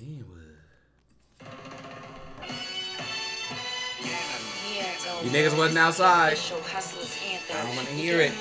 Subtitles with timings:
[0.00, 0.24] You
[5.28, 6.38] niggas wasn't outside.
[6.38, 8.32] I don't want to hear it.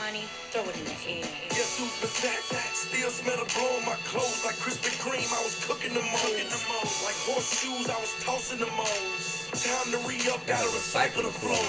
[0.52, 1.28] Throw it in the air.
[1.50, 2.56] Guess who's possessed?
[2.74, 5.28] Still smell the blow on my clothes like Krispy Kreme.
[5.36, 7.04] I was cooking the moles.
[7.04, 9.52] Like horseshoes, I was tossing the moles.
[9.52, 11.60] Time to re-up, gotta recycle the flow.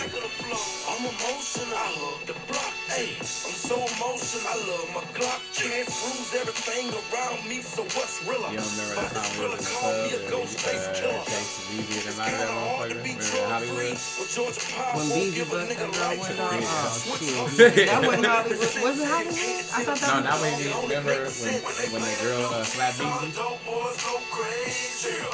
[0.87, 2.70] I'm emotional, I hug the block.
[2.91, 5.39] Hey, I'm so emotional, I love my Glock.
[5.55, 8.51] Chance rules everything around me, so what's realer?
[8.51, 10.97] You don't remember that time we was in the me a club ghost face and
[10.97, 11.23] uh, killer.
[11.23, 13.07] Casey and It's them out of kinda hard to motherfucker?
[13.07, 13.79] be Remember drug Hollywood?
[13.79, 16.51] free, but Georgia Pop When won't Beezy give a bust nigga that life to window,
[16.51, 17.87] oh shit.
[17.87, 18.59] That wasn't Hollywood.
[18.59, 19.63] Was it Hollywood?
[19.71, 21.55] I thought that No, was not when you remember when
[21.95, 23.39] when the girl uh, slapped BB.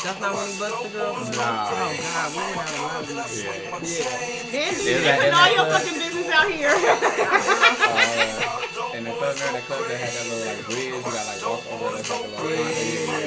[0.04, 1.73] That's not when he bust the girl from Nah.
[1.73, 3.80] Oh God, we went out of line.
[3.80, 4.04] Yeah.
[4.52, 6.74] Can't There's that- Putting in all your fucking business out here.
[7.46, 10.91] Uh, and the club, remember the club that had that little like bridge?
[10.91, 12.50] You got like walk over that's like a little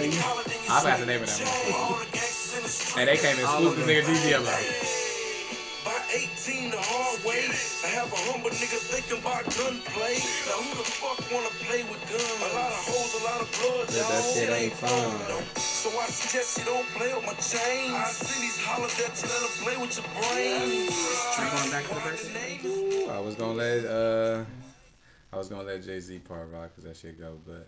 [0.09, 0.69] yeah.
[0.69, 2.97] I forgot the name of that motherfucker.
[2.99, 4.67] And they came and swooped this nigga up like,
[7.25, 7.47] way,
[7.83, 10.19] I have a humble nigga thinking about gunplay.
[10.47, 12.39] Now who the fuck wanna play with guns?
[12.39, 15.11] A lot of hoes, a lot of blood, that, that shit ain't fun.
[15.57, 17.95] So I suggest you don't play with my chains.
[17.95, 20.91] I see these hollers that you let them play with your brains.
[21.39, 22.59] going back to the birthday?
[23.09, 24.43] I was gonna let uh,
[25.31, 27.67] I was gonna let Jay Z part rock because that shit go, but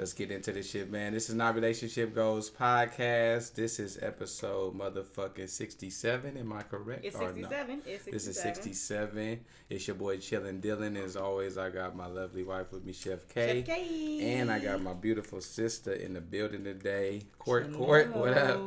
[0.00, 1.12] let's get into this shit, man.
[1.12, 3.52] This is not relationship goals podcast.
[3.54, 6.38] This is episode motherfucking sixty seven.
[6.38, 7.04] Am I correct?
[7.04, 7.48] It's or no?
[7.48, 7.82] 67.
[7.86, 8.12] It's 67.
[8.12, 9.40] This is 67.
[9.68, 10.96] It's your boy Chillin' Dylan.
[10.96, 13.58] As always, I got my lovely wife with me, Chef K.
[13.58, 14.20] Chef K.
[14.38, 17.20] And I got my beautiful sister in the building today.
[17.38, 18.58] Court, Court, what up?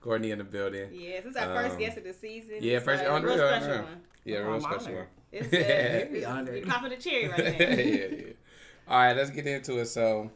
[0.00, 0.88] Courtney in the building.
[0.92, 2.56] Yeah, this is our first Um, guest of the season.
[2.60, 3.82] Yeah, It's first a on real real, special yeah.
[3.82, 4.00] one.
[4.24, 4.96] Yeah, real I'm special honored.
[4.96, 5.06] one.
[5.30, 6.54] It's, uh, Very it's, honored.
[6.56, 7.66] it's popping the cherry right now.
[7.66, 8.32] yeah, yeah.
[8.88, 9.86] All right, let's get into it.
[9.86, 10.32] So,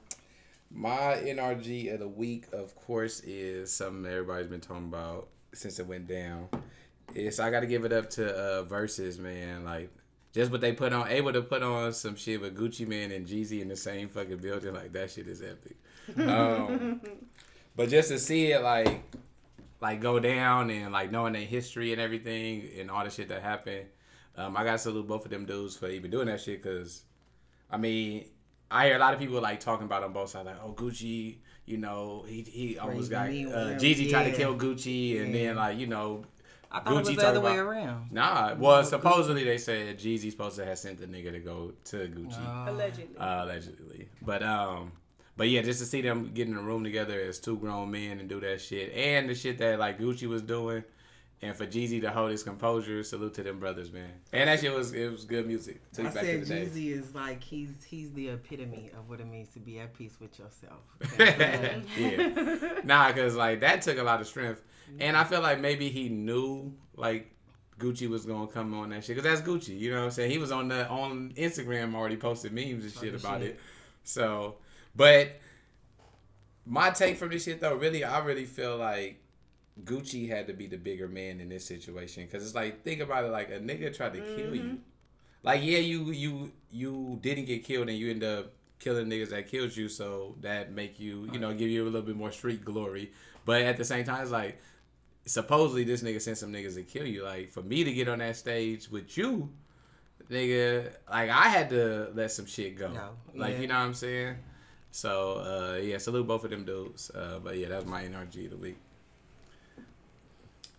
[0.70, 5.86] my NRG of the week, of course, is something everybody's been talking about since it
[5.86, 6.48] went down.
[7.14, 9.64] It's I got to give it up to uh, Verzuz, man.
[9.64, 9.90] Like,
[10.32, 13.26] just what they put on, able to put on some shit with Gucci Mane and
[13.26, 14.74] Jeezy in the same fucking building.
[14.74, 15.76] Like, that shit is epic.
[16.16, 17.00] Um,
[17.76, 19.02] but just to see it, like,
[19.80, 23.42] like go down and like knowing their history and everything and all the shit that
[23.42, 23.86] happened.
[24.36, 27.04] Um, I gotta salute both of them dudes for even doing that shit because,
[27.70, 28.26] I mean,
[28.70, 31.36] I hear a lot of people like talking about on both sides, like, oh Gucci,
[31.66, 33.74] you know, he he almost got uh, Crazy me, whatever.
[33.78, 36.24] Jeezy tried to kill Gucci and then like you know.
[36.70, 38.12] I thought it was Gucci the other talking way about- around.
[38.12, 41.96] Nah, well, supposedly they said Jeezy supposed to have sent the nigga to go to
[42.08, 43.16] Gucci Uh, Allegedly.
[43.18, 44.08] uh, allegedly.
[44.20, 44.90] But um,
[45.36, 48.18] but yeah, just to see them get in a room together as two grown men
[48.18, 50.82] and do that shit, and the shit that like Gucci was doing,
[51.42, 54.10] and for Jeezy to hold his composure, salute to them brothers, man.
[54.32, 55.80] And that shit was it was good music.
[55.92, 56.66] Took I back said to the day.
[56.66, 60.16] Jeezy is like he's he's the epitome of what it means to be at peace
[60.20, 60.80] with yourself.
[61.18, 64.62] yeah, nah, cause like that took a lot of strength,
[64.98, 67.32] and I feel like maybe he knew like.
[67.78, 70.30] Gucci was gonna come on that shit because that's Gucci, you know what I'm saying.
[70.30, 73.50] He was on the on Instagram already posted memes and shit about shit.
[73.50, 73.60] it.
[74.02, 74.54] So,
[74.94, 75.32] but
[76.64, 79.20] my take from this shit though, really, I really feel like
[79.84, 83.24] Gucci had to be the bigger man in this situation because it's like think about
[83.24, 84.78] it, like a nigga tried to kill you.
[85.42, 89.48] Like yeah, you you you didn't get killed and you end up killing niggas that
[89.48, 92.64] killed you, so that make you you know give you a little bit more street
[92.64, 93.12] glory.
[93.44, 94.58] But at the same time, it's like
[95.26, 97.22] supposedly this nigga sent some niggas to kill you.
[97.22, 99.50] Like for me to get on that stage with you,
[100.30, 102.88] nigga, like I had to let some shit go.
[102.88, 103.60] Go, Like yeah.
[103.60, 104.36] you know what I'm saying.
[104.90, 107.10] So uh, yeah, salute both of them dudes.
[107.10, 108.78] Uh, but yeah, that was my NRG of the week.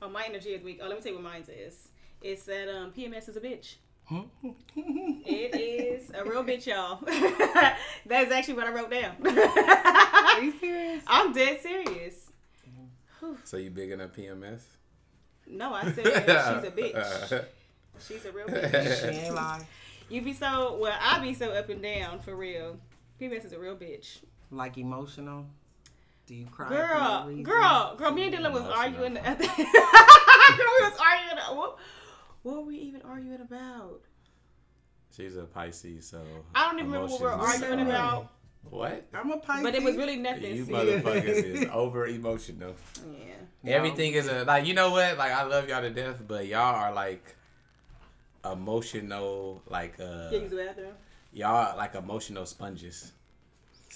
[0.02, 0.80] Oh, my energy of the week.
[0.82, 1.90] Oh, let me tell you what mine is.
[2.22, 3.76] It's that um, PMS is a bitch.
[4.76, 7.00] it is a real bitch, y'all.
[8.06, 9.16] That's actually what I wrote down.
[9.26, 11.04] Are you serious?
[11.08, 12.32] I'm dead serious.
[13.44, 14.62] So you big enough PMS?
[15.48, 17.46] No, I said she's a bitch.
[18.00, 19.02] She's a real bitch.
[19.02, 19.68] She ain't lie.
[20.10, 20.98] You be so well.
[21.02, 22.78] I be so up and down for real.
[23.20, 24.20] PMS is a real bitch.
[24.52, 25.48] Like emotional.
[26.28, 26.68] Do you cry?
[26.68, 28.12] for Girl, no girl, girl.
[28.12, 28.74] Me and Dylan was Emotional.
[28.74, 29.14] arguing.
[29.24, 31.58] girl, we was arguing.
[31.58, 31.78] What,
[32.44, 34.02] what were we even arguing about?
[35.16, 36.22] She's a Pisces, so
[36.54, 38.32] I don't even remember what we were arguing are- about.
[38.70, 39.08] What?
[39.14, 39.64] I'm a Pisces.
[39.64, 40.54] But it was really nothing.
[40.54, 42.76] You motherfuckers is over emotional.
[43.18, 43.34] Yeah.
[43.64, 43.72] No.
[43.72, 45.18] Everything is a like you know what?
[45.18, 47.34] Like I love y'all to death, but y'all are like
[48.46, 50.94] emotional like uh Yeah, use the bathroom.
[51.34, 53.14] y'all are like emotional sponges.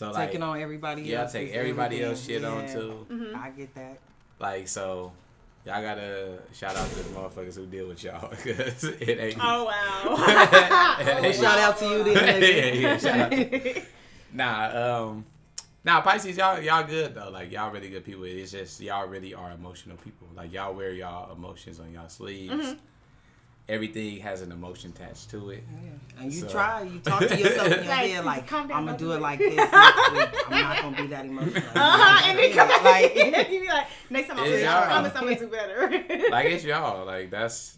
[0.01, 1.31] So like taking on everybody yeah, else.
[1.31, 3.05] take everybody else shit on too.
[3.07, 3.35] Mm-hmm.
[3.35, 3.99] I get that.
[4.39, 5.11] Like so
[5.63, 9.65] y'all gotta shout out to the motherfuckers who deal with y'all because it ain't Oh
[9.65, 10.15] wow.
[10.99, 12.41] it Well, shout out to you then.
[12.41, 13.83] yeah, yeah, shout out.
[14.33, 15.25] Nah, um,
[15.83, 17.29] Now Pisces, y'all y'all good though.
[17.29, 18.23] Like y'all really good people.
[18.23, 20.29] It's just y'all really are emotional people.
[20.35, 22.51] Like y'all wear y'all emotions on y'all sleeves.
[22.55, 22.73] Mm-hmm.
[23.71, 25.63] Everything has an emotion attached to it.
[26.19, 28.85] And you So- try, you talk to yourself in your Like, head like, I'm gonna
[28.87, 30.29] don't do do it it." like this next week.
[30.49, 31.63] I'm not gonna be that emotional.
[31.75, 33.15] Uh-huh, and then come back like,
[33.51, 36.29] you be like, next time I'm It's free, I promise I'm gonna do better.
[36.29, 37.05] Like it's y'all.
[37.05, 37.77] Like that's.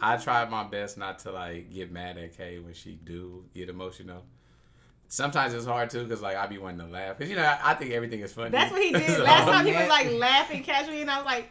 [0.00, 3.68] I try my best not to like get mad at Kay when she do get
[3.68, 4.22] emotional.
[5.08, 7.58] Sometimes it's hard too because like I be wanting to laugh because you know I,
[7.70, 8.50] I think everything is funny.
[8.50, 9.66] That's what he did So- last time.
[9.66, 11.50] He was like laughing casually, and I was like,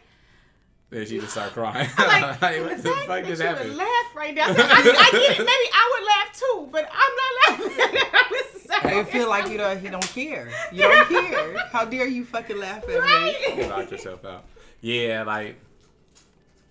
[0.94, 1.88] Then she just start crying.
[1.98, 3.76] I'm like, like what the fact fuck that just you would happened?
[3.76, 4.44] laugh right now.
[4.44, 5.38] I, said, I, I get it.
[5.38, 7.98] Maybe I would laugh too, but I'm not laughing.
[8.12, 10.48] I was so I feel like you don't, he don't care.
[10.70, 11.58] You don't care.
[11.72, 12.94] How dare you fucking laugh at me?
[13.00, 13.68] Right.
[13.68, 14.44] knock yourself out.
[14.82, 15.58] Yeah, like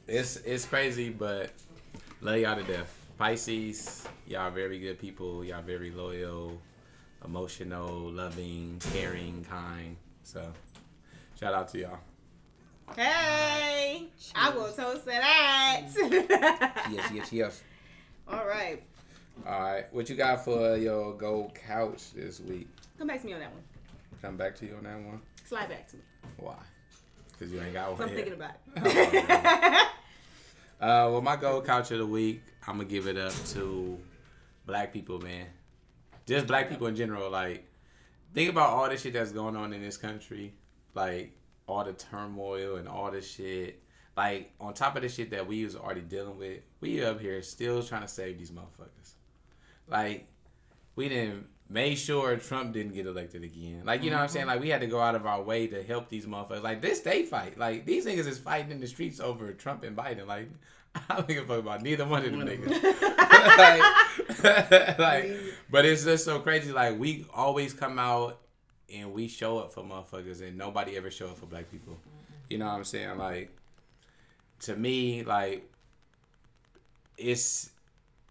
[0.08, 1.52] it's it's crazy, but
[2.22, 2.96] love y'all to death.
[3.18, 5.44] Pisces, y'all very good people.
[5.44, 6.62] Y'all very loyal,
[7.26, 9.98] emotional, loving, caring, kind.
[10.24, 10.54] So
[11.38, 12.00] shout out to y'all.
[12.96, 15.82] Hey, I will toast to that.
[16.92, 17.64] Yes, yes, yes.
[18.28, 18.82] All right,
[19.48, 22.68] All right, what you got for your gold couch this week?
[22.98, 23.64] come back to me on that one.
[24.22, 25.20] Come back to you on that one.
[25.46, 26.02] Slide back to me.
[26.38, 26.56] Why?
[27.32, 28.02] Because you ain't got one.
[28.02, 28.16] I'm yet.
[28.16, 29.88] thinking about it.
[30.82, 33.98] Uh, well, my gold couch of the week, I'm gonna give it up to
[34.66, 35.46] black people, man.
[36.26, 37.30] Just black people in general.
[37.30, 37.66] Like,
[38.34, 40.54] think about all the shit that's going on in this country.
[40.94, 41.32] Like,
[41.68, 43.82] all the turmoil and all the shit.
[44.16, 47.42] Like, on top of the shit that we was already dealing with, we up here
[47.42, 49.14] still trying to save these motherfuckers.
[49.88, 50.28] Like,
[50.96, 53.82] we didn't make sure Trump didn't get elected again.
[53.86, 54.46] Like, you know what I'm saying?
[54.46, 54.56] Mm-hmm.
[54.56, 56.62] Like, we had to go out of our way to help these motherfuckers.
[56.62, 57.58] Like, this they fight.
[57.58, 60.28] Like, these niggas is fighting in the streets over Trump and Biden.
[60.28, 60.50] Like,
[61.10, 62.84] I don't give a fuck about neither one of them niggas.
[64.44, 65.32] like, like,
[65.72, 66.72] but it's just so crazy.
[66.72, 68.40] Like, we always come out
[68.94, 71.98] and we show up for motherfuckers, and nobody ever show up for black people.
[72.50, 73.18] You know what I'm saying?
[73.18, 73.56] Like,
[74.62, 75.70] to me, like,
[77.18, 77.70] it's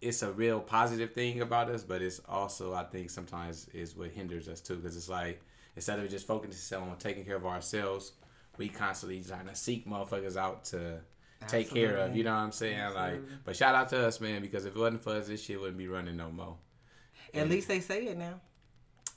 [0.00, 4.10] it's a real positive thing about us, but it's also I think sometimes is what
[4.10, 5.40] hinders us too, because it's like
[5.76, 8.12] instead of just focusing on taking care of ourselves,
[8.58, 11.00] we constantly trying to seek motherfuckers out to
[11.46, 12.16] take care of.
[12.16, 12.94] You know what I'm saying?
[12.94, 15.60] Like, but shout out to us, man, because if it wasn't for us, this shit
[15.60, 16.56] wouldn't be running no more.
[17.32, 18.40] At least they say it now.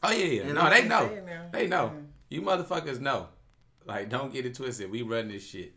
[0.07, 0.41] Oh yeah, yeah.
[0.43, 1.07] At No, they know.
[1.07, 1.45] say it now.
[1.51, 1.91] They know.
[2.29, 3.27] You motherfuckers know.
[3.85, 4.89] Like, don't get it twisted.
[4.89, 5.73] We run this shit.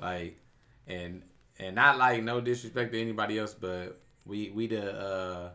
[0.00, 0.38] Like,
[0.86, 1.22] and
[1.58, 5.50] and not like no disrespect to anybody else, but we we the uh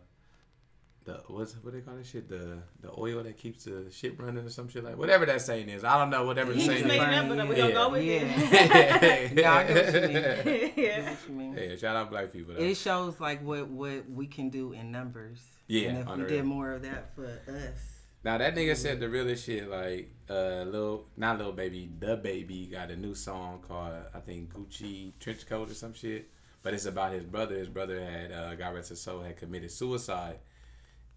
[1.06, 4.46] the what's what they call this shit the the oil that keeps the shit running
[4.46, 5.84] or some shit like whatever that saying is.
[5.84, 6.92] I don't know whatever the saying is.
[6.92, 7.72] it up, but we Yeah.
[7.72, 8.22] go with Yeah.
[8.24, 9.38] it.
[9.38, 10.72] Yeah, I get what you mean.
[10.78, 11.10] yeah.
[11.10, 11.54] What you mean?
[11.58, 12.54] yeah, shout out black people.
[12.56, 12.62] Though.
[12.64, 15.40] It shows like what what we can do in numbers.
[15.68, 17.99] Yeah, and if we did more of that for us.
[18.24, 19.70] Now that nigga said the realest shit.
[19.70, 24.54] Like, uh, little not little baby, the baby got a new song called I think
[24.54, 26.30] Gucci Trench Coat or some shit.
[26.62, 27.56] But it's about his brother.
[27.56, 30.40] His brother had uh, God rest his soul had committed suicide,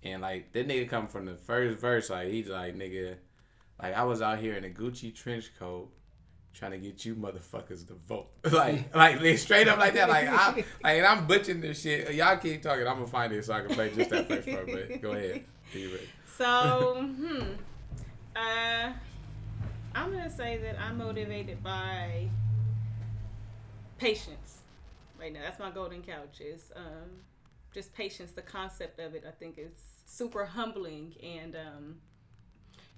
[0.05, 2.11] and like that nigga come from the first verse.
[2.11, 3.17] Like he's like nigga,
[3.83, 5.91] like I was out here in a Gucci trench coat.
[6.55, 10.29] Trying to get you motherfuckers to vote, like, like like, straight up like that, like
[10.29, 12.13] I, like and I'm butchering this shit.
[12.13, 12.87] Y'all keep talking.
[12.87, 14.67] I'm gonna find it so I can play just that first part.
[14.67, 15.47] But go ahead.
[16.37, 17.43] So, hmm.
[18.35, 18.93] Uh,
[19.95, 22.29] I'm gonna say that I'm motivated by
[23.99, 24.61] patience.
[25.21, 26.41] Right now, that's my golden couch.
[26.41, 27.11] Is um,
[27.75, 28.33] just patience.
[28.33, 29.73] The concept of it, I think, is
[30.07, 31.97] super humbling and um,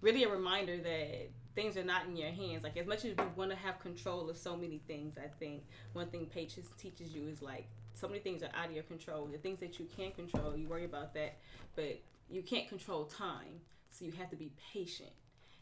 [0.00, 2.62] really a reminder that things are not in your hands.
[2.62, 5.64] Like as much as we want to have control of so many things, I think
[5.92, 9.26] one thing patience teaches you is like so many things are out of your control.
[9.26, 11.38] The things that you can control, you worry about that,
[11.74, 12.00] but
[12.30, 15.12] you can't control time, so you have to be patient.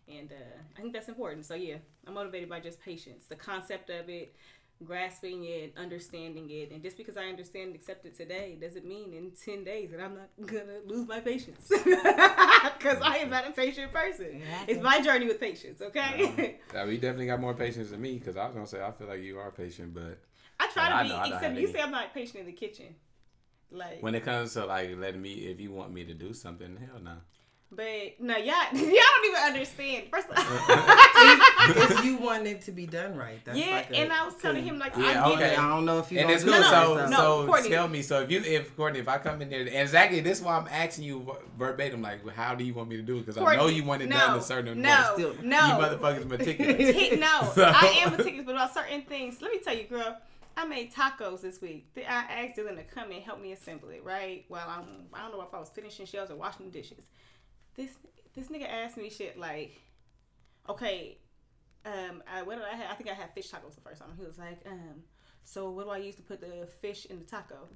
[0.09, 1.45] And uh, I think that's important.
[1.47, 1.77] So yeah,
[2.07, 4.35] I'm motivated by just patience, the concept of it,
[4.85, 9.13] grasping it, understanding it, and just because I understand and accept it today doesn't mean
[9.15, 13.53] in ten days that I'm not gonna lose my patience, because I am not a
[13.53, 14.43] patient person.
[14.67, 15.81] It's my journey with patience.
[15.81, 18.91] Okay, Yeah, we definitely got more patience than me because I was gonna say I
[18.91, 20.19] feel like you are patient, but
[20.59, 21.09] I try to I be.
[21.11, 22.95] know Except you say I'm not patient in the kitchen,
[23.73, 24.03] like.
[24.03, 27.01] when it comes to like letting me, if you want me to do something, hell
[27.03, 27.15] no.
[27.75, 30.05] But no, y'all, y'all don't even understand.
[30.11, 30.45] First, of all,
[31.99, 34.35] if you want it to be done right, that's yeah, like a- and I was
[34.35, 35.53] telling him like, Yeah, I get okay.
[35.55, 35.59] it.
[35.59, 36.61] I don't know if you And gonna it's do cool.
[36.61, 37.71] it So, No, so Courtney.
[37.71, 38.03] tell me.
[38.03, 40.59] So if you, if Courtney, if I come in there, and exactly this is why
[40.59, 43.27] I'm asking you verbatim, like, how do you want me to do it?
[43.27, 45.05] Because I know you want it no, done a certain no, way.
[45.15, 46.95] Still- You no, motherfuckers meticulous.
[46.95, 49.41] He- no, So- I am meticulous, but about certain things.
[49.41, 50.19] Let me tell you, girl.
[50.57, 51.89] I made tacos this week.
[51.97, 54.45] I asked Dylan to come and help me assemble it, right?
[54.49, 57.05] While I'm, I don't know if I was finishing shelves or washing dishes.
[57.75, 57.91] This
[58.35, 59.81] this nigga asked me shit like,
[60.69, 61.19] okay,
[61.85, 62.91] um, I, what did I have?
[62.91, 64.11] I think I had fish tacos the first time.
[64.19, 65.03] He was like, um,
[65.45, 67.69] so what do I use to put the fish in the taco?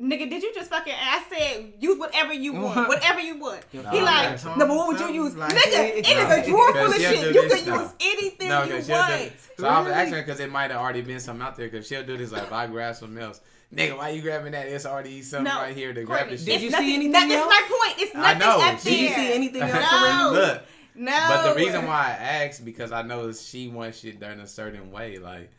[0.00, 0.94] Nigga, did you just fucking?
[0.98, 3.62] I said use whatever you want, whatever you want.
[3.70, 5.98] Your he like, or no, but what would you use, like nigga?
[5.98, 5.98] it.
[5.98, 6.36] It is No.
[6.42, 7.34] a drawer full of shit.
[7.34, 7.82] You this can now.
[7.82, 9.12] use anything No, you because she'll do.
[9.12, 9.32] want.
[9.58, 11.68] So I was asking because it might have already been something out there.
[11.68, 13.42] Because she'll do this like, if I grab something else,
[13.74, 14.68] nigga, why you grabbing that?
[14.68, 16.54] It's already something No, right here to Courtney, grab the Did shit.
[16.54, 18.00] it's you see anything that- That's my point.
[18.00, 18.58] It's I nothing know.
[18.60, 18.92] up Did there.
[18.92, 20.30] Did you see anything else No.
[20.32, 20.62] Look,
[20.94, 21.24] No.
[21.28, 24.90] but the reason why I asked because I know she wants shit done a certain
[24.90, 25.50] way, like.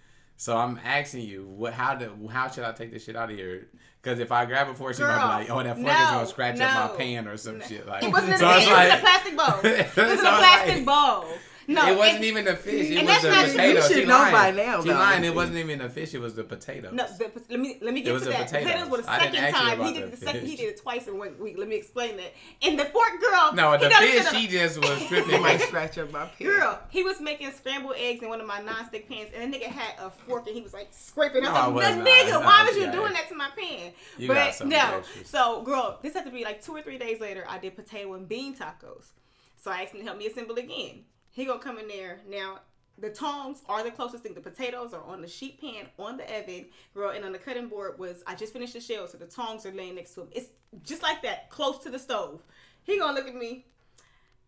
[0.41, 1.71] So I'm asking you, what?
[1.71, 2.27] How do?
[2.27, 3.67] How should I take this shit out of here?
[4.01, 6.11] Because if I grab it for her, she might be like, "Oh, that fucker's no,
[6.13, 8.71] gonna scratch up my pan or some shit." Like, It wasn't a so it's It
[8.71, 9.47] was in a plastic bowl.
[9.63, 11.37] It was So in a plastic like- bowl.
[11.73, 12.89] No, it wasn't and- even the fish.
[12.91, 13.79] It and was that's the not- potato.
[13.79, 14.33] You should she know lying.
[14.33, 14.95] by now, She though.
[14.95, 15.23] lying.
[15.23, 16.13] It wasn't even the fish.
[16.13, 16.89] It was the potato.
[16.91, 18.47] No, the, let me let me It get was to the that.
[18.47, 18.67] potatoes.
[18.71, 20.11] Potatoes were the I didn't second time he did the it.
[20.11, 21.55] The second he did it twice in one week.
[21.57, 22.33] Let me explain that.
[22.61, 24.25] And the fourth girl, no, he the fish.
[24.25, 25.41] to the- She just was It tripping.
[25.41, 26.47] might scratch up my pen.
[26.47, 29.65] Girl, he was making scrambled eggs in one of my non-stick pans, and the nigga
[29.67, 31.43] had a fork and he was like scraping.
[31.45, 32.07] I No, I was was like, not.
[32.07, 35.01] "Nigga, why was you you doing that to my pan?" You got but something no.
[35.25, 37.45] So, girl, this had to be like two or three days later.
[37.47, 39.11] I did potato and bean tacos.
[39.57, 41.05] So I asked him to help me assemble again.
[41.31, 42.59] He gonna come in there now.
[42.97, 44.33] The tongs are the closest thing.
[44.35, 47.67] The potatoes are on the sheet pan on the oven, girl, and on the cutting
[47.67, 50.27] board was I just finished the shell, so the tongs are laying next to him.
[50.31, 50.49] It's
[50.83, 52.41] just like that, close to the stove.
[52.83, 53.65] He gonna look at me.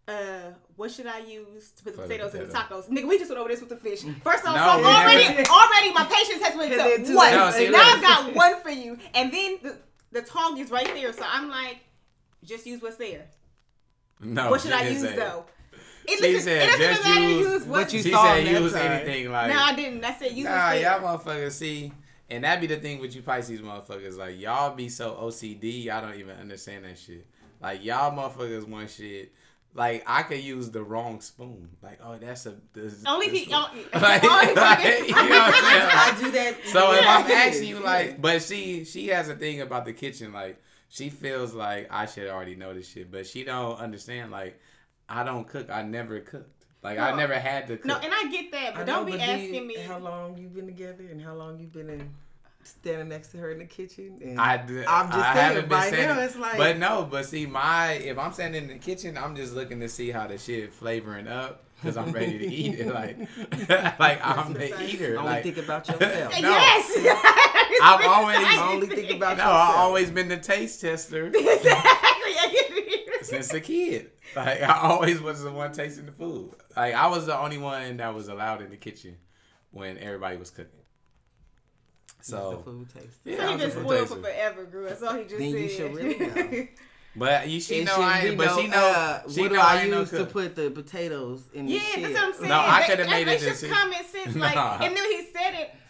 [0.05, 2.89] Uh, what should I use to put the For the potatoes in the tacos?
[2.89, 4.01] Nigga, we just went over this with the fish.
[4.23, 7.15] First off, No, so already, never- already my patience has went Has to been too
[7.15, 7.31] one.
[7.31, 7.79] No, see, now.
[7.81, 9.77] I've got one for you, and then the
[10.11, 11.13] the tong is right there.
[11.13, 11.77] So I'm like,
[12.43, 13.27] just use what's there.
[14.19, 15.45] No, what should I use though?
[16.05, 18.24] It, She listen, said, it doesn't just matter use use what what you She saw
[18.33, 18.91] said that use time.
[18.91, 19.51] anything like.
[19.53, 20.03] No, I didn't.
[20.03, 21.91] I said use Nah, what's y'all motherfuckers see,
[22.29, 24.17] and that be the thing with you Pisces motherfuckers.
[24.17, 27.25] Like y'all be so OCD, y'all don't even understand that shit.
[27.62, 29.31] Like y'all motherfuckers want shit.
[29.75, 31.69] Like I could use the wrong spoon.
[31.81, 33.53] Like oh, that's a this, Only this he.
[33.53, 35.89] Only, Like, only like, you know I'm saying?
[35.89, 36.55] I do that.
[36.65, 40.31] So if I'm asking you like, but she she has a thing about the kitchen.
[40.31, 44.29] Like she feels like I should already know this shit, but she don't understand.
[44.31, 44.60] Like
[45.10, 45.69] I don't cook.
[45.69, 46.50] I never cooked.
[46.81, 47.86] Like I never had to cook.
[47.86, 49.75] No, and I get that, but I don't know, be but asking you- me.
[49.77, 52.10] how long you've been together and how long you've been in
[52.65, 54.19] standing next to her in the kitchen.
[54.24, 56.77] And I d- I'm just I saying, haven't been by saying now it's like- but
[56.77, 60.12] no, but see, my if I'm standing in the kitchen, I'm just looking to see
[60.12, 62.88] how the shit flavoring up because I'm ready to eat it.
[62.93, 63.17] Like,
[64.00, 64.93] like I'm the precise.
[64.93, 65.17] eater.
[65.19, 66.33] only like, think about yourself.
[66.41, 66.50] No.
[66.50, 66.98] Yes.
[67.83, 69.69] I've always- only think about no, yourself.
[69.69, 71.41] I've always been the taste tester exactly.
[71.41, 73.10] I get it.
[73.33, 74.11] Since a kid.
[74.35, 76.51] Like I always was the one tasting the food.
[76.75, 79.17] Like I was the only one that was allowed in the kitchen
[79.71, 80.79] when everybody was cooking.
[82.19, 83.19] It's So the food taste.
[83.25, 84.87] yeah, So I he just a spoiled for forever, girl.
[84.89, 85.61] That's all he just Then said.
[85.61, 86.67] you should really know.
[87.15, 88.37] But you, she It know should I be ain't.
[88.39, 88.77] But no, she know.
[88.77, 91.73] uh, she what know do I, ain't no use to put the potatoes in the
[91.73, 92.01] Yeah, shit?
[92.01, 92.49] that's what I'm saying.
[92.49, 94.35] No, I That- coulda made it just just- common sense.
[94.35, 94.77] Like, Nah.
[94.81, 95.32] and then he said it.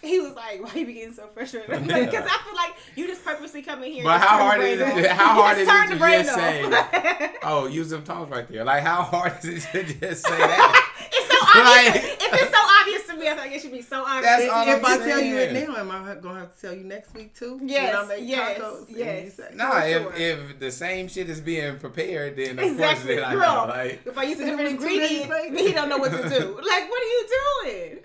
[0.03, 3.23] He was like, "Why you be getting so frustrated?" Because I feel like you just
[3.23, 4.03] purposely come in here.
[4.03, 6.35] But and how hard is it- how hard is it turn to the brain just
[6.35, 7.31] say?
[7.43, 8.63] Oh, use them tongues right there.
[8.63, 11.09] Like how hard is it to just say that?
[11.11, 11.95] It's so obvious.
[11.95, 14.25] Like- if it's so obvious to me, I feel like it should be so obvious.
[14.25, 16.61] That's If, all if I'm I tell you it now, am I gonna have to
[16.61, 17.59] tell you next week too?
[17.63, 19.33] Yes, When I make yes, tacos yes.
[19.35, 20.13] say- No, For if sure.
[20.15, 23.67] if the same shit is being prepared, then of exactly, course then I girl.
[23.67, 23.73] know.
[23.73, 26.55] Like if I use a different was two ingredient, he don't know what to do.
[26.55, 27.27] Like, what are you
[27.63, 27.99] doing?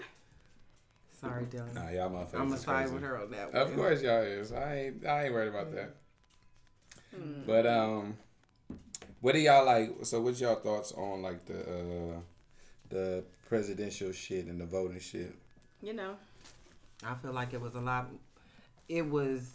[1.21, 1.75] Sorry, Dylan.
[1.75, 2.35] Nah, y'all motherfuckers.
[2.35, 2.95] I'm gonna is side crazy.
[2.95, 3.53] with her on that.
[3.53, 3.63] One.
[3.63, 4.53] Of course y'all is.
[4.53, 5.95] I ain't I ain't worried about that.
[7.15, 7.41] Hmm.
[7.47, 8.17] But um
[9.21, 12.21] what do y'all like so what's y'all thoughts on like the uh
[12.91, 15.35] the presidential shit and the voting shit?
[15.83, 16.17] You know,
[17.05, 18.09] I feel like it was a lot.
[18.89, 19.51] It was.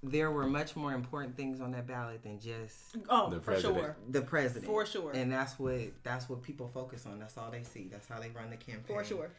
[0.00, 3.96] There were much more important things on that ballot than just oh, The for sure,
[4.08, 4.66] the president.
[4.66, 7.18] for sure, And that's what that's what people focus on.
[7.18, 7.88] That's all they see.
[7.90, 8.84] That's how they run the campaign.
[8.86, 9.30] for sure.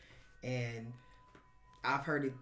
[0.44, 0.92] And
[1.84, 2.34] I've heard it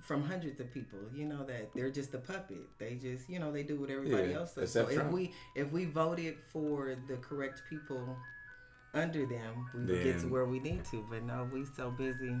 [0.00, 0.98] from hundreds of people.
[1.14, 2.58] You know that they're just a puppet.
[2.78, 4.72] They just you know they do what everybody Yeah, else does.
[4.72, 8.16] So except if we if we voted for the correct people
[8.92, 11.04] under them, we would get to where we need to.
[11.10, 12.36] But no, we so busy.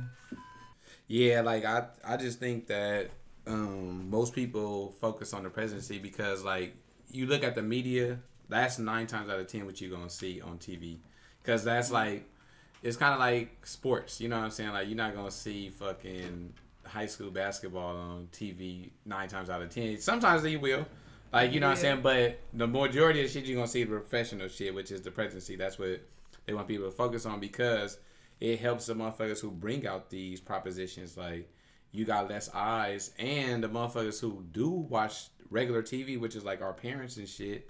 [1.08, 3.10] Yeah, like I I just think that
[3.46, 6.74] um most people focus on the presidency because like
[7.10, 8.18] you look at the media,
[8.48, 10.98] that's nine times out of ten what you're gonna see on TV,
[11.42, 12.28] because that's like
[12.84, 14.20] it's kind of like sports.
[14.20, 14.70] You know what I'm saying?
[14.70, 16.52] Like you're not gonna see fucking
[16.84, 19.98] high school basketball on TV nine times out of ten.
[19.98, 20.86] Sometimes you will.
[21.32, 23.82] Like you know what I'm saying, but the majority of the shit you're gonna see
[23.82, 25.56] the professional shit, which is the presidency.
[25.56, 26.02] That's what
[26.44, 27.98] they want people to focus on because
[28.38, 31.16] it helps the motherfuckers who bring out these propositions.
[31.16, 31.50] Like
[31.90, 36.60] you got less eyes, and the motherfuckers who do watch regular TV, which is like
[36.60, 37.68] our parents and shit.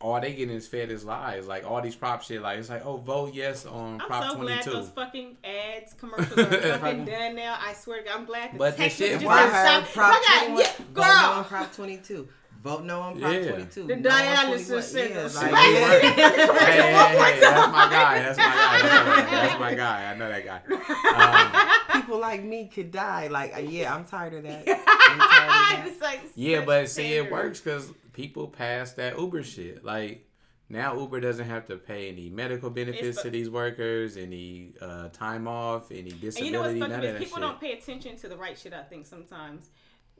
[0.00, 1.46] All they getting is fed is lies.
[1.46, 2.42] Like all these prop shit.
[2.42, 5.94] Like it's like, oh, vote yes on I'm Prop so twenty glad those fucking ads
[5.94, 7.58] commercials are fucking done now.
[7.60, 9.40] I swear God, I'm glad the But the text shit messages works.
[9.40, 9.94] I are heard stopped.
[9.94, 10.58] Prop I got- 21.
[10.58, 11.44] yeah, Vote no on.
[11.46, 12.28] Prop 22.
[12.62, 13.50] Vote no on Prop Yeah.
[13.52, 13.82] 22.
[13.86, 15.08] The no dialysis center.
[15.14, 16.30] Yeah, Hey, like, hey, yeah.
[16.30, 18.18] hey, hey, hey, that's my guy.
[18.18, 18.82] That's my guy.
[18.82, 20.10] That's, that's my guy.
[20.12, 21.92] I know that guy.
[21.94, 23.28] Um, People like me could die.
[23.28, 24.68] Like, uh, yeah, I'm tired of that.
[24.68, 26.00] I'm tired of that.
[26.02, 29.84] Like yeah, but see, it works because people pass that Uber shit.
[29.84, 30.26] Like
[30.68, 35.10] now, Uber doesn't have to pay any medical benefits It's to these workers, any uh,
[35.10, 37.42] time off, any disability, And you know what's fucking is people shit.
[37.42, 38.72] don't pay attention to the right shit.
[38.72, 39.68] I think sometimes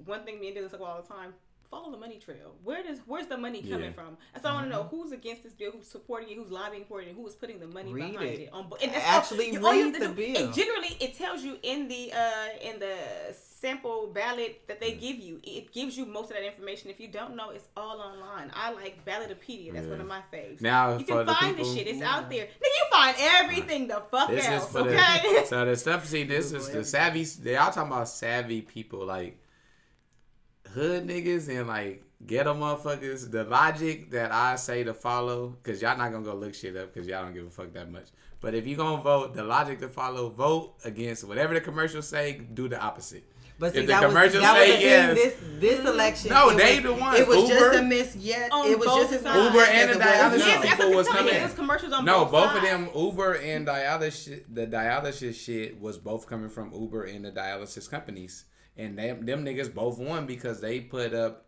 [0.04, 1.34] one thing me and Dylan talk about all the time:
[1.70, 2.54] follow the money trail.
[2.64, 3.90] Where does where's the money coming Yeah.
[3.92, 4.16] from?
[4.34, 6.84] And so I want to know who's against this bill, who's supporting it, who's lobbying
[6.88, 8.40] for it, and who is putting the money Read behind it.
[8.40, 8.50] it.
[8.52, 10.36] On and that's Actually all, you- all read the do- bill.
[10.44, 12.96] And generally, it tells you in the uh in the
[13.34, 15.40] sample ballot that they give you.
[15.42, 16.90] It gives you most of that information.
[16.90, 18.50] If you don't know, it's all online.
[18.54, 19.72] I like Ballotpedia.
[19.72, 20.60] That's one of my faves.
[20.60, 21.86] Now, you for can the find people- this shit.
[21.88, 22.44] It's out there.
[22.44, 24.72] Nigga, you find everything the fuck This is else.
[24.72, 25.44] for the Okay.
[25.46, 26.06] so the stuff.
[26.06, 27.24] See, this is the savvy.
[27.24, 29.38] They all talking about savvy people, like
[30.74, 33.30] hood niggas and like ghetto motherfuckers.
[33.30, 36.92] The logic that I say to follow, because y'all not gonna go look shit up,
[36.92, 38.06] because y'all don't give a fuck that much.
[38.40, 42.40] But if you gonna vote, the logic to follow, vote against whatever the commercials say.
[42.54, 43.24] Do the opposite.
[43.58, 45.86] But see, If the that was, commercials that was say the yes- this this mm.
[45.86, 46.30] election.
[46.30, 47.18] No, they was, the ones.
[47.18, 48.52] It was Uber- just a miss yet.
[48.52, 49.54] On It was both just as sides.
[49.54, 50.60] Uber and the dialysis as Yes, well.
[50.62, 51.30] that's people what was I'm telling you.
[51.32, 55.80] coming- There's commercials on No, both, both of them, Uber and dialysis, the dialysis shit
[55.80, 58.44] was both coming from Uber and the dialysis companies,
[58.76, 61.44] and them them niggas both won because they put up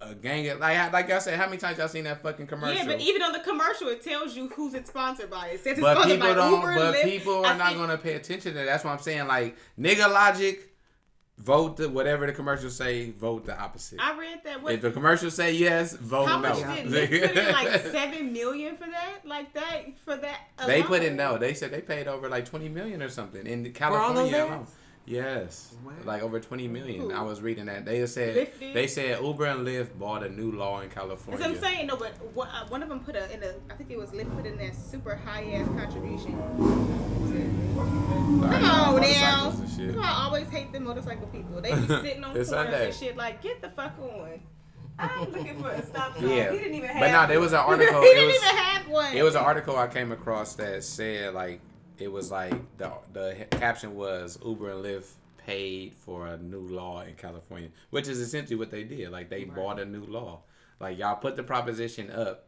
[0.00, 2.76] a gang of like like I said, how many times y'all seen that fucking commercial?
[2.76, 5.48] Yeah, but even on the commercial, it tells you who's it sponsored by.
[5.48, 6.52] It says it's But sponsored people by don't.
[6.60, 7.04] Uber, but Lyft.
[7.04, 8.66] people I are not think- going to pay attention to that.
[8.66, 9.26] That's what I'm saying.
[9.26, 10.72] Like nigga logic,
[11.38, 13.10] vote the whatever the commercials say.
[13.10, 13.98] Vote the opposite.
[14.00, 14.62] I read that.
[14.62, 16.48] What, if the commercials say yes, vote how no.
[16.50, 17.52] much did Lyft put in?
[17.52, 19.26] Like seven million for that?
[19.26, 20.42] Like that for that?
[20.64, 21.38] They put in no.
[21.38, 24.66] They said they paid over like twenty million or something in California alone.
[25.08, 25.92] Yes, Wow.
[26.04, 27.00] like over twenty million.
[27.10, 27.12] Who?
[27.12, 30.52] I was reading that they said Lyft they said Uber and Lyft bought a new
[30.52, 31.38] law in California.
[31.42, 31.86] That's what I'm saying.
[31.86, 33.54] No, but one, uh, of them put a in a.
[33.70, 36.36] I think it was Lyft put in that super high ass contribution.
[37.78, 38.92] Come on now.
[38.92, 39.90] motorcycles and shit.
[39.94, 41.60] Come on, I always hate the motorcycle people.
[41.60, 43.16] They be sitting on corners and shit.
[43.16, 44.40] Like, get the fuck on.
[44.98, 46.28] I'm looking for a stop sign.
[46.28, 46.50] Yeah.
[46.52, 48.56] He didn't even have But no, there was an article- he it didn't was- even
[48.56, 49.16] have one.
[49.16, 51.60] It was an article I came across that said like
[51.98, 57.00] it was like the the caption was Uber and Lyft paid for a new law
[57.02, 59.10] in California, which is essentially what they did.
[59.10, 60.40] Like they bought a new law.
[60.80, 62.46] Like y'all put the proposition up,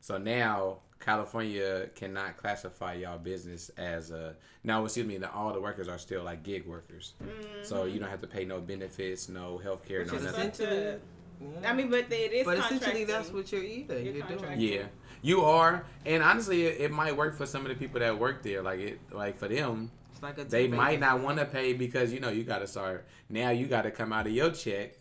[0.00, 4.84] so now California cannot classify y'all business as a now.
[4.84, 7.14] Excuse me, the, all the workers are still like gig workers,
[7.62, 8.00] so you mm-hmm.
[8.00, 10.52] don't have to pay no benefits, no health care, no nothing.
[10.52, 10.98] such a-
[11.40, 11.70] Yeah.
[11.70, 14.60] I mean, but it is but essentially, that's what you're either You're You're, doing.
[14.60, 14.82] Yeah,
[15.22, 18.42] you are, and honestly, it, it might work for some of the people that work
[18.42, 18.60] there.
[18.62, 22.12] Like it, like for them, It's like a they might not want to pay because
[22.12, 23.50] you know you got to start now.
[23.50, 24.96] You got to come out of your check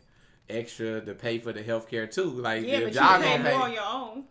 [0.50, 2.26] extra to pay for the health care too.
[2.30, 3.76] Like Yeah, your but you job pay gonna more on pay.
[3.76, 4.24] your own.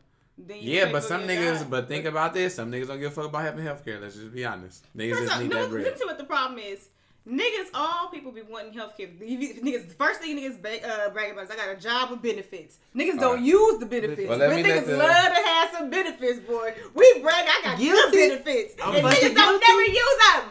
[0.48, 1.58] Yeah, but some niggas.
[1.60, 1.70] job.
[1.70, 4.00] But think about this: some niggas don't give a fuck about having health care.
[4.00, 4.86] Let's just be honest.
[4.96, 5.84] Niggas First just off, need no, that bread.
[5.84, 6.88] listen to what the problem is.
[7.30, 9.06] Niggas, all people be wanting health care.
[9.06, 12.22] Niggas, the first thing niggas ba- uh, brag about is I got a job with
[12.22, 12.78] benefits.
[12.96, 13.42] Niggas don't Alright.
[13.44, 14.28] use the benefits.
[14.28, 16.74] Well, but niggas the- love to have some benefits, boy.
[16.94, 18.74] We brag I got good benefits.
[18.82, 19.92] I'm and fucking niggas don't guilty.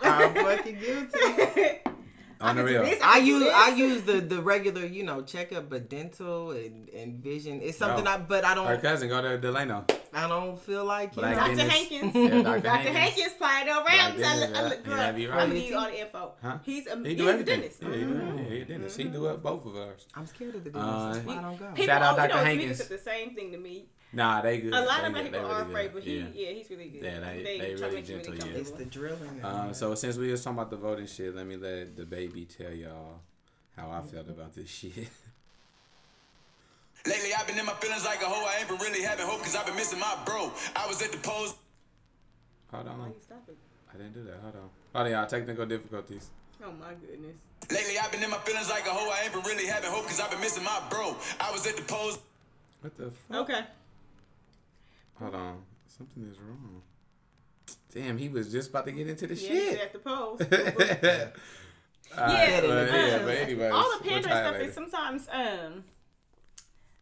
[0.02, 0.46] never I'm use them.
[0.46, 1.80] fucking guilty.
[2.42, 2.84] On the real.
[2.84, 3.54] this, I use this.
[3.54, 7.62] I use the the regular you know checkup, but dental and, and vision.
[7.62, 8.12] It's something No.
[8.12, 9.86] I but I don't cousin go to Delano.
[10.14, 11.36] I don't feel like you know.
[11.36, 11.56] Dr.
[11.56, 11.74] Dennis.
[11.74, 12.16] Hankins.
[12.16, 12.44] Yeah, Dr.
[12.44, 12.70] Dr.
[12.70, 12.98] Hankins.
[12.98, 13.84] Hankins playing no
[14.24, 15.40] I look, I look, yeah, girl, yeah, be I'm right.
[15.48, 16.32] gonna all the info.
[16.42, 16.58] Huh?
[16.64, 17.84] He's a, He he's a dentist.
[17.84, 18.52] Yeah, he do everything.
[18.52, 18.98] He a dentist.
[18.98, 20.08] He do up both of ours.
[20.16, 21.14] I'm scared of the Uh, dentist.
[21.14, 21.66] That's why I don't go.
[21.72, 22.38] People, Shout out you Dr.
[22.38, 22.88] know, Hankins.
[22.88, 23.90] The same thing to me.
[24.12, 24.74] Nah, they good.
[24.74, 25.32] A lot they of black good.
[25.34, 25.94] people They are really afraid, good.
[25.94, 26.26] but he, yeah.
[26.34, 26.50] yeah.
[26.54, 27.04] he's really good.
[27.04, 28.58] Yeah, they- they try to really make you gentle, yeah.
[28.58, 29.40] It's the drilling.
[29.44, 32.46] Um, so since we was talking about the voting shit, let me let the baby
[32.46, 33.20] tell y'all
[33.76, 34.94] how I felt about this shit.
[37.06, 38.46] Lately, I've been in my feelings like a hoe.
[38.46, 40.52] I ain't been really having hope because I've been missing my bro.
[40.76, 41.54] I was at the pose.
[42.72, 43.08] Hold Why on.
[43.10, 43.56] you stop it?
[43.94, 44.40] I didn't do that.
[44.42, 44.70] Hold on.
[44.94, 45.26] Hold on, y'all.
[45.28, 46.30] Technical difficulties.
[46.64, 47.36] Oh my goodness.
[47.72, 49.10] Lately, I've been in my feelings like a hoe.
[49.12, 51.16] I ain't been really having hope because I've been missing my bro.
[51.40, 52.20] I was at the pose.
[52.82, 53.50] What the fuck?
[53.50, 53.62] Okay.
[55.20, 55.64] Hold on.
[55.88, 56.82] Something is wrong.
[57.94, 59.80] Damn, he was just about to get into the Yeah, he's shit.
[59.82, 60.10] at the.
[60.10, 60.40] Alright,
[62.18, 64.66] Yeah, but, yeah, um, but anyways, all the we'll pandering it stuff later.
[64.70, 65.84] is sometimes um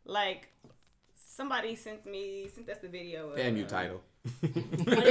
[0.06, 0.50] like
[1.16, 3.30] somebody sent me sent us the video.
[3.30, 4.02] Of, Damn you, title.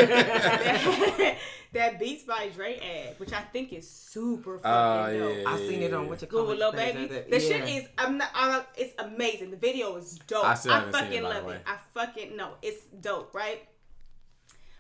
[0.06, 1.36] that
[1.72, 5.36] that Beats by Dre ad, which I think is super Oh, fucking dope.
[5.38, 5.48] yeah.
[5.50, 6.60] I seen it on what you call with it.
[6.60, 7.06] Lil page, Baby.
[7.14, 7.48] that- The yeah.
[7.48, 9.50] shit is I'm not, I'm, it's amazing.
[9.50, 10.44] The video is dope.
[10.44, 11.54] I still haven't seen fucking it, by the love way.
[11.56, 11.62] it.
[11.66, 13.66] I fucking no, it's dope, right?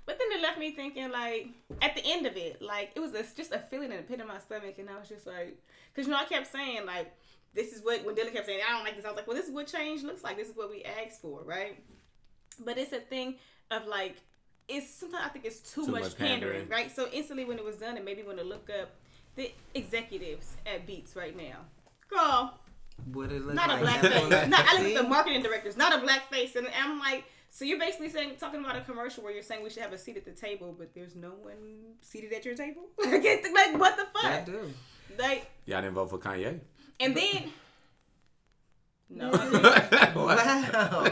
[0.06, 1.48] But then it left me thinking, like,
[1.82, 4.20] at the end of it, like, it was a, just a feeling in the pit
[4.20, 5.60] of my stomach, and I was just like,
[5.92, 7.12] because you know, I kept saying, like,
[7.54, 9.04] this is what when Dylan kept saying, I don't like this.
[9.04, 10.36] I was like, well, this is what change looks like.
[10.36, 11.82] This is what we asked for, right?
[12.64, 13.34] But it's a thing
[13.70, 14.16] of like,
[14.68, 16.68] it's sometimes I think it's too, Too much, much pandering, pandering.
[16.68, 16.94] right?
[16.94, 18.90] So instantly when it was done, it made me want to look up
[19.36, 21.58] the executives at Beats right now.
[22.08, 22.54] Girl,
[23.12, 24.12] What it look not a black face.
[24.48, 27.64] Not, I look at the marketing directors, not a black face, and I'm like, so
[27.64, 30.16] you're basically saying talking about a commercial where you're saying we should have a seat
[30.16, 32.82] at the table, but there's no one seated at your table.
[33.04, 34.72] like, it- like what the I do.
[35.18, 36.60] Like, Y'all didn't vote for Kanye.
[37.00, 37.44] and then.
[39.08, 39.62] No, I didn't.
[40.16, 40.36] What?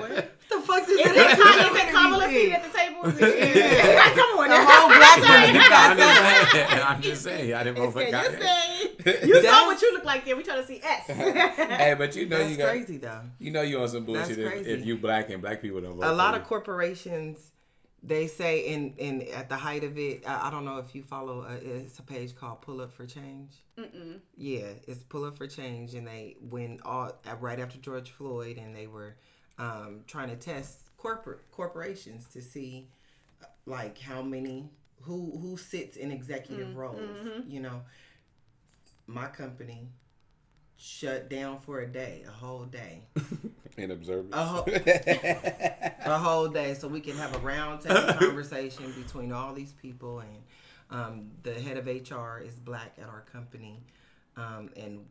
[0.02, 0.10] What
[0.50, 2.34] the fuck does Is it, that Kam- have is it to Kamala be?
[2.34, 3.02] seated at the table?
[3.06, 4.10] Yeah.
[4.18, 4.66] Come on, The now.
[4.66, 6.26] whole black woman you I'm got just that.
[6.34, 6.43] saying.
[6.88, 7.52] I'm just saying.
[7.54, 8.12] I didn't vote for It's.
[8.12, 9.06] Kanye.
[9.06, 10.36] You say you saw what you look like there.
[10.36, 11.06] We trying to see S.
[11.08, 13.20] Hey, but you know That's you got crazy though.
[13.38, 14.70] you know you on some That's bullshit if, crazy.
[14.70, 16.02] if you black and black people don't vote.
[16.04, 16.40] a for lot you.
[16.40, 17.50] of corporations
[18.02, 21.02] they say in in at the height of it I, I don't know if you
[21.02, 24.20] follow a, it's a page called pull up for change Mm-mm.
[24.36, 28.58] yeah it's pull up for change and they when all uh, right after george floyd
[28.58, 29.16] and they were
[29.58, 32.88] um, trying to test corporate corporations to see
[33.42, 34.68] uh, like how many
[35.04, 37.00] who who sits in executive roles
[37.46, 37.82] you know?
[39.06, 39.88] My company
[40.76, 43.02] shut down for a day a whole day.
[43.76, 44.26] And observe.
[44.32, 49.52] a whole, a whole day so we can have a round table conversation between all
[49.52, 50.42] these people and
[50.90, 53.82] um, the head of hr is black at our company
[54.36, 55.04] um, and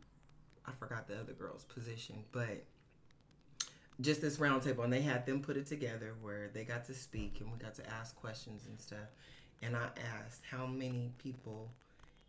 [0.66, 2.64] i forgot the other girl's position but
[4.00, 6.94] just this round table and they had them put it together where they got to
[6.94, 9.10] speak and we got to ask questions and stuff
[9.62, 9.88] and i
[10.20, 11.70] asked how many people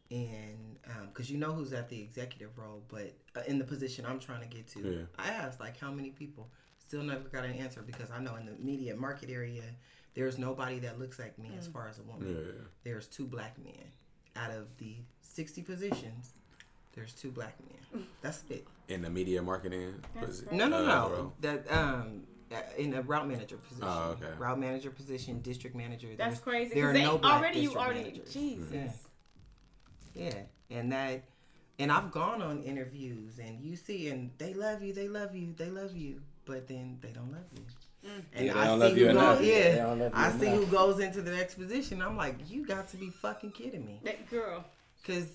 [0.09, 4.19] in because you know who's at the executive role but uh, in the position i'm
[4.19, 4.79] trying to get to.
[4.79, 5.23] Yeah.
[5.23, 6.47] i asked like how many people?
[6.77, 9.63] Still never got an answer because i know in the media market area
[10.13, 12.29] there's nobody that looks like me as far as a woman.
[12.29, 12.61] Yeah, yeah.
[12.83, 13.73] there's two black men.
[14.37, 16.33] Out of the 60 positions
[16.93, 17.55] there's two black
[17.93, 18.05] men.
[18.21, 18.65] That's it.
[18.87, 19.95] In the media marketing.
[20.19, 21.33] That's no no uh, no.
[21.41, 22.23] that um
[22.55, 24.31] uh, in a route manager position Oh, okay.
[24.37, 26.73] route manager position district manager That's crazy.
[26.75, 28.33] there are Because no black already you already managers.
[28.33, 28.71] Jesus.
[28.71, 28.89] Yeah.
[30.15, 30.33] Yeah,
[30.79, 31.23] and that,
[31.77, 35.53] and I've gone on interviews, and you see, and they love you, they love you,
[35.57, 37.61] they love you, but then they don't love you.
[38.33, 39.37] And Yeah, I don't see love you who enough.
[39.39, 40.59] goes, Yeah, they yeah, don't love you I see enough.
[40.59, 42.01] who goes into the next position.
[42.01, 44.63] I'm like, you got to be fucking kidding me, That girl.
[45.01, 45.27] because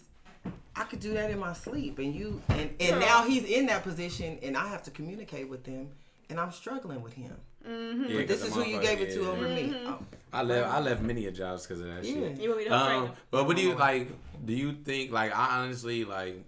[0.74, 3.00] I could do that in my sleep, and you, and and Girl.
[3.00, 5.90] now he's in that position, and I have to communicate with him,
[6.30, 7.34] and I'm struggling with him.
[7.64, 9.28] Yeah, But this 'cause is who you motherfucker- gave it to yeah.
[9.28, 9.74] over me.
[9.86, 9.98] Oh,
[10.32, 10.68] I left.
[10.70, 12.14] I left many of jobs because of that Yeah.
[12.14, 12.40] shit.
[12.40, 14.08] You want me to help train Um, but what do you like?
[14.46, 16.44] Do you think like I honestly like?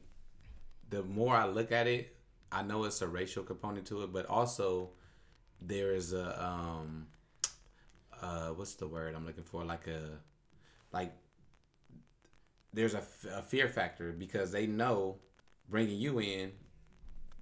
[0.88, 2.16] The more I look at it,
[2.50, 4.90] I know it's a racial component to it, but also
[5.60, 7.08] there is a um,
[8.20, 9.64] uh, what's the word I'm looking for?
[9.64, 10.18] Like a,
[10.92, 11.12] like
[12.72, 15.18] there's a, f- a fear factor because they know
[15.68, 16.52] bringing you in,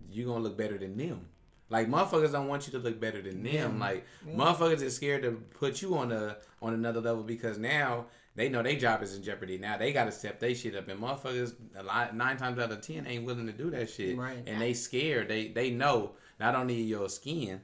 [0.09, 1.29] you're gonna look better than them.
[1.71, 3.79] Like motherfuckers don't want you to look better than them.
[3.79, 8.49] Like motherfuckers is scared to put you on a on another level because now they
[8.49, 9.57] know their job is in jeopardy.
[9.57, 12.73] Now they got to step their shit up, and motherfuckers a lot, nine times out
[12.73, 14.19] of ten ain't willing to do that shit.
[14.19, 14.43] Right.
[14.47, 15.29] And they scared.
[15.29, 17.61] They they know not only your skin,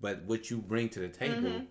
[0.00, 1.62] but what you bring to the table.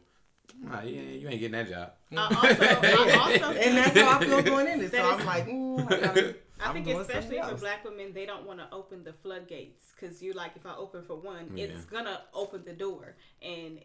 [0.61, 1.91] Nah, yeah, you ain't getting that job.
[2.15, 4.89] I also, I also and that's how I feel going in.
[4.89, 8.45] So I'm like, mm, I, gotta, I I'm think especially for black women, they don't
[8.45, 11.65] want to open the floodgates because you like if I open for one, Yeah.
[11.65, 13.79] it's gonna open the door, and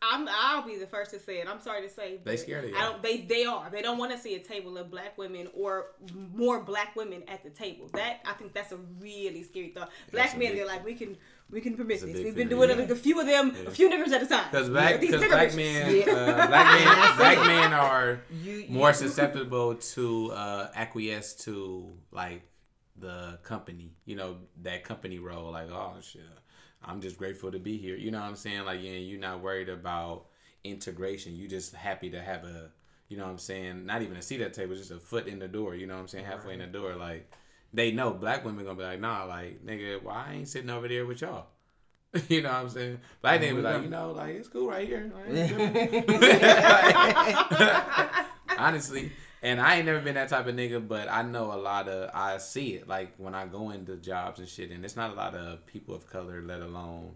[0.00, 1.48] I'm I'll be the first to say it.
[1.48, 2.76] I'm sorry to say, They scared of you.
[2.76, 3.02] I don't.
[3.02, 3.68] They they are.
[3.68, 5.86] They don't want to see a table of black women or
[6.32, 7.88] more black women at the table.
[7.94, 9.90] That I think that's a really scary thought.
[10.12, 11.16] Black That's men, they're like we can.
[11.50, 12.14] We can permit It's this.
[12.24, 12.84] We've been fear, doing yeah.
[12.84, 13.68] it, a few of them, Yeah.
[13.68, 14.44] a few niggers at a time.
[14.50, 16.12] Because black, These cause black men, Yeah.
[16.12, 22.42] uh, black men, black men are You- more susceptible to uh, acquiesce to like
[22.96, 23.94] the company.
[24.04, 25.50] You know that company role.
[25.52, 26.20] Like, oh shit,
[26.84, 27.96] I'm just grateful to be here.
[27.96, 28.64] You know what I'm saying?
[28.66, 30.26] Like, yeah, you're not worried about
[30.64, 31.34] integration.
[31.36, 32.70] You're just happy to have a,
[33.08, 33.86] you know what I'm saying?
[33.86, 35.74] Not even a seat at the table, just a foot in the door.
[35.74, 36.24] You know what I'm saying?
[36.26, 36.94] Halfway in the door.
[36.96, 37.30] Like,
[37.72, 40.88] they know black women gonna be like, nah, like nigga, why I ain't sitting over
[40.88, 41.46] there with y'all?
[42.28, 43.00] You know what I'm saying?
[43.20, 45.12] Black nigga be like, you know, like it's cool right here.
[45.14, 46.08] Like,
[48.58, 51.88] Honestly, and I ain't never been that type of nigga, but I know a lot
[51.88, 55.10] of I see it like when I go into jobs and shit, and it's not
[55.10, 57.14] a lot of people of color, let alone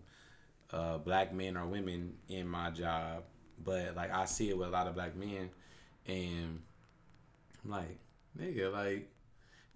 [0.72, 3.24] uh, black men or women in my job,
[3.64, 5.50] but like I see it with a lot of black men,
[6.06, 6.60] and
[7.64, 7.98] I'm like,
[8.38, 9.10] nigga, like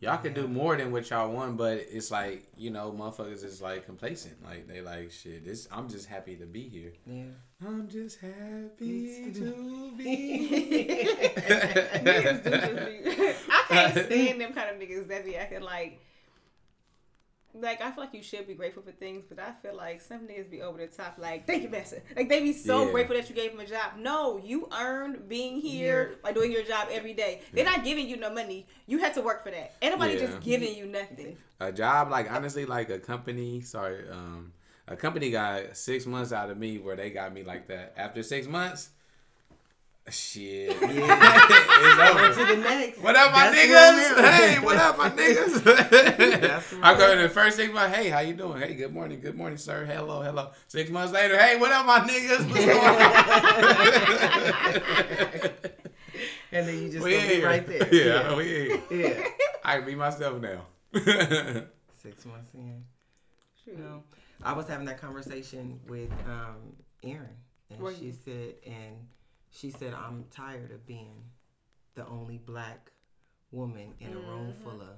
[0.00, 3.61] y'all can do more than what y'all want, but it's like you know, motherfuckers is
[3.62, 4.42] like complacent.
[4.44, 5.44] Like they like shit.
[5.44, 6.92] This I'm just happy to be here.
[7.06, 7.24] Yeah.
[7.66, 9.32] I'm just happy to be.
[9.32, 9.92] Niggas do
[12.22, 16.00] just be- I can't stand them kind of niggas that be acting like.
[17.61, 20.21] Like I feel like you should be grateful for things, but I feel like some
[20.29, 21.16] niggas be over the top.
[21.19, 22.03] Like, thank you, master.
[22.16, 22.92] Like they be so Yeah.
[22.92, 23.92] grateful that you gave them a job.
[23.99, 27.40] No, you earned being here by doing your job every day.
[27.53, 28.66] They're not giving you no money.
[28.87, 29.73] You had to work for that.
[29.83, 30.27] Anybody Yeah.
[30.27, 31.37] just giving you nothing.
[31.59, 34.53] a job like honestly like a company sorry um
[34.88, 38.23] a company got six months out of me where they got me like that after
[38.23, 38.90] six months
[40.11, 41.38] shit Yeah.
[41.81, 42.99] it's over to the next.
[43.03, 45.64] what up my That's niggas what hey what up my niggas
[46.40, 46.97] That's i'm right.
[46.99, 49.59] going to the first six months hey how you doing hey good morning good morning
[49.59, 52.79] sir hello hello six months later hey what up my niggas What's going
[55.51, 55.51] on?
[56.53, 57.95] And then you just we gonna be right there.
[57.95, 58.81] yeah, we here.
[58.90, 59.29] Yeah.
[59.64, 60.62] i can be myself now
[60.95, 62.85] Six months in.
[63.64, 63.79] Shoot.
[63.79, 64.05] No,
[64.42, 67.27] I was having that conversation with um, Erin,
[67.71, 68.12] and Were she you?
[68.12, 69.09] said, and
[69.57, 71.25] she said, I'm tired of being
[71.95, 72.90] the only black
[73.51, 74.97] woman in a room full of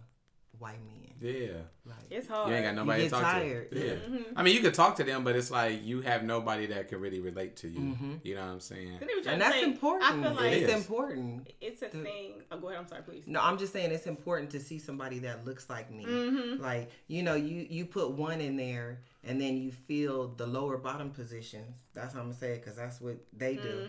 [0.59, 1.13] white men.
[1.21, 1.53] yeah
[1.85, 2.49] Like, It's hard.
[2.49, 3.79] You ain't got nobody get to talk tired, to.
[3.79, 3.93] Yeah.
[4.11, 4.19] yeah.
[4.35, 7.01] I mean, you could talk to them, but it's like you have nobody that can
[7.01, 7.79] really relate to you.
[7.79, 8.21] Mhm.
[8.25, 8.97] You know what I'm saying?
[8.99, 10.11] Then they were trying and that's say- important.
[10.11, 10.81] I feel like It it's is.
[10.81, 11.53] important.
[11.61, 12.43] it's a The- thing.
[12.51, 12.81] Oh, go ahead.
[12.81, 13.23] I'm sorry, please.
[13.29, 16.05] No, I'm just saying it's important to see somebody that looks like me.
[16.05, 16.61] Mm-hmm.
[16.61, 20.77] Like you know, you you put one in there, and then you feel the lower
[20.79, 21.77] bottom positions.
[21.93, 23.87] That's how I'm gonna say because that's what they do.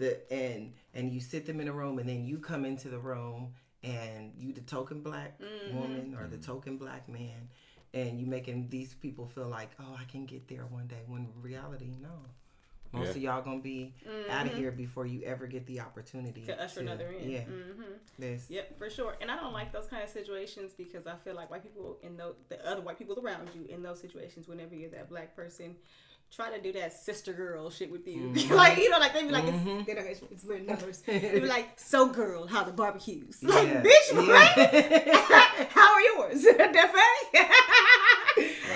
[0.00, 0.28] Mm-hmm.
[0.30, 2.98] The and and you sit them in a room, and then you come into the
[2.98, 3.52] room,
[3.84, 5.76] and you the token black Mm-hmm.
[5.76, 7.48] woman or the token black man,
[7.94, 11.02] and you making these people feel like, oh, I can get there one day.
[11.06, 12.10] When in reality, no.
[12.92, 13.10] Most Yeah.
[13.10, 13.94] of y'all gonna be
[14.28, 16.50] out of here before you ever get the opportunity Mm-hmm.
[16.58, 17.30] To usher another in.
[17.30, 17.82] Yeah, Mm-hmm.
[18.18, 18.46] this.
[18.50, 19.16] Yep, for sure.
[19.20, 22.16] And I don't like those kind of situations because I feel like white people in
[22.16, 25.76] those, the other white people around you in those situations, whenever you're that black person,
[26.34, 28.32] try to do that sister girl shit with you.
[28.34, 28.54] Mm-hmm.
[28.62, 29.82] like, you know, like they be like, it's, mm-hmm.
[29.84, 31.02] they don't, it's, it's weird numbers.
[31.06, 33.42] They be like, so girl, how the barbecues?
[33.42, 33.82] Like, Yeah.
[33.82, 34.56] bitch, what?
[34.56, 35.64] Yeah.
[35.70, 36.42] how are yours?
[36.42, 37.50] the fuck?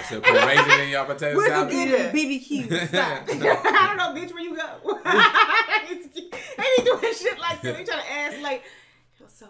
[0.08, 1.70] So put raisin in y'all potato Where's a salad.
[1.70, 2.12] good Yeah.
[2.12, 3.22] BBQ spot?
[3.30, 5.00] I don't know, bitch, where you go?
[5.04, 7.76] they be doing shit like that.
[7.76, 8.64] They try to ask, like,
[9.28, 9.46] so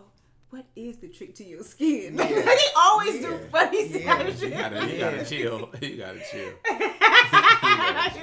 [0.55, 2.15] what is the trick to your skin?
[2.17, 2.27] Yeah.
[2.29, 4.19] they always do funny Yeah.
[4.19, 5.71] side You gotta, you gotta chill.
[5.81, 6.53] You gotta chill.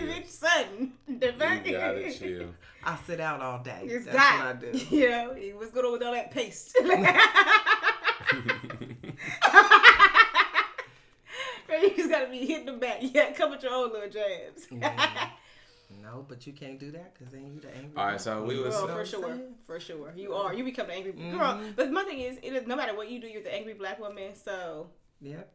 [0.08, 0.94] bitch, son.
[1.08, 1.26] The?
[1.66, 2.48] You gotta chill.
[2.84, 3.82] I sit out all day.
[3.84, 4.56] It's That's that.
[4.62, 4.96] what I do.
[4.96, 6.74] You know, what's going on with all that paste?
[11.70, 12.98] You just gotta be hitting the back.
[13.02, 14.68] Yeah, come with your own little jabs.
[16.02, 17.92] No, but you can't do that because then you the angry.
[17.98, 20.54] All right, so we was- Girl, for sure, for sure, you are.
[20.54, 21.38] You become the angry Mm-hmm.
[21.38, 21.62] girl.
[21.76, 24.00] But my thing is, it is no matter what you do, you're the angry black
[24.00, 24.34] woman.
[24.36, 24.90] So
[25.22, 25.52] Yep.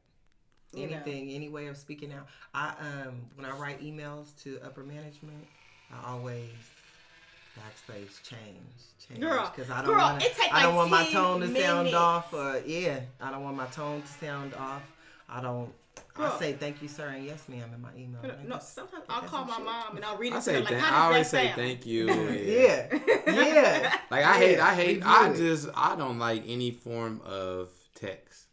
[0.72, 0.96] You know.
[0.96, 2.26] Anything, any way of speaking out.
[2.54, 5.46] I um when I write emails to upper management,
[5.92, 6.50] I always
[7.56, 8.60] backspace change,
[9.08, 11.40] change, Girl, because I don't girl, want it take I don't like want my tone
[11.40, 12.32] to sound off.
[12.34, 14.82] Or yeah, I don't want my tone to sound off.
[15.28, 15.72] I don't.
[16.16, 16.32] Girl.
[16.34, 18.20] I say thank you, sir, and yes, ma'am, in my email.
[18.22, 19.64] no, no, sometimes I'll call my shit?
[19.64, 21.38] mom and I'll read I it to say her like, thank, how I always that
[21.38, 21.56] say sound?
[21.56, 22.06] thank you.
[22.46, 23.98] Yeah, yeah.
[24.10, 25.36] Like I hate, I hate, review I it.
[25.36, 28.46] just, I don't like any form of text.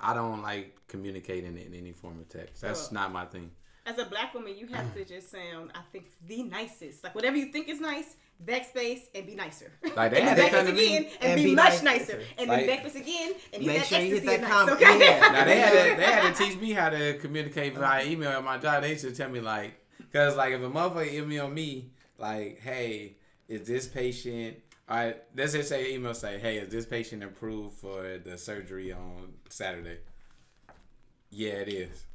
[0.00, 2.60] I don't like communicating in any form of text.
[2.60, 3.00] That's Girl.
[3.00, 3.50] not my thing.
[3.86, 4.94] As a black woman, you have mm.
[4.94, 7.04] to just sound, I think, the nicest.
[7.04, 9.72] Like whatever you think is nice, backspace and be nicer.
[9.96, 11.82] Like, they and had then that backface kind of again and, and be, be much
[11.82, 12.22] nice- nicer.
[12.38, 14.98] And then Like- backface again and Make sure that you hit ecstasy that nice, okay?
[14.98, 15.28] Yeah.
[15.32, 18.44] Now they had to, they had to teach me how to communicate via email at
[18.44, 18.82] my job.
[18.82, 19.74] They used to tell me like,
[20.12, 23.16] cause like if a motherfucker email me like, hey,
[23.48, 24.58] is this patient?
[24.88, 28.92] All right, let's just say email say, hey, is this patient approved for the surgery
[28.92, 29.98] on Saturday?
[31.30, 32.06] Yeah, it is.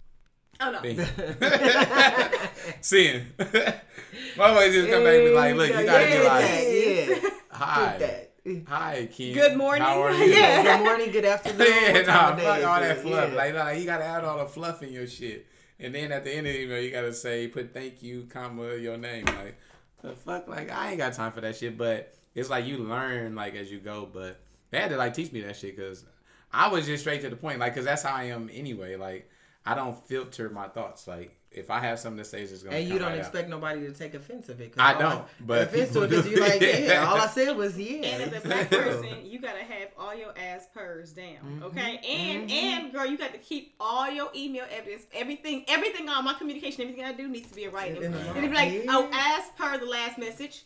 [0.63, 0.81] Oh no.
[0.81, 0.97] Bing.
[2.81, 3.25] Seeing.
[3.37, 7.29] Motherfuckers just come back and be like, look, you gotta be yeah, like, yeah.
[7.51, 8.31] hi, that.
[8.67, 9.33] hi, Ken.
[9.33, 9.83] Good morning.
[9.83, 10.23] How are you?
[10.33, 10.77] Yeah.
[10.77, 11.67] Good morning, good afternoon.
[11.67, 13.29] yeah, what nah, time of day fuck all that fluff.
[13.31, 13.35] Yeah.
[13.35, 15.47] Like, like, you gotta add all the fluff in your shit.
[15.79, 18.75] And then at the end of the email, you gotta say, put thank you, comma,
[18.75, 19.25] your name.
[19.25, 19.57] Like,
[20.01, 20.47] the fuck?
[20.47, 21.77] Like, I ain't got time for that shit.
[21.77, 24.07] But it's like you learn, like, as you go.
[24.11, 24.39] But
[24.71, 26.05] they had to, like, teach me that shit because
[26.53, 27.59] I was just straight to the point.
[27.59, 28.95] Like, because that's how I am anyway.
[28.95, 29.29] Like,
[29.65, 31.07] I don't filter my thoughts.
[31.07, 33.19] Like, if I have something to say, it's just gonna And come you don't right
[33.19, 34.75] expect nobody to take offense of it.
[34.75, 36.31] 'cause I don't, but offense to people it because do.
[36.31, 36.77] you like, yeah.
[36.93, 37.07] Yeah.
[37.07, 38.05] All I said was yeah.
[38.07, 41.63] And as a black person, you gotta have all your ass purrs down, mm-hmm.
[41.63, 41.97] okay?
[41.97, 42.65] And mm-hmm.
[42.83, 46.81] and girl, you got to keep all your email evidence, everything, everything on my communication,
[46.81, 47.97] everything I do needs to be in writing.
[47.97, 48.85] In And it'd be like, oh, Yeah.
[48.89, 50.63] oh, as per the last message,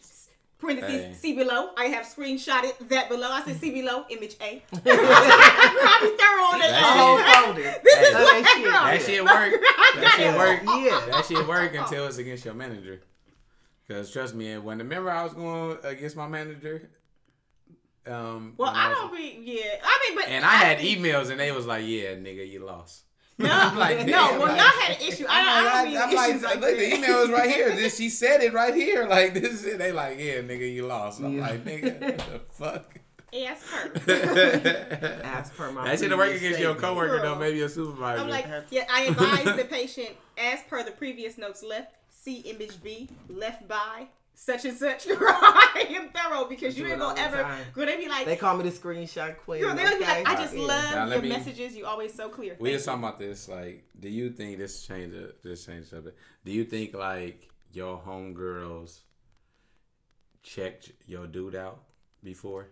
[0.60, 1.13] Parentheses Hey.
[1.13, 1.70] see below.
[1.78, 3.30] I have screenshotted that below.
[3.32, 4.63] I said see below, image A.
[4.72, 6.84] Girl, I be thorough on That that.
[6.84, 7.17] shit- Whole
[7.54, 7.76] folder.
[7.84, 8.63] This is what that shit.
[8.63, 8.74] girl.
[8.74, 10.02] That shit work.
[10.02, 10.62] That shit work.
[10.84, 11.06] Yeah.
[11.12, 13.02] That shit work until it's against your manager.
[13.89, 16.89] Cause trust me, when remember I was going against my manager.
[18.06, 19.39] Um, Well, when I don't be.
[19.43, 22.65] Yeah, I mean, but And I had emails, and they was like, "Yeah, nigga, you
[22.65, 23.04] lost."
[23.39, 23.47] No,
[23.78, 24.32] like, no.
[24.32, 25.26] Well, like- y'all had an issue.
[25.30, 27.50] I don't, I don't be I'm in like, issues like, look, the email is right
[27.50, 27.69] here.
[27.76, 29.06] This she said it right here.
[29.08, 31.19] Like this, is, they like, yeah, nigga, you lost.
[31.21, 31.41] I'm Yeah.
[31.41, 33.00] like, nigga, what the fuck.
[33.32, 33.89] Yes, her.
[33.89, 36.80] that As per my shit work previous against your statement.
[36.82, 38.21] coworker though, maybe your supervisor.
[38.23, 42.82] I'm like, yeah, I advise the patient, as per the previous notes left, see image
[42.82, 44.08] B, left by
[44.39, 45.08] such and such.
[45.10, 47.58] I am thorough because you ain't gonna ever.
[47.73, 49.62] Gonna be like, They call me the screenshot queen.
[49.62, 50.62] girl, they'll be like, I just Yeah.
[50.65, 51.76] love Now, your me- messages.
[51.76, 52.56] You always so clear.
[52.60, 53.50] we Thank was talking about this.
[53.50, 56.17] Like, do you think this change the this change the subject?
[56.45, 59.00] Do you think like your homegirls
[60.43, 61.82] checked your dude out
[62.23, 62.67] before?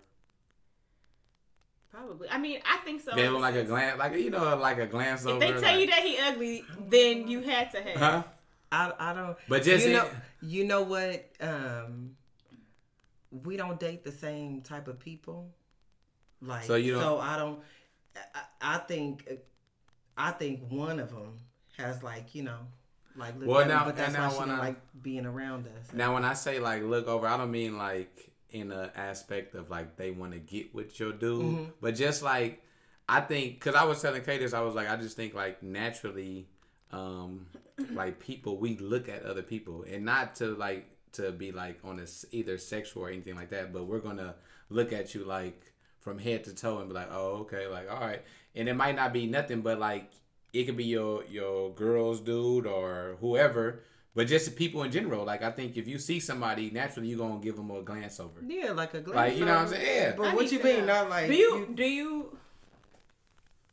[1.91, 2.29] Probably.
[2.29, 3.15] I mean, I think so.
[3.15, 5.39] Gave in him like a glance, like you know, like a glance If over.
[5.39, 7.97] they tell like, you that he ugly, then you had to have.
[7.97, 8.23] huh?
[8.71, 9.37] I, I don't.
[9.47, 10.11] But just you know, in-
[10.45, 11.29] you know what?
[11.41, 12.15] Um,
[13.31, 15.49] we don't date the same type of people.
[16.41, 17.59] Like So you don't- So I don't.
[18.33, 19.27] I, I think.
[20.17, 21.33] I think one of them
[21.77, 22.59] has like you know,
[23.17, 25.91] like look Well, now- but that's and why now she I- like being around us.
[25.93, 29.69] Now, when I say like look over, I don't mean like in the aspect of
[29.69, 31.63] like they want to get with your dude, Mm-hmm.
[31.81, 32.61] but just like
[33.09, 35.61] I think because I was telling Kay this, I was like, I just think like
[35.61, 36.47] naturally,
[36.95, 37.47] um,
[37.93, 41.99] like people we look at other people and not to like to be like on
[41.99, 44.35] a s either sexual or anything like that, but we're gonna
[44.69, 47.99] look at you like from head to toe and be like, oh okay, like all
[47.99, 48.23] right,
[48.55, 50.11] and it might not be nothing, but like
[50.53, 53.81] it could be your your girl's dude or whoever.
[54.15, 57.17] But just the people in general, like I think if you see somebody, naturally you're
[57.17, 58.39] gonna give them a glance over.
[58.47, 59.15] Yeah, like a glance.
[59.17, 59.97] Like you know what I'm saying?
[59.97, 60.13] Yeah.
[60.15, 60.85] But I what you mean?
[60.85, 62.24] Not like do you, do you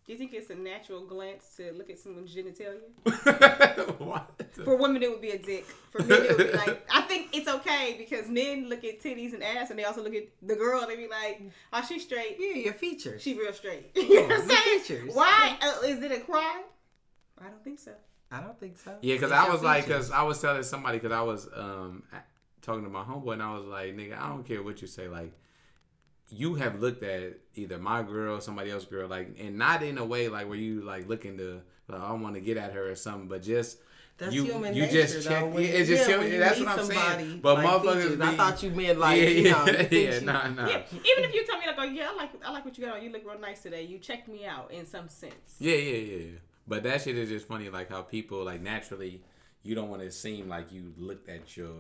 [0.07, 2.81] do you think it's a natural glance to look at someone's genitalia?
[4.01, 4.29] what?
[4.65, 5.65] For women, it would be a dick.
[5.91, 9.33] For men, it would be like I think it's okay because men look at titties
[9.33, 10.81] and ass, and they also look at the girl.
[10.81, 12.37] and They be like, "Oh, she's straight.
[12.41, 13.23] Yeah, your features.
[13.23, 14.81] She real straight." you know what I'm your saying?
[14.81, 15.15] features.
[15.15, 16.65] Why uh, is it a crime?
[17.41, 17.93] I don't think so.
[18.31, 18.97] I don't think so.
[19.03, 22.03] Yeah, because I your was like, because I was telling somebody, because I was um
[22.61, 25.07] talking to my homeboy, and I was like, nigga, I don't care what you say,
[25.07, 25.33] like.
[26.33, 30.05] You have looked at either my girl, somebody else's girl, like, and not in a
[30.05, 32.95] way like where you like looking to, like, I want to get at her or
[32.95, 33.79] something, but just
[34.17, 35.31] That's you, human you nature, just though.
[35.31, 35.43] check.
[35.53, 37.41] When- yeah, it's just yeah, human- that's what I'm somebody, saying.
[37.43, 39.65] But like, motherfuckers, features, I thought you meant like yeah, you know.
[39.67, 40.69] yeah, you think yeah, nah, nah.
[40.69, 42.85] Yeah, even if you tell me like, "Oh yeah, I like I like what you
[42.87, 43.03] got on.
[43.03, 45.57] You look real nice today." You checked me out in some sense.
[45.59, 46.31] Yeah, yeah, yeah, yeah.
[46.67, 49.23] But that shit is just funny, like how people like naturally
[49.65, 51.75] you don't want to seem like you looked at your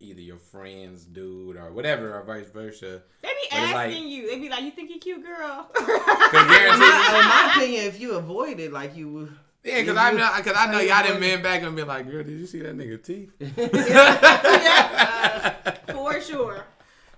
[0.00, 3.02] either your friend's dude or whatever or vice versa.
[3.22, 4.28] They be asking like- you.
[4.30, 8.58] They be like, "You think he cute, girl?" Cause in, my, opinion, if you avoid
[8.60, 9.32] it, like you would.
[9.64, 12.08] yeah, cause I know, cause I know you y'all didn't been back and be like,
[12.10, 13.32] girl, did you see that nigga teeth?
[15.94, 16.64] For sure.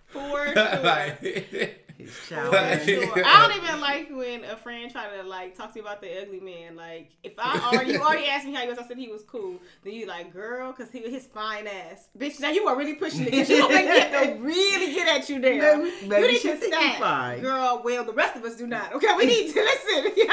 [0.06, 0.54] For sure.
[0.82, 1.81] like,
[2.12, 3.24] His sure.
[3.24, 6.20] I don't even like when a friend try to like talk to you about the
[6.22, 6.76] ugly man.
[6.76, 9.22] Like if I already you already asked me how he was, I said he was
[9.22, 9.56] cool.
[9.84, 12.40] Then you like, girl, cause he his fine ass, bitch.
[12.40, 13.32] Now you are really pushing it.
[13.32, 15.78] Cause you gonna make me have to really get at you there.
[15.78, 17.40] Maybe- you need to stop, fine.
[17.40, 17.82] girl.
[17.84, 18.92] Well, the rest of us do not.
[18.94, 20.12] Okay, we need to listen.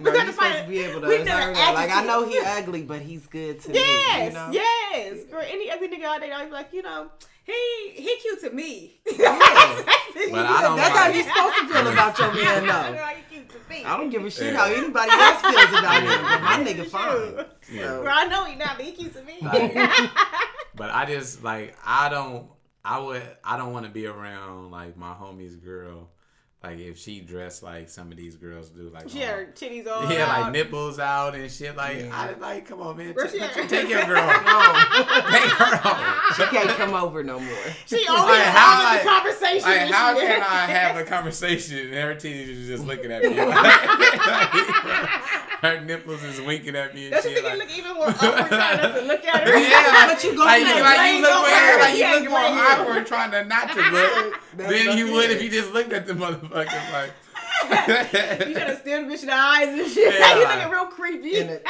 [0.00, 1.72] No, We're you're gonna supposed to be able to we observe never.
[1.72, 4.24] Like I know he ugly, but he's good to Yes, me.
[4.26, 4.50] You know?
[4.50, 5.24] yes.
[5.30, 7.10] Girl, any ugly nigga out there, I was like, you know,
[7.44, 9.00] he he cute to me.
[9.04, 12.96] But I don't That's how like- you're supposed to feel about your man, though.
[12.98, 13.84] Girl, he cute to me.
[13.84, 14.58] I don't give a shit Yeah.
[14.58, 17.46] how anybody else feels about him, but my nigga fine.
[17.72, 17.86] Yeah.
[17.88, 19.38] Girl, I know he not, but he cute to me.
[20.74, 22.48] but I just like I don't
[22.84, 26.08] I would I don't want to be around like my homie's girl.
[26.64, 29.52] Like if she dressed like some of these girls do, like she had oh, her
[29.54, 30.40] titties all yeah, out.
[30.44, 31.76] like nipples out and shit.
[31.76, 32.08] Like Yeah.
[32.10, 33.68] I like, come on, man, Where take, she at?
[33.68, 35.26] take your girl, home.
[35.30, 36.32] Take her home.
[36.34, 37.54] she can't come over no more.
[37.84, 39.68] She only Like, like, how, how like- the conversation.
[39.68, 43.22] Like, and how can I have a conversation and her titties is just looking at
[43.24, 43.28] me?
[45.64, 47.42] her nipples is winking at me and Don't you shit.
[47.44, 49.58] think you Like, look even more awkward trying not to look at her?
[49.58, 51.78] yeah, But you go like, through you, that like you look over weird, her.
[51.80, 52.86] like you Yeah, look more right here.
[52.86, 56.06] awkward trying to not to look That's- than you would if you just looked at
[56.06, 57.10] the motherfucker Like,
[58.48, 60.14] you gotta stare the bitch in the eyes and shit.
[60.18, 61.32] Yeah, you like- looking real creepy.
[61.34, 61.64] Nigga,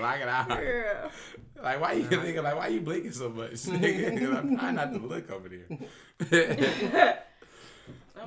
[0.00, 0.48] lock it out.
[0.48, 1.10] Girl.
[1.62, 2.42] Like, why you nigga?
[2.42, 3.50] Like, why you blinking so much?
[3.52, 7.22] nigga, I'm trying not to look over there.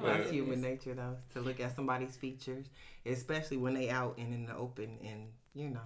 [0.02, 2.66] My That's human nature, though, to look at somebody's features,
[3.06, 5.80] especially when they out and in the open and you know,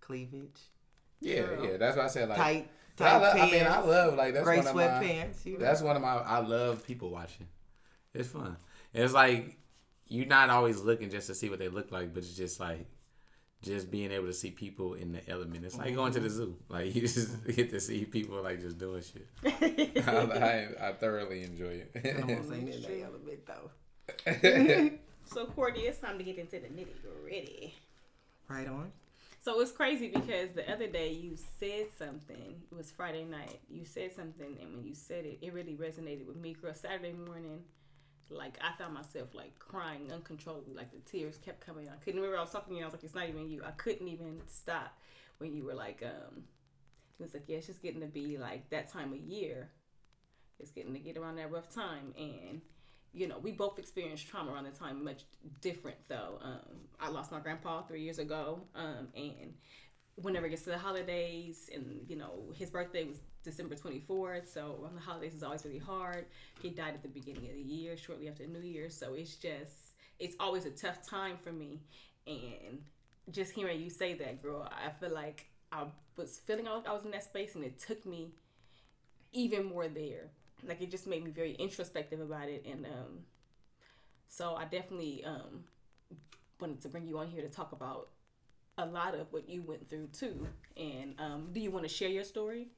[0.00, 0.60] cleavage.
[1.20, 1.64] Yeah, Girl.
[1.64, 1.76] yeah.
[1.76, 2.28] That's what I said.
[2.28, 3.52] Like, Tight, I, tight love, pants.
[3.52, 4.82] I mean, I love like that's gray one of my.
[4.82, 5.46] sweatpants.
[5.46, 5.58] You know?
[5.60, 6.16] That's one of my.
[6.16, 7.46] I love people watching.
[8.14, 8.56] It's fun.
[8.92, 9.56] It's like
[10.08, 12.86] you're not always looking just to see what they look like, but it's just like
[13.62, 15.64] just being able to see people in the element.
[15.64, 16.36] It's like going to the mm-hmm.
[16.36, 16.56] zoo.
[16.68, 19.28] Like you just get to see people like just doing shit.
[20.06, 21.92] I, I, I thoroughly enjoy it.
[22.04, 24.98] I Almost ain't in that element though.
[25.32, 27.74] So, Courtney, it's time to get into the nitty gritty.
[28.48, 28.92] Right on.
[29.40, 32.62] So it's crazy because the other day you said something.
[32.70, 33.60] It was Friday night.
[33.70, 36.52] You said something, and when you said it, it really resonated with me.
[36.52, 37.60] Girl, Saturday morning,
[38.28, 40.74] like I found myself like crying uncontrollably.
[40.74, 41.88] Like the tears kept coming.
[41.88, 42.38] I couldn't remember.
[42.38, 42.84] I was talking to you.
[42.84, 44.98] I was like, "It's not even you." I couldn't even stop
[45.38, 46.44] when you were like, um,
[47.18, 49.70] it was like, "Yeah, it's just getting to be like that time of year.
[50.60, 52.60] It's getting to get around that rough time." And
[53.12, 55.24] you know, we both experienced trauma around the time, much
[55.60, 56.38] different though.
[56.42, 56.60] Um,
[56.98, 59.54] I lost my grandpa three years ago, um, and
[60.16, 64.78] whenever it gets to the holidays, and you know, his birthday was December 24th, so
[64.82, 66.26] around the holidays is always really hard.
[66.62, 69.94] He died at the beginning of the year, shortly after New Year, so it's just,
[70.18, 71.80] it's always a tough time for me.
[72.26, 72.82] And
[73.30, 75.84] just hearing you say that, girl, I feel like I
[76.16, 78.32] was feeling like I was in that space, and it took me
[79.32, 80.30] even more there.
[80.66, 83.18] Like it just made me very introspective about it, and um,
[84.28, 85.64] so I definitely um
[86.60, 88.08] wanted to bring you on here to talk about
[88.78, 90.46] a lot of what you went through too.
[90.76, 92.68] And um, do you want to share your story?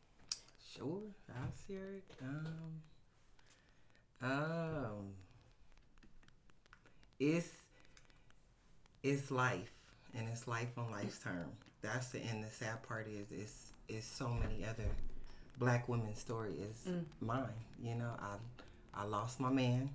[0.77, 2.05] Sure, I'll share it.
[2.21, 2.83] Um,
[4.23, 5.13] um,
[7.21, 7.49] it's
[9.03, 9.71] it's life,
[10.17, 11.51] and it's life on life's term.
[11.83, 14.89] That's the and the sad part is it's it's so many other
[15.59, 17.05] black women's story is mm.
[17.21, 17.49] mine.
[17.83, 18.37] You know, I
[18.95, 19.91] I lost my man,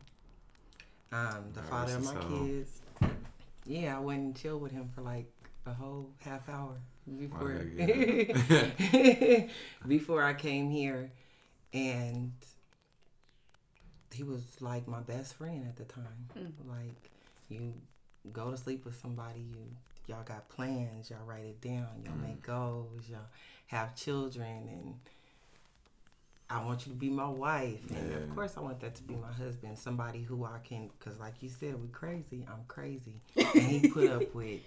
[1.12, 2.82] um, the father of my so- kids.
[3.66, 5.28] Yeah, I went and chilled with him for like
[5.66, 6.76] a whole half hour
[7.20, 9.50] before Okay,
[9.88, 11.12] before I came here,
[11.74, 12.32] and
[14.12, 16.30] he was like my best friend at the time.
[16.38, 16.52] Mm.
[16.68, 17.12] Like
[17.50, 17.74] you
[18.34, 19.58] go to sleep with somebody, you
[20.08, 22.28] y'all got plans, y'all write it down, y'all mm.
[22.28, 23.20] make goals, y'all
[23.68, 24.96] have children, and
[26.52, 28.18] I want you to be my wife, and Yeah.
[28.18, 31.36] of course I want that to be my husband, somebody who I can, cause like
[31.42, 34.60] you said, we're crazy, I'm crazy, and he put up with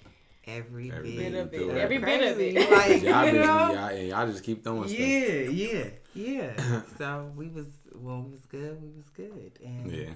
[0.47, 1.76] every, Every bit bit of of it, it.
[1.76, 2.70] Every bit of it.
[2.70, 3.72] like y'all, you just, know?
[3.72, 4.99] y'all, and y'all just keep throwing stuff.
[5.01, 6.83] Yeah, yeah, yeah.
[6.99, 10.11] so we was when we was good, we was good, and Yeah.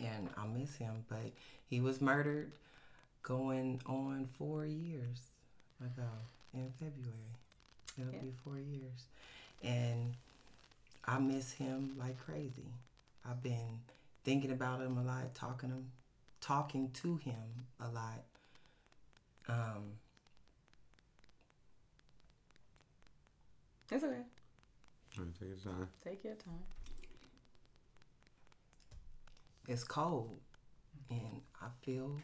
[0.00, 1.30] and I miss him, but
[1.66, 2.50] he was murdered
[3.22, 5.20] going on four years
[5.80, 6.08] ago
[6.52, 7.36] in February.
[7.98, 8.20] It'll Yeah.
[8.22, 9.04] be four years,
[9.62, 10.14] and
[11.04, 12.72] I miss him like crazy.
[13.28, 13.80] I've been
[14.24, 15.90] thinking about him a lot, talking him,
[16.40, 18.24] talking to him a lot.
[19.48, 19.92] Um,
[23.92, 24.22] It's okay.
[25.16, 25.88] Take your time.
[26.04, 26.62] Take your time.
[29.70, 30.40] it's cold
[31.10, 32.16] and I feel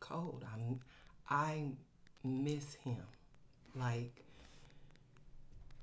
[0.00, 0.44] cold.
[0.52, 0.80] I'm
[1.28, 1.66] I
[2.22, 3.02] miss him
[3.74, 4.23] like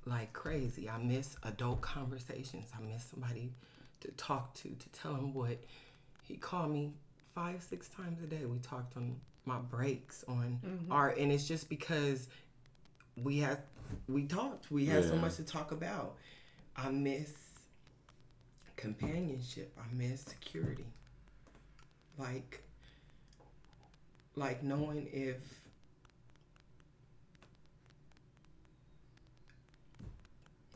[0.04, 0.88] like crazy.
[0.88, 2.70] I miss adult conversations.
[2.76, 3.52] I miss somebody
[4.00, 5.58] to talk to to tell him what
[6.22, 6.92] he called me
[7.34, 8.44] five six times a day.
[8.44, 10.92] We talked on my breaks on mm-hmm.
[10.92, 12.28] art, and it's just because
[13.16, 13.58] we had
[14.08, 14.70] we talked.
[14.70, 16.16] We had so much to talk about.
[16.76, 17.32] I miss
[18.76, 19.76] companionship.
[19.78, 20.86] I miss security.
[22.18, 22.62] Like
[24.34, 25.36] like knowing if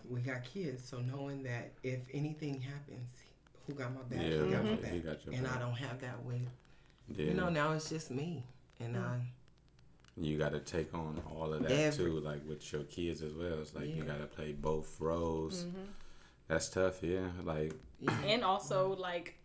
[0.09, 3.11] we got kids, so knowing that if anything happens,
[3.67, 4.25] who got my back?
[4.27, 5.05] Yeah, he got my he back.
[5.05, 6.49] got your and I don't have that with
[7.09, 7.27] Yeah.
[7.27, 8.45] you know, now it's just me.
[8.81, 9.21] And I
[10.19, 13.35] you got to take on all of that Every- too, like with your kids as
[13.35, 13.61] well.
[13.61, 15.65] It's like you got to play both roles.
[15.65, 15.83] Mm-hmm.
[16.49, 17.29] That's tough, yeah.
[17.43, 17.75] Like,
[18.25, 19.39] And also like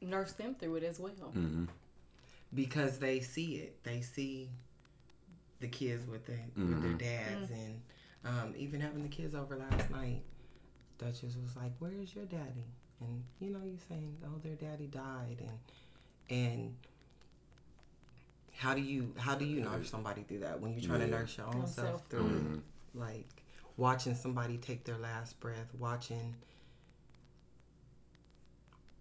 [0.00, 1.12] nurse them through it as well.
[1.12, 1.64] hmm
[2.54, 3.82] because they see it.
[3.82, 4.48] They see
[5.60, 6.96] the kids with their with their mm-hmm.
[6.96, 7.54] dads, mm.
[7.54, 7.80] and
[8.24, 10.22] um, even having the kids over last night,
[10.98, 12.66] Duchess was like, "Where's your daddy?"
[13.00, 15.58] And you know, you're saying, "Oh, their daddy died," and
[16.28, 16.76] and
[18.56, 21.36] how do you how do you nurse somebody through that when you're trying to nurse
[21.36, 22.06] your own Own self self.
[22.08, 22.62] through Mhm.
[22.94, 23.42] Like
[23.76, 26.34] watching somebody take their last breath, watching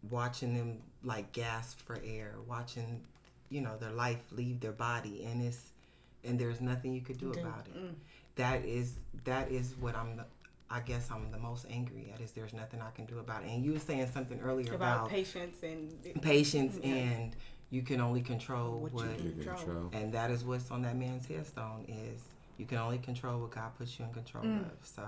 [0.10, 3.02] watching them like gasp for air, watching
[3.50, 5.72] you know their life leave their body, and it's
[6.24, 7.96] and there's nothing you could do about it.
[8.36, 10.18] That is that is what I'm.
[10.18, 10.26] The,
[10.70, 13.50] I guess I'm the most angry at is there's nothing I can do about it.
[13.50, 16.96] And you were saying something earlier About, about, patience and patience Yeah.
[16.96, 17.36] and
[17.70, 19.56] you can only control What what, you you Control.
[19.58, 19.90] control.
[19.94, 22.20] and that is what's on that man's headstone is
[22.58, 24.62] You can only control what God puts you in control Mm.
[24.66, 24.72] of.
[24.82, 25.04] So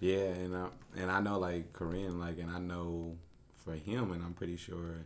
[0.00, 3.16] Yeah, and I, and I know like Korean, like, and I know
[3.64, 5.04] for him, and I'm pretty sure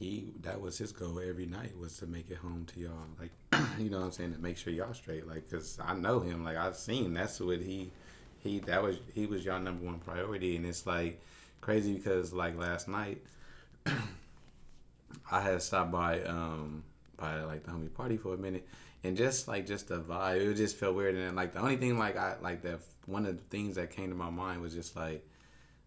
[0.00, 3.30] he that was his goal every night was to make it home to y'all, like,
[3.78, 6.42] you know what I'm saying, to make sure y'all straight, like, cause I know him,
[6.42, 7.92] like I've seen that's what he
[8.38, 11.20] he that was he was y'all number one priority, and it's like
[11.60, 13.22] crazy because like last night
[15.30, 16.82] I had stopped by um
[17.18, 18.66] by like the homie party for a minute
[19.04, 21.98] and just like just the vibe it just felt weird and like the only thing
[21.98, 24.96] like I like that one of the things that came to my mind was just
[24.96, 25.26] like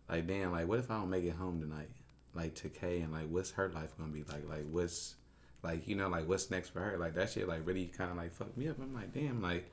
[0.08, 1.90] like damn like what if I don't make it home tonight
[2.36, 5.16] like to Kay and like what's her life gonna be like like what's
[5.62, 8.18] like you know like what's next for her like that shit like really kind of
[8.18, 9.72] like fucked me up I'm like damn like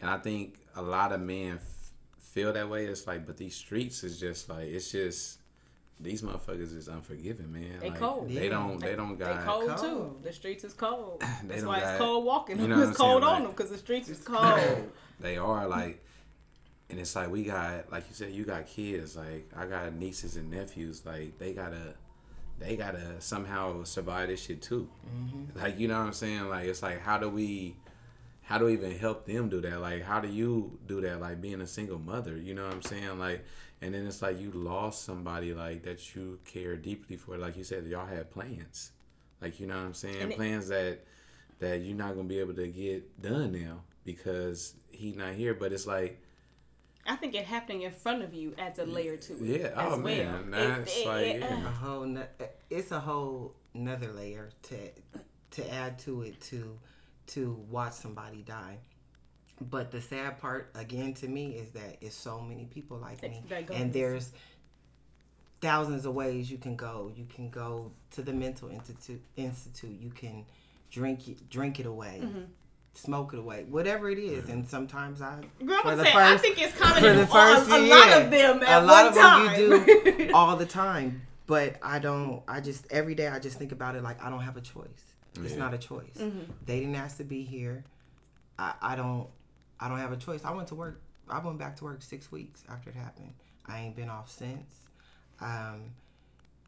[0.00, 3.54] and I think a lot of men f- feel that way it's like but these
[3.56, 5.38] streets is just like it's just
[6.02, 7.78] these motherfuckers is unforgiving, man.
[7.78, 8.30] They like, cold.
[8.30, 8.80] They don't.
[8.80, 9.44] They don't They got.
[9.44, 10.16] cold, too.
[10.22, 11.22] The streets is cold.
[11.44, 12.58] That's why got- it's cold walking.
[12.58, 14.90] you know what it's I'm cold saying, on like- them because the streets is cold.
[15.20, 16.02] They are like,
[16.90, 19.16] and it's like we got, like you said, you got kids.
[19.16, 21.04] Like I got nieces and nephews.
[21.04, 21.94] Like they gotta,
[22.58, 24.88] they gotta somehow survive this shit too.
[25.06, 25.58] Mm-hmm.
[25.58, 26.48] Like you know what I'm saying?
[26.48, 27.76] Like it's like how do we,
[28.42, 29.80] how do we even help them do that?
[29.80, 31.20] Like how do you do that?
[31.20, 33.18] Like being a single mother, you know what I'm saying?
[33.18, 33.44] Like,
[33.82, 37.38] and then it's like you lost somebody like that you care deeply for.
[37.38, 38.92] Like you said, y'all had plans.
[39.40, 40.20] Like you know what I'm saying?
[40.20, 41.04] And plans that
[41.60, 45.54] that you're not gonna be able to get done now because he not here.
[45.54, 46.20] But it's like,
[47.10, 49.40] I think it happening in front of you adds a layer to it.
[49.60, 50.02] yeah, as oh well.
[50.02, 51.66] man, that's it- like, it- yeah.
[51.66, 52.24] a whole no,
[52.70, 54.76] it's a whole another layer to
[55.52, 56.78] to add to it to
[57.28, 58.78] to watch somebody die.
[59.60, 63.42] But the sad part again to me is that it's so many people like me,
[63.72, 64.32] and there's
[65.60, 67.12] thousands of ways you can go.
[67.14, 69.20] You can go to the mental institute.
[69.36, 69.98] Institute.
[70.00, 70.46] You can
[70.90, 72.40] drink it, drink it away, Mm-hmm.
[72.94, 74.48] Smoke it away, whatever it is.
[74.48, 77.26] And sometimes I, Girl, for I'm the saying, I first- think it's for common the
[77.26, 79.46] first all, a year, lot of them at a lot one of time.
[79.46, 81.22] them you do all the time.
[81.46, 82.42] But I don't.
[82.46, 84.86] I just every day I just think about it like I don't have a choice.
[85.42, 86.16] It's not a choice.
[86.18, 86.40] Mm-hmm.
[86.66, 87.84] They didn't ask to be here.
[88.58, 89.26] I, I don't.
[89.80, 90.44] I don't have a choice.
[90.44, 91.00] I went to work.
[91.28, 93.32] I went back to work six weeks after it happened.
[93.66, 94.76] I ain't been off since.
[95.40, 95.92] Um,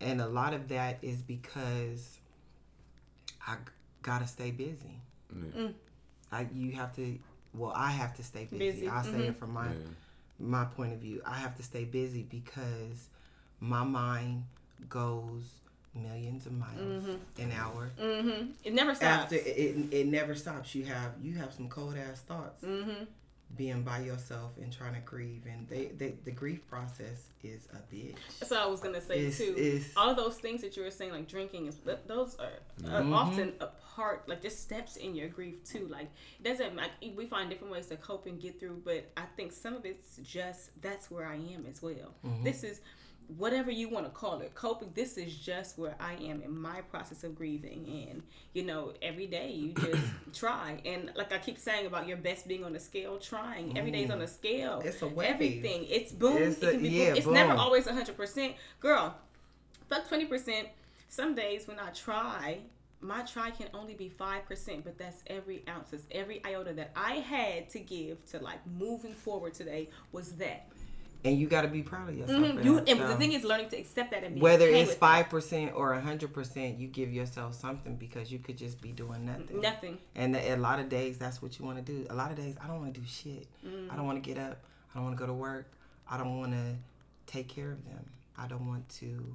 [0.00, 2.18] and a lot of that is because
[3.46, 3.60] I g-
[4.02, 5.00] gotta stay busy.
[5.56, 5.68] Yeah.
[6.32, 7.18] I you have to.
[7.54, 8.58] Well, I have to stay busy.
[8.58, 9.74] Busy, I'll say it from my Yeah.
[10.38, 11.20] my point of view.
[11.26, 13.08] I have to stay busy because
[13.60, 14.44] my mind
[14.88, 15.42] goes
[15.94, 17.04] millions of miles
[17.38, 17.90] an hour.
[18.00, 18.52] Mm-hmm.
[18.64, 19.24] It never stops.
[19.24, 20.74] After it, it, it never stops.
[20.74, 22.64] You have you have some cold ass thoughts.
[22.64, 23.04] hmm
[23.57, 27.94] Being by yourself and trying to grieve, and they, they the grief process is a
[27.94, 28.16] bitch.
[28.40, 29.55] That's what I was gonna say It's- too.
[29.57, 31.76] it's- All of those things that you were saying, like drinking, is
[32.07, 33.12] those are, are Mm-hmm.
[33.12, 35.86] often a part, like just steps in your grief too.
[35.88, 36.09] Like
[36.40, 39.53] it doesn't like we find different ways to cope and get through, but I think
[39.53, 42.14] some of it's just that's where I am as well.
[42.26, 42.44] Mm-hmm.
[42.44, 42.80] This is
[43.38, 46.80] whatever you want to call it coping this is just where i am in my
[46.82, 48.22] process of grieving and
[48.52, 50.02] you know every day you just
[50.32, 50.80] try.
[50.84, 54.04] And like i keep saying about your best being on a scale trying every day
[54.04, 54.28] is on a mm.
[54.28, 54.82] scale.
[54.84, 55.30] It's a wave.
[55.30, 57.16] everything it's boom It's it a- can be yeah, boom.
[57.16, 57.60] it's never boom.
[57.60, 59.14] always 100% girl
[59.88, 60.66] fuck 20%
[61.08, 62.58] some days when i try
[63.02, 65.92] my try can only be 5% but that's every ounce.
[65.92, 70.68] It's every iota that i had to give to like moving forward today was that
[71.24, 72.40] And you got to be proud of yourself.
[72.40, 72.64] for Mhm.
[72.64, 72.88] You, that.
[72.88, 75.72] and the thing is learning to accept that and be whether okay it's five percent
[75.74, 79.60] or a hundred percent, you give yourself something because you could just be doing nothing.
[79.60, 79.98] nothing.
[80.16, 82.06] And a lot of days, that's what you want to do.
[82.10, 83.46] A lot of days, I don't want to do shit.
[83.90, 84.64] I don't want to get up.
[84.90, 85.70] I don't want to go to work.
[86.10, 86.74] I don't want to
[87.26, 88.04] take care of them.
[88.36, 89.34] I don't want to.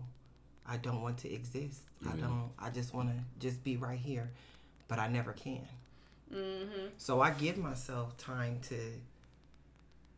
[0.67, 1.81] I don't want to exist.
[2.05, 2.49] I don't.
[2.59, 4.29] I just want to just be right here,
[4.89, 5.65] but I never can.
[6.33, 6.87] Mm-hmm.
[6.97, 8.75] So I give myself time to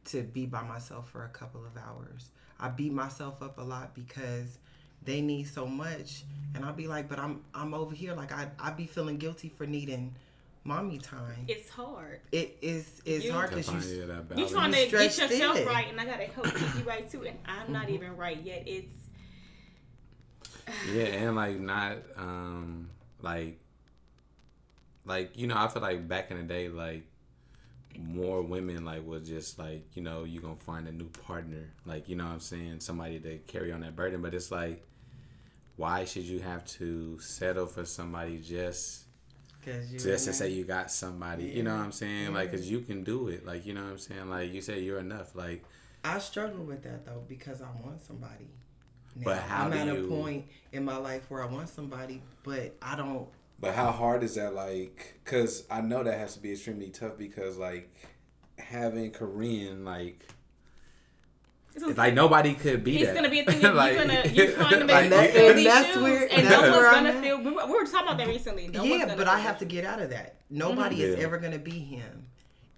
[0.06, 2.30] to be by myself for a couple of hours.
[2.60, 4.58] I beat myself up a lot because
[5.04, 6.24] they need so much
[6.54, 9.50] and I'll be like, but I'm I'm over here like I I be feeling guilty
[9.50, 10.16] for needing
[10.66, 11.46] mommy time.
[11.48, 12.20] It's hard.
[12.32, 14.52] It is it's You- hard To because you that You balance.
[14.52, 15.68] trying You to get yourself thin.
[15.68, 17.24] right, and I gotta help keep you right too.
[17.24, 18.64] And I'm not even right yet.
[18.68, 18.94] It's
[20.94, 22.90] yeah, and like not um
[23.22, 23.58] like
[25.06, 27.04] like you know I feel like back in the day like
[27.98, 31.72] more women like was just like you know you gonna find a new partner.
[31.86, 32.80] Like you know what I'm saying?
[32.82, 34.22] Somebody to carry on that burden.
[34.22, 34.86] But it's like
[35.76, 39.06] why should you have to settle for somebody just
[39.64, 41.46] just to say you got somebody?
[41.46, 42.34] You know what I'm saying?
[42.34, 43.46] like because you can do it.
[43.46, 44.30] Like you know what I'm saying?
[44.30, 45.36] Like you say you're enough.
[45.36, 45.64] Like
[46.04, 48.48] I struggle with that though because I want somebody.
[49.16, 51.68] Now, But how I'm do at you- a point in my life where I want
[51.70, 53.28] somebody, but I don't.
[53.62, 54.54] But how hard is that?
[54.54, 57.94] Like, cause I know that has to be extremely tough because like
[58.58, 60.26] having Korean like.
[61.74, 63.16] This is- Like nobody could be He's that.
[63.16, 63.62] gonna be a thing.
[63.62, 66.48] You're Like- gonna you're trying to make like- And feel these that's shoes, where- and
[66.48, 67.38] that's no one's where I'm gonna feel.
[67.38, 68.68] We were, we were talking about that recently.
[68.70, 70.38] No one's yeah, gonna but I feel have to get out of that.
[70.50, 71.26] Nobody is Yeah.
[71.26, 72.26] ever gonna be him.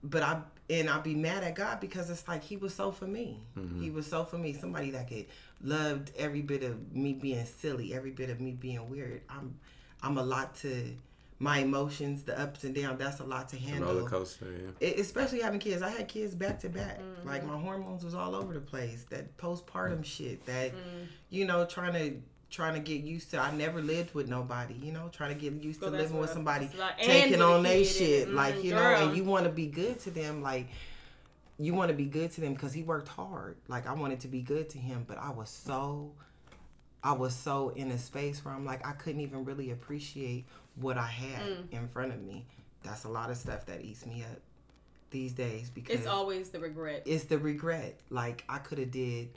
[0.03, 3.05] But I and I'll be mad at God because it's like he was so for
[3.05, 3.39] me.
[3.57, 3.81] Mm-hmm.
[3.81, 4.53] He was so for me.
[4.53, 5.25] Somebody that could
[5.61, 9.21] loved every bit of me being silly, every bit of me being weird.
[9.29, 9.55] I'm
[10.03, 10.93] I'm a lot to
[11.41, 12.99] my emotions, the ups and downs.
[12.99, 13.93] That's a lot to handle.
[13.93, 14.45] roller coaster.
[14.79, 14.89] Yeah.
[14.89, 15.81] E- especially having kids.
[15.81, 16.99] I had kids back to back.
[17.25, 19.05] Like my hormones was all over the place.
[19.09, 20.05] That postpartum mm.
[20.05, 20.45] shit.
[20.45, 20.73] That
[21.29, 22.21] you know, trying to
[22.51, 23.39] trying to get used to.
[23.39, 24.75] I never lived with nobody.
[24.75, 26.93] You know, trying to get used So to that's living with somebody That's a lot.
[26.99, 28.27] And taking on their kid, shit.
[28.27, 30.43] and- like mm, you know, and you want to be good to them.
[30.43, 30.67] Like
[31.57, 33.57] you want to be good to them because he worked hard.
[33.67, 36.11] Like I wanted to be good to him, but I was so.
[37.03, 40.45] I was so in a space where I'm like I couldn't even really appreciate
[40.75, 41.71] what I had Mm.
[41.71, 42.45] in front of me.
[42.83, 44.39] That's a lot of stuff that eats me up
[45.09, 47.03] these days because It's always the regret.
[47.05, 47.99] it's the regret.
[48.09, 49.29] Like I could have did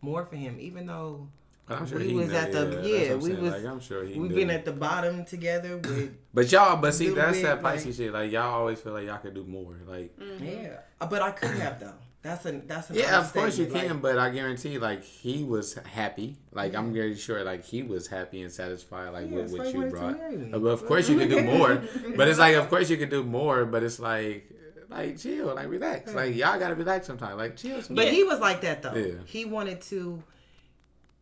[0.00, 1.28] more for him, even though
[1.68, 3.42] I'm sure we he was know- at the yeah, yeah, we saying.
[3.42, 4.36] was Like, I'm sure he we've knew.
[4.36, 7.80] been at the bottom together with But y'all, but see, Little that's bit, that like-
[7.80, 8.12] shit.
[8.12, 9.74] Like y'all always feel like y'all could do more.
[9.86, 11.92] Like, yeah, Uh, but I could have though.
[12.26, 14.02] That's a that's an yeah, of course you understatement.
[14.02, 14.02] can.
[14.02, 16.36] Like, but I guarantee, like he was happy.
[16.52, 19.72] Like I'm very sure, like he was happy and satisfied, like Yeah, with what he
[19.74, 20.18] you brought.
[20.50, 21.80] But of course you could do more.
[22.16, 23.64] but it's like, of course you could do more.
[23.64, 24.50] But it's like,
[24.90, 26.14] like chill, like relax.
[26.14, 27.36] Like y'all gotta relax sometimes.
[27.36, 27.80] Like chill.
[27.80, 28.08] Sometimes.
[28.08, 28.94] But he was like that though.
[28.94, 29.12] Yeah.
[29.26, 30.20] He wanted to.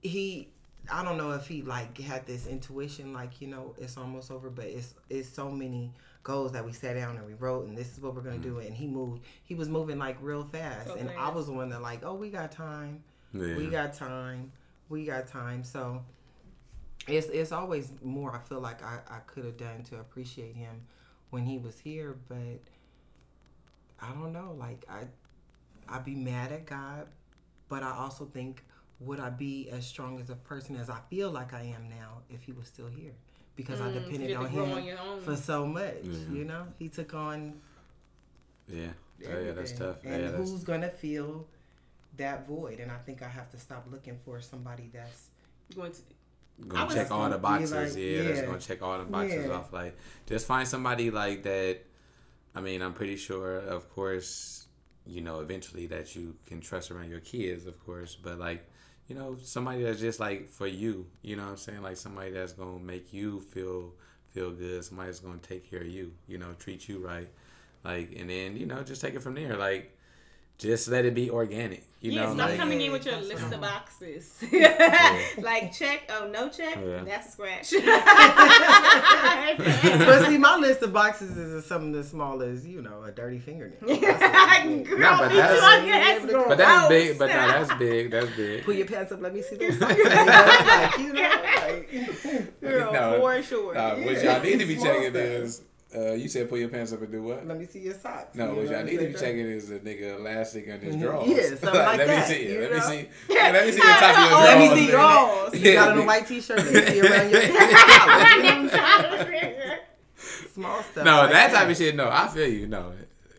[0.00, 0.48] He,
[0.90, 4.48] I don't know if he like had this intuition, like you know, it's almost over,
[4.48, 5.92] but it's it's so many
[6.24, 8.54] goals that we sat down and we wrote, and this is what we're gonna do.
[8.54, 8.66] Mm.
[8.66, 9.22] And he moved.
[9.44, 12.14] He was moving like real fast, So and I was the one that like, oh,
[12.14, 13.04] we got time.
[13.32, 13.54] yeah.
[13.56, 14.50] We got time.
[14.88, 15.62] We got time.
[15.62, 16.02] So
[17.06, 20.82] it's it's always more I feel like I, I could have done to appreciate him
[21.30, 22.60] when he was here, but
[24.00, 24.56] I don't know.
[24.58, 25.02] Like I
[25.88, 27.06] I'd be mad at God,
[27.68, 28.64] but I also think
[29.00, 32.22] would I be as strong as a person as I feel like I am now
[32.30, 33.12] if he was still here?
[33.56, 35.94] Because I Mm, depended on him on for so much.
[36.02, 36.32] Yeah.
[36.32, 37.60] You know, he took on
[38.68, 38.88] yeah.
[39.26, 40.02] Oh, yeah, that's tough.
[40.04, 41.46] And yeah, that's, who's gonna fill
[42.16, 42.80] that void?
[42.80, 45.28] And I think I have to stop looking for somebody that's
[45.76, 45.98] Going to
[46.62, 47.94] I gonna was check all the gonna be boxes.
[47.96, 49.52] like, yeah, that's gonna check all the boxes Yeah.
[49.54, 49.72] off.
[49.72, 49.96] Like,
[50.26, 51.78] just find somebody like that.
[52.54, 54.66] I mean, I'm pretty sure, of course,
[55.06, 58.14] you know, eventually that you can trust around your kids, of course.
[58.14, 58.68] But like,
[59.06, 61.06] you know, somebody that's just like for you.
[61.22, 61.82] You know what I'm saying?
[61.82, 63.92] Like somebody that's gonna make you feel
[64.32, 64.84] feel good.
[64.84, 66.12] Somebody that's gonna take care of you.
[66.26, 67.28] You know, treat you right.
[67.84, 69.56] Like, and then you know, just take it from there.
[69.56, 69.93] Like,
[70.58, 71.84] just let it be organic.
[72.00, 74.34] You yeah, know, stop like, coming in with your list of boxes.
[75.38, 77.02] like check, oh no check, Yeah.
[77.02, 77.72] that's a scratch.
[80.06, 83.38] but see, my list of boxes is something as small as you know a dirty
[83.38, 83.80] fingernail.
[83.80, 83.96] Girl,
[84.98, 87.18] No, but me too, that's- But that's big.
[87.18, 88.10] But no, that's big.
[88.10, 88.64] That's big.
[88.64, 89.22] Pull your pants up.
[89.22, 89.80] Let me see those.
[89.80, 89.96] like,
[90.98, 93.78] you know, like, Girl, No, for sure.
[93.78, 95.22] Uh, what y'all need to be small checking stuff.
[95.22, 95.62] is,
[95.96, 97.46] uh, you said pull your pants up and do what?
[97.46, 98.34] let me see your socks.
[98.34, 101.00] No, You what y'all need to be checking is the nigga elastic on his Mhm.
[101.00, 101.28] drawers.
[101.28, 102.50] Yeah, something like let that, me see it.
[102.52, 102.88] you Let me know?
[102.88, 103.08] see.
[103.34, 104.44] Yeah, let me see the top of your Oh, drawers.
[104.44, 105.54] Let me see Drawers.
[105.60, 106.56] You got on a white t-shirt.
[106.58, 107.50] Let me see around your collar.
[107.50, 109.78] You know what I'm saying?
[110.54, 111.04] Small stuff.
[111.04, 111.94] No, like that type of shit.
[111.96, 112.66] No, I feel you.
[112.68, 112.92] No,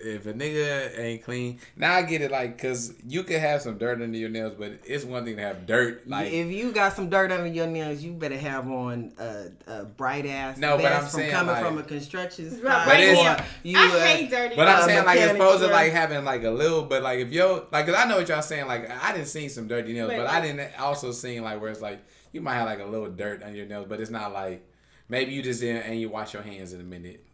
[0.06, 2.32] if a nigga ain't clean, now I get it.
[2.32, 5.42] Like, cause you could have some dirt under your nails, but it's one thing to
[5.42, 6.08] have dirt.
[6.08, 9.86] Like, if you got some dirt under your nails, you better have on a, a
[9.86, 12.86] bright ass No, vest but I'm from saying, coming like- from a construction Right, spot.
[12.88, 14.56] But it's- or you, I uh, hate dirty.
[14.56, 17.02] But I'm Uh, saying like it's mechanics, supposed to like having like a little, but
[17.04, 18.68] like if yo like, cause I know what y'all saying.
[18.68, 21.72] Like I didn't see some dirty nails, But, but I didn't also seen like where
[21.72, 22.00] it's like
[22.32, 24.66] you might have like a little dirt on your nails, but it's not like
[25.10, 27.26] maybe you just didn't and you wash your hands in a minute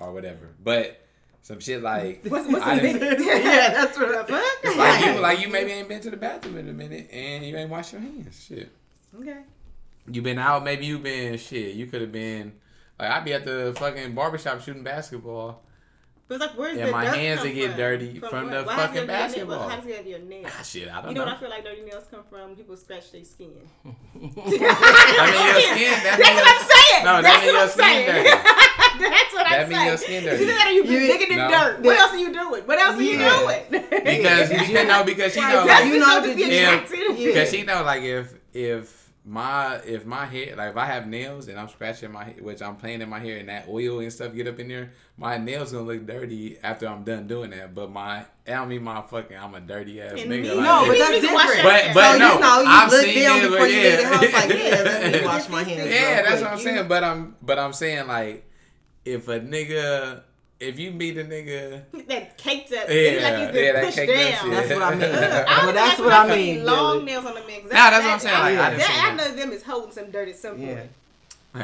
[0.00, 0.48] or whatever.
[0.62, 1.05] But
[1.46, 4.28] some shit like What's- what's I a didn't- yeah, that's what.
[4.28, 4.76] Fuck.
[4.76, 7.56] like you like you maybe ain't been to the bathroom in a minute and you
[7.56, 8.44] ain't washed your hands.
[8.48, 8.68] Shit,
[9.20, 9.38] Okay.
[10.10, 10.64] you been out.
[10.64, 11.74] Maybe you been shit.
[11.76, 12.52] You could have been.
[12.98, 15.62] Like I'd be at the fucking barbershop shooting basketball.
[16.28, 17.76] But it's like, where's And the my dirt hands come will get from?
[17.78, 18.58] dirty from where?
[18.62, 19.68] the Why fucking it have your nail- basketball.
[19.68, 20.46] How does it have your nails?
[20.58, 21.26] Ah, shit, I don't You know know.
[21.30, 22.56] what I feel like dirty nails come from?
[22.56, 23.52] People scratch their skin.
[23.84, 23.88] I
[24.18, 25.92] mean your skin.
[26.02, 27.04] That That's mean what I'm saying.
[27.04, 28.65] No, that That's mean what your I'm skin saying.
[28.98, 29.10] Dirty.
[29.10, 29.88] That's what That I'm mean saying.
[29.88, 30.42] your skin It's dirty.
[30.44, 31.48] either that or you You- digging in no.
[31.50, 31.80] dirt.
[31.80, 32.62] What else are you doing?
[32.64, 33.38] What else are you Yeah.
[33.68, 33.84] doing?
[33.90, 36.42] because you know because she know like you know to that be.
[36.52, 36.80] Yeah.
[37.26, 41.48] because she know like if if my if my hair like if I have nails
[41.48, 44.32] and I'm scratching my which I'm playing in my hair and that oil and stuff
[44.32, 47.74] get up in there, my nails gonna look dirty after I'm done doing that.
[47.74, 50.42] But my I don't mean my fucking I'm a dirty ass And nigga.
[50.42, 51.62] me- like, No, but that's need wash different.
[51.64, 53.80] But- but so no, you know, you I've look seen down it, before but you
[53.80, 54.08] leave the yeah.
[54.12, 54.22] house.
[54.32, 55.90] Like, yeah, let me wash my hands.
[55.92, 56.40] Yeah, real that's quick.
[56.42, 56.88] what I'm You- saying.
[56.88, 58.45] But I'm but I'm saying like
[59.06, 60.20] if a nigga
[60.58, 62.88] if you meet a nigga, that caked up.
[62.88, 64.32] Yeah, like he's been yeah, that pushed caked up down.
[64.32, 64.50] shit.
[64.50, 65.02] That's what I mean.
[65.14, 66.64] I well, that's what I mean.
[66.64, 67.60] Long nails on the man.
[67.62, 69.92] 'cause Nah, that's what I'm saying, like, I I, that, I know them is holding
[69.92, 70.74] some dirt at some Yeah.
[70.76, 70.90] point.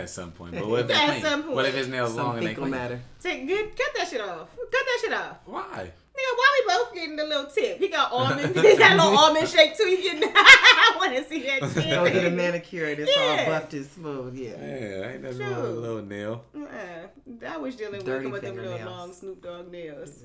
[0.03, 0.53] at some point.
[0.55, 1.23] But what if they At clean?
[1.23, 1.55] some point.
[1.55, 2.71] What if his nails long and they clean?
[2.71, 3.01] matter.
[3.23, 3.75] Take good.
[3.77, 4.49] Cut that shit off.
[4.57, 5.37] Cut that shit off.
[5.47, 5.91] Why?
[6.13, 7.79] Nigga, why we both getting the little tip?
[7.79, 8.55] He got almond.
[8.57, 9.87] he got a little almond shake too.
[9.87, 10.23] He getting.
[10.35, 11.91] I want to see that shit.
[11.91, 13.23] Go get a manicure and it's Yeah.
[13.41, 14.37] all buffed and smooth.
[14.37, 14.51] Yeah.
[14.51, 15.47] Yeah, ain't that True.
[15.47, 16.45] little, little nail?
[16.55, 18.97] Uh, I wish Dylan would Dirty with them little fingernails.
[18.99, 20.25] long Snoop Dogg nails.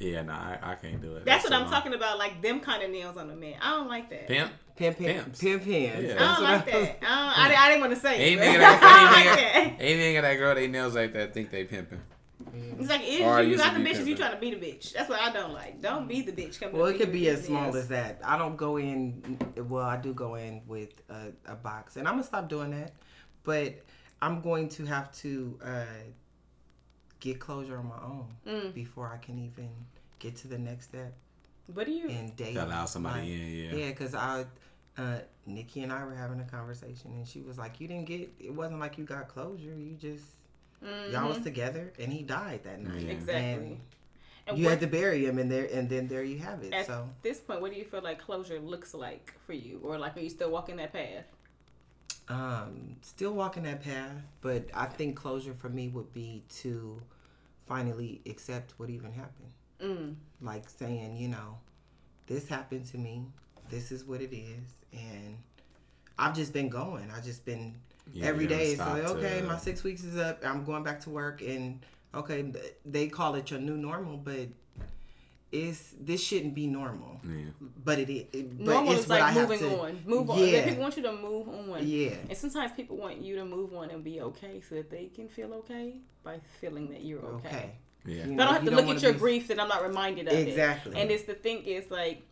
[0.00, 1.24] Yeah, nah, I, I can't do it.
[1.24, 1.70] That's what too I'm long.
[1.72, 3.54] talking about, like them kind of nails on a man.
[3.60, 4.26] I don't like that.
[4.28, 4.50] Pimp.
[4.76, 5.40] Pin pin Pimps.
[5.40, 6.04] pin pin.
[6.04, 6.14] Yeah.
[6.14, 6.74] I don't like that.
[7.02, 8.44] I, don't, I, I didn't want to say Ain't it.
[8.44, 9.84] nigga that, ain't like nigga, that.
[9.84, 12.00] ain't nigga that girl they nails like that think they pimping.
[12.78, 14.16] It's like, is Or I you used got the be bitches, you pimping.
[14.16, 14.92] trying to be the bitch.
[14.92, 15.80] That's what I don't like.
[15.80, 16.60] Don't be the bitch.
[16.60, 18.20] Coming Well, it could be as small as that.
[18.24, 19.38] I don't go in.
[19.68, 22.92] Well, I do go in with a, a box, and I'm gonna stop doing that.
[23.44, 23.82] But
[24.20, 25.84] I'm going to have to uh,
[27.20, 28.74] get closure on my own Mm.
[28.74, 29.68] before I can even
[30.18, 31.14] get to the next step
[31.72, 32.08] What do you?
[32.08, 32.56] and date.
[32.56, 33.74] Allow somebody Like, in, yeah.
[33.84, 34.44] Yeah, because I,
[34.96, 38.30] uh, Nikki and I were having a conversation, and she was like, "You didn't get.
[38.40, 39.74] It wasn't like you got closure.
[39.76, 40.24] You just
[41.10, 42.94] y'all was together, and he died that night.
[43.02, 43.10] Yeah.
[43.10, 43.10] Mm-hmm.
[43.10, 43.42] Exactly.
[43.52, 43.80] And
[44.46, 46.72] And you what, had to bury him, and there, and then there you have it.
[46.72, 49.98] at So this point, what do you feel like closure looks like for you, or
[49.98, 51.24] like are you still walking that path?
[52.28, 57.00] um, still walking that path, but I think closure for me would be to
[57.66, 59.52] finally accept what even happened.
[59.82, 60.14] Mm.
[60.40, 61.58] Like saying, you know,
[62.26, 63.24] this happened to me.
[63.70, 65.38] This is what it is, and
[66.18, 67.10] I've just been going.
[67.14, 67.74] I've just been
[68.12, 68.74] Yeah, every you haven't day.
[68.76, 70.44] So stopped okay, to- my six weeks is up.
[70.44, 71.80] I'm going back to work, and
[72.14, 72.52] okay,
[72.84, 74.48] they call it your new normal, but
[75.50, 77.20] it's this shouldn't be normal.
[77.26, 77.44] Yeah.
[77.84, 78.24] But it is.
[78.32, 80.02] It, Normal it's is what I like have moving to, on.
[80.04, 80.38] Move on.
[80.46, 80.64] Yeah.
[80.68, 81.86] People want you to move on.
[81.86, 82.14] Yeah.
[82.28, 85.28] And sometimes people want you to move on and be okay so that they can
[85.28, 87.48] feel okay by feeling that you're okay.
[87.48, 87.70] Okay.
[88.04, 88.26] Yeah.
[88.26, 89.82] You But I don't have to look wanna at your be- grief that I'm not
[89.86, 90.48] reminded of it.
[90.48, 90.96] Exactly.
[91.00, 92.22] And it's the thing is like,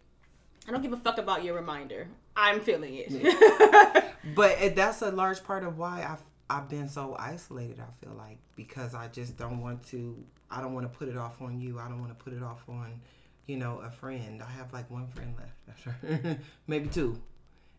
[0.68, 2.08] I don't give a fuck about your reminder.
[2.36, 4.04] I'm feeling it.
[4.34, 7.78] But that's a large part of why I've I've been so isolated.
[7.80, 10.16] I feel like because I just don't want to.
[10.50, 11.78] I don't want to put it off on you.
[11.78, 13.00] I don't want to put it off on,
[13.46, 14.42] you know, a friend.
[14.42, 15.56] I have like one friend left,
[15.86, 17.20] after, maybe two,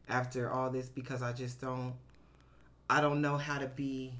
[0.09, 1.93] after all this because I just don't.
[2.89, 4.13] I don't know how to be.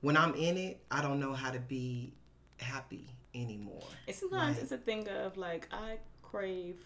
[0.00, 2.12] When I'm in it, I don't know how to be
[2.58, 3.82] happy anymore.
[4.06, 4.62] And sometimes Right.
[4.62, 6.76] it's a thing of like I crave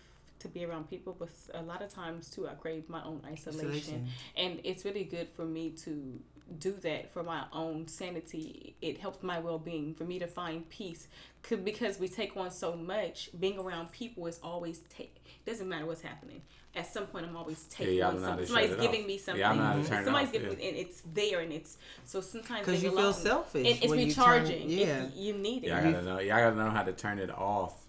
[0.43, 3.67] to be around people, but a lot of times too I crave my own isolation.
[3.71, 4.09] Isolation.
[4.37, 6.21] And it's really good for me to
[6.59, 8.77] do that for my own sanity.
[8.83, 11.09] It helps my well being for me to find peace.
[11.43, 15.25] 'Cause- Because we take on so much, being around people is always take.
[15.47, 16.43] Doesn't matter what's happening.
[16.75, 18.47] At some point, I'm always taking y'all on know how to something.
[18.69, 19.07] Somebody's giving off.
[19.07, 19.41] me something.
[19.41, 20.57] Yeah, I know how to turn it Somebody's off, giving yeah.
[20.57, 21.77] me, and it's there, and it's
[22.07, 24.61] so sometimes Because being you feel selfish and it's when you recharging.
[24.63, 25.09] turn- It- yeah.
[25.15, 25.69] you need it.
[25.69, 26.19] Yeah, I gotta know.
[26.19, 27.82] Y'all gotta know how to turn it off.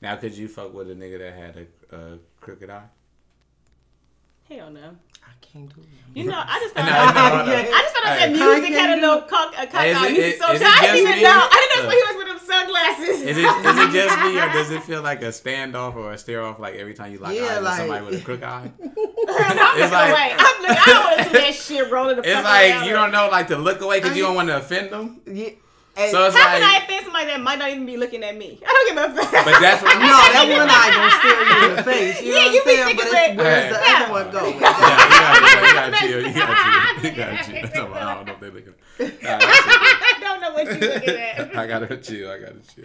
[0.00, 2.84] Now, could you fuck with a nigga that had a, a crooked eye?
[4.48, 4.96] Hell no.
[5.24, 5.86] I can't do it.
[6.14, 7.46] You know, I just No, found no, out.
[7.46, 7.58] no, no.
[7.58, 8.32] I just found out that Hey.
[8.32, 10.66] music had a little cock, a cock Is out it- music is- so is it
[10.66, 11.48] I didn't even know.
[11.52, 11.92] I didn't know Uh.
[11.92, 13.22] why he was with them sunglasses.
[13.28, 16.18] Is it is it just me or does it feel like a standoff or a
[16.18, 18.44] stare off like every time you lock Yeah, eyes with like- somebody with a crooked
[18.44, 18.70] eye?
[18.80, 20.34] I'm It's like- away.
[20.38, 22.86] I'm looking, I don't want to see that shit rolling the It's like around.
[22.86, 25.20] you don't know like to look away because you don't want to offend them.
[25.26, 25.50] Yeah.
[25.98, 28.36] And- So it's How can I offend somebody that might not even be looking at
[28.36, 28.60] me?
[28.66, 29.44] I don't give a fuck.
[29.44, 32.22] but that's what No, that one eye gonna stare you in the face.
[32.22, 32.86] You Yeah, know you what be I'm saying?
[32.86, 33.98] thinking But that- it's, where's the Yeah.
[33.98, 34.42] other one go?
[34.62, 37.82] yeah, you got you, you got you, you got you, you got you.
[37.82, 38.74] No, I don't know if they looking.
[39.22, 39.38] Nah.
[39.40, 41.56] I don't know what you're looking at.
[41.56, 42.30] I gotta chill.
[42.30, 42.84] I gotta chill.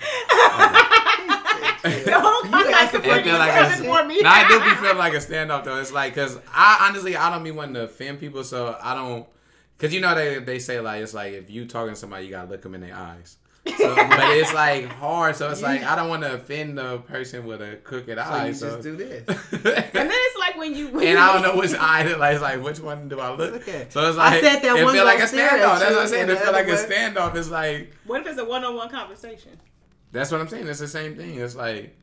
[1.84, 4.22] The whole cock eye asking for It feel like a, for me.
[4.22, 5.78] nah, I do be feeling like a standoff though.
[5.80, 9.26] It's like because I honestly I don't be wanting to offend people, so I don't.
[9.84, 12.31] Cause you know they they say like it's like if you talking to somebody, you
[12.31, 13.36] gotta look them in their eyes.
[13.77, 17.45] So, but it's like hard, so it's like I don't want to offend the person
[17.45, 18.47] with a crooked So eye.
[18.47, 19.23] you So, just do this.
[19.53, 20.88] And then it's like when you.
[20.89, 22.03] When and I don't know which eye.
[22.03, 23.53] to- Like, it's like which one do I look?
[23.53, 25.49] Look at- So it's like I said that it one feel like a gonna stare
[25.49, 25.79] at standoff.
[25.79, 26.21] That's what I'm saying.
[26.23, 27.36] and It the feel like a standoff.
[27.36, 29.51] It's like What if it's a one-on-one conversation?
[30.11, 30.67] that's what I'm saying.
[30.67, 31.39] It's the same thing.
[31.39, 31.95] It's like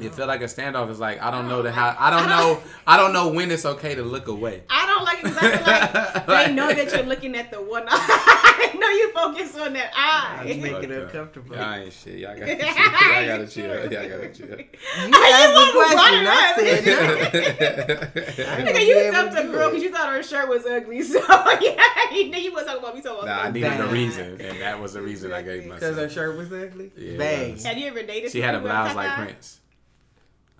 [0.00, 0.90] it feel like a standoff.
[0.90, 1.96] It's like I don't know the how.
[1.98, 2.60] I don't know.
[2.86, 4.62] I don't know when it's okay to look away.
[4.68, 7.62] I don't like it because I feel like they know that you're looking at the
[7.62, 8.70] one eye.
[8.72, 10.44] they know you focus on that eye.
[10.46, 11.56] You make it uncomfortable.
[11.56, 12.18] Y'all ain't shit.
[12.18, 12.66] Y'all gotta chill.
[12.66, 13.64] Y'all gotta chill.
[13.66, 14.48] Y'all gotta chill.
[14.48, 16.24] You asked the question.
[16.24, 18.66] run I it said up.
[18.66, 21.02] Nigga, you dumped to a girl because you thought her shirt was ugly.
[21.02, 21.18] So
[21.62, 21.82] yeah,
[22.12, 23.00] you knew you was talking about me.
[23.00, 23.26] Talking about.
[23.26, 25.80] Nah, I about needed a reason, and that was the reason I gave myself.
[25.80, 26.92] Because her shirt was ugly.
[26.96, 27.58] Yeah, Bang.
[27.58, 28.30] Have you ever dated?
[28.32, 29.14] She had a blouse like?
[29.16, 29.60] Prince.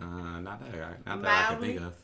[0.00, 1.94] Uh, not that I, not that I can think of.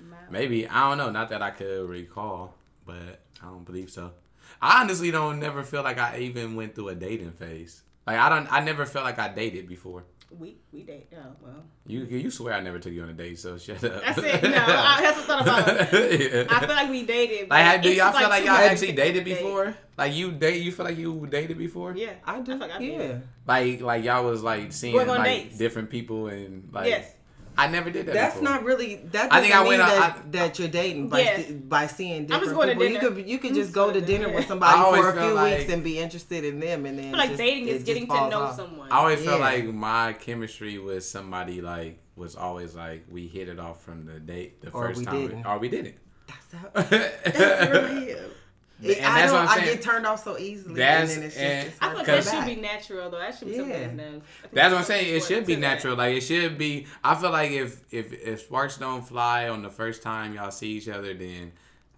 [0.00, 0.22] Mild.
[0.30, 1.10] Maybe I don't know.
[1.10, 4.12] Not that I could recall, but I don't believe so.
[4.60, 7.82] I honestly don't never feel like I even went through a dating phase.
[8.06, 8.52] Like I don't.
[8.52, 10.04] I never felt like I dated before.
[10.30, 11.08] We we date.
[11.14, 11.64] Oh well.
[11.86, 14.02] You you swear I never took you on a date, so shut up.
[14.02, 14.42] That's it.
[14.42, 16.26] No, I have to thought about it.
[16.32, 16.56] Yeah.
[16.56, 17.48] I feel like we dated.
[17.48, 19.38] Like, do y'all feel like too y'all much actually to dated date.
[19.38, 19.76] before?
[19.96, 20.62] Like you date?
[20.62, 21.94] You feel like you dated before?
[21.96, 22.54] Yeah, I do.
[22.54, 22.98] I feel like I yeah.
[22.98, 23.22] did.
[23.46, 25.58] Like like y'all was like seeing like dates.
[25.58, 26.88] different people and like.
[26.88, 27.12] Yes.
[27.58, 28.14] I never did that.
[28.14, 28.48] That's before.
[28.52, 28.96] not really.
[29.12, 31.42] That I doesn't think I mean went out- that, I- that you're dating by Yeah.
[31.52, 32.92] by seeing I'm just different going to people.
[32.92, 34.36] You could you could just just go to to dinner dinner.
[34.36, 37.10] with somebody for a few like- weeks and be interested in them, and then I
[37.10, 38.56] feel like just- dating it is just getting to falls know off.
[38.56, 38.92] someone.
[38.92, 43.58] I always felt like my chemistry with somebody like was always like we hit it
[43.58, 45.46] off from the date the Or first we time, didn't.
[45.46, 45.96] or we didn't.
[46.26, 46.82] That's how.
[46.82, 48.30] That's real.
[48.78, 51.26] And I that's don't, what I'm I get turned off so easily, That's- and then
[51.26, 53.18] it's just and- it's I hard feel to like that should be natural though.
[53.18, 53.58] That should be Yeah.
[53.60, 54.22] something that knows.
[54.44, 55.16] I That's what I'm saying.
[55.16, 55.66] It should be to that.
[55.66, 55.96] natural.
[55.96, 56.86] Like it should be.
[57.02, 60.68] I feel like if if if sparks don't fly on the first time y'all see
[60.72, 61.52] each other, then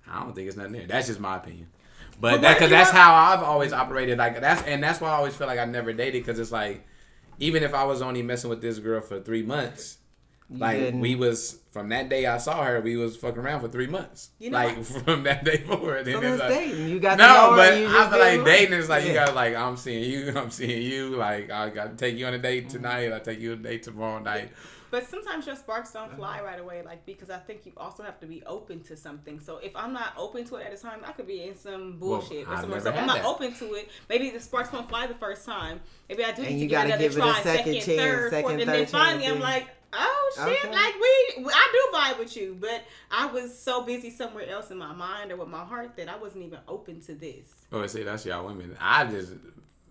[0.09, 0.87] I don't think it's nothing there.
[0.87, 1.66] That's just my opinion.
[2.20, 4.18] But But that because that's know- how I've always operated.
[4.18, 6.87] Like that's and that's why I always feel like I never dated because it's like
[7.41, 9.97] even if I was only messing with this girl for three months.
[10.51, 11.01] Like didn't.
[11.01, 14.31] we was from that day I saw her, we was fucking around for three months.
[14.39, 16.07] You know like from that day forward.
[16.07, 16.89] So And like, dating.
[16.89, 19.35] You got to no, but and you I feel like dating is like you got
[19.35, 21.16] like I'm seeing you, I'm seeing you.
[21.16, 22.43] Like I got to take you on a Mm-hmm.
[22.43, 23.12] date tonight.
[23.12, 24.51] I take you on a date tomorrow night.
[24.91, 28.18] But sometimes your sparks don't fly right away, like because I think you also have
[28.20, 29.39] to be open to something.
[29.39, 31.99] So if I'm not open to it at a time, I could be in some
[31.99, 32.81] bullshit Well, or somewhere.
[32.81, 33.26] So if I'm not that.
[33.26, 33.91] open to it.
[34.09, 35.81] Maybe the sparks won't fly the first time.
[36.09, 37.43] Maybe I do And need you to give it gotta another give it a try,
[37.43, 40.70] second chance, third, second, fourth, and then finally chance, I'm like, oh shit, Okay.
[40.70, 44.78] like we, I do vibe with you, but I was so busy somewhere else in
[44.78, 47.49] my mind or with my heart that I wasn't even open to this.
[47.72, 48.76] Oh, see, that's y'all women.
[48.80, 49.32] I just,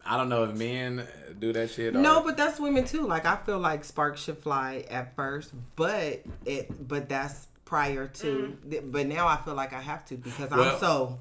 [0.06, 1.06] I don't know if men
[1.40, 1.96] do that shit.
[1.96, 3.06] Or, No, but that's women too.
[3.08, 8.56] Like I feel like sparks should fly at first, but it but that's prior to.
[8.68, 8.92] Mm.
[8.92, 11.20] But now I feel like I have to because Well- I'm so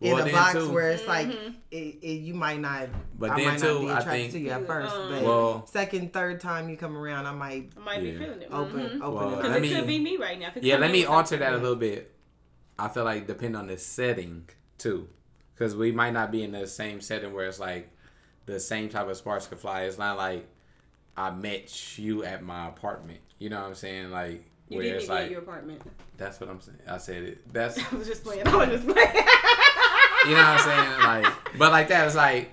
[0.00, 1.28] in well, a box too- where it's like
[1.72, 2.88] it, it, you might not.
[3.18, 5.22] But I then, might too, not be attracted think- to you at first, Um, but
[5.24, 8.12] Well- second, third time you come around, I might I might Yeah.
[8.12, 8.48] be feeling it.
[8.52, 9.00] open Mhm.
[9.00, 9.36] open Well, it up.
[9.38, 10.50] Because Let it me- could be me right now.
[10.60, 12.14] Yeah, let me alter that a little bit.
[12.78, 15.08] I feel like depend on the setting too,
[15.54, 17.90] because we might not be in the same setting where it's like
[18.46, 19.82] the same type of sparks could fly.
[19.82, 20.46] It's not like
[21.16, 23.18] I met you at my apartment.
[23.40, 24.12] You know what I'm saying?
[24.12, 25.82] Like You where need me it's to be at like your apartment.
[26.16, 26.78] that's what I'm saying.
[26.88, 27.52] I said it.
[27.52, 28.46] That's I was just playing.
[28.46, 29.08] I was just playing.
[30.26, 31.00] you know what I'm saying?
[31.00, 32.50] Like, but like that, it's like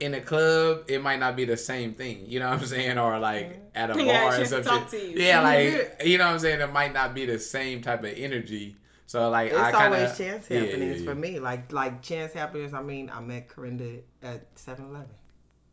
[0.00, 2.24] in a club, it might not be the same thing.
[2.26, 2.98] You know what I'm saying?
[2.98, 4.72] Or like at a You got a bar or chance to something.
[4.80, 5.18] talk to you.
[5.24, 6.60] Yeah, like you know what I'm saying?
[6.60, 8.76] It might not be the same type of energy.
[9.06, 11.38] So like, It's I kinda, always chance yeah, happenings yeah, for me.
[11.38, 12.72] Like like chance happenings.
[12.74, 15.06] I mean, I met Corinda at 7-Eleven.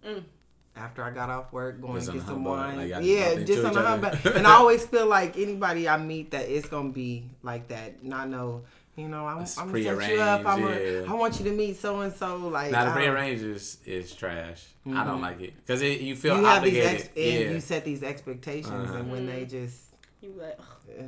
[0.06, 0.24] Mm.
[0.76, 2.90] After I got off work, going to get some humbug, wine.
[2.90, 4.10] like, yeah, just on each the other.
[4.10, 4.36] humbug.
[4.36, 7.96] and I always feel like anybody I meet that it's gonna be like that.
[8.04, 8.64] And I know,
[9.00, 10.46] you know, I'm, It's I'm gonna set you up.
[10.46, 11.16] I'm prearranged, gonna.
[11.16, 12.38] I want you to meet so and so.
[12.38, 14.66] Like Now the I don't- prearranged is, is trash.
[14.92, 16.42] I don't like it because it you feel Mm-hmm.
[16.44, 17.02] you have these obligated.
[17.02, 19.78] ex- and yeah, you set these expectations, and when they just
[20.22, 20.58] You like,
[20.98, 21.04] yeah.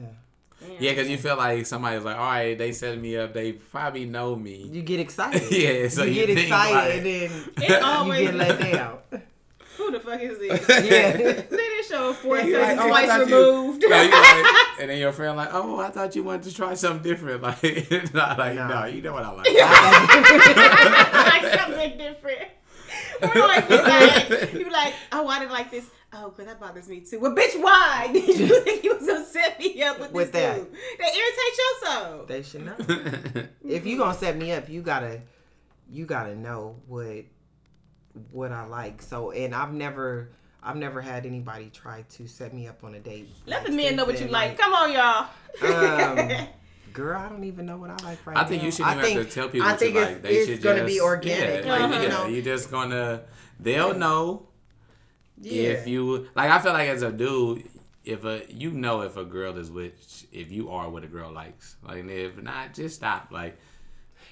[0.79, 3.33] yeah, because you feel like somebody's like, all right, they set me up.
[3.33, 4.69] They probably know me.
[4.71, 5.41] you get excited.
[5.51, 8.21] Yeah, so you, you get excited, like- and then It you always.
[8.29, 8.97] get let down.
[9.81, 10.69] Who the fuck is this?
[10.85, 11.11] yeah.
[11.17, 13.81] they didn't show four You cousin like, oh, I twice thought you- removed.
[13.87, 16.73] No, you like, and then your friend like, oh, I thought you wanted to try
[16.75, 17.41] something different.
[17.41, 17.63] Like,
[18.13, 18.67] not like, Nah.
[18.67, 19.47] no, you know what I like.
[21.43, 22.49] like something different.
[23.21, 25.89] We're always be like, you like, oh, I didn't like this.
[26.13, 27.19] Oh, because that bothers me too.
[27.19, 30.41] Well, bitch, why did you think you was gonna set me up with, With this
[30.41, 30.55] that.
[30.57, 30.77] dude?
[30.99, 32.25] That irritates your soul.
[32.27, 33.47] They should know.
[33.67, 35.21] if you gonna set me up, you gotta
[35.89, 37.23] you gotta know what
[38.31, 39.01] what I like.
[39.01, 40.29] So and I've never
[40.63, 43.29] I've never had anybody try to set me up on a date.
[43.45, 44.57] Let the men know what you then, like.
[44.57, 45.27] Come on, y'all.
[45.61, 46.47] Um,
[46.93, 48.41] Girl, I don't even know what I like right now.
[48.41, 48.65] I think now.
[48.65, 50.21] you shouldn't I even have to tell people I what think you it's, like.
[50.21, 51.65] They it's should gonna just, be organic.
[51.65, 53.23] Yeah, like, like, you yeah, know, you're just gonna.
[53.59, 54.47] They'll know
[55.39, 55.69] yeah.
[55.69, 56.51] if you like.
[56.51, 57.67] I feel like as a dude,
[58.03, 61.31] if a you know if a girl is with if you are what a girl
[61.31, 61.77] likes.
[61.81, 63.29] Like if not, just stop.
[63.31, 63.57] Like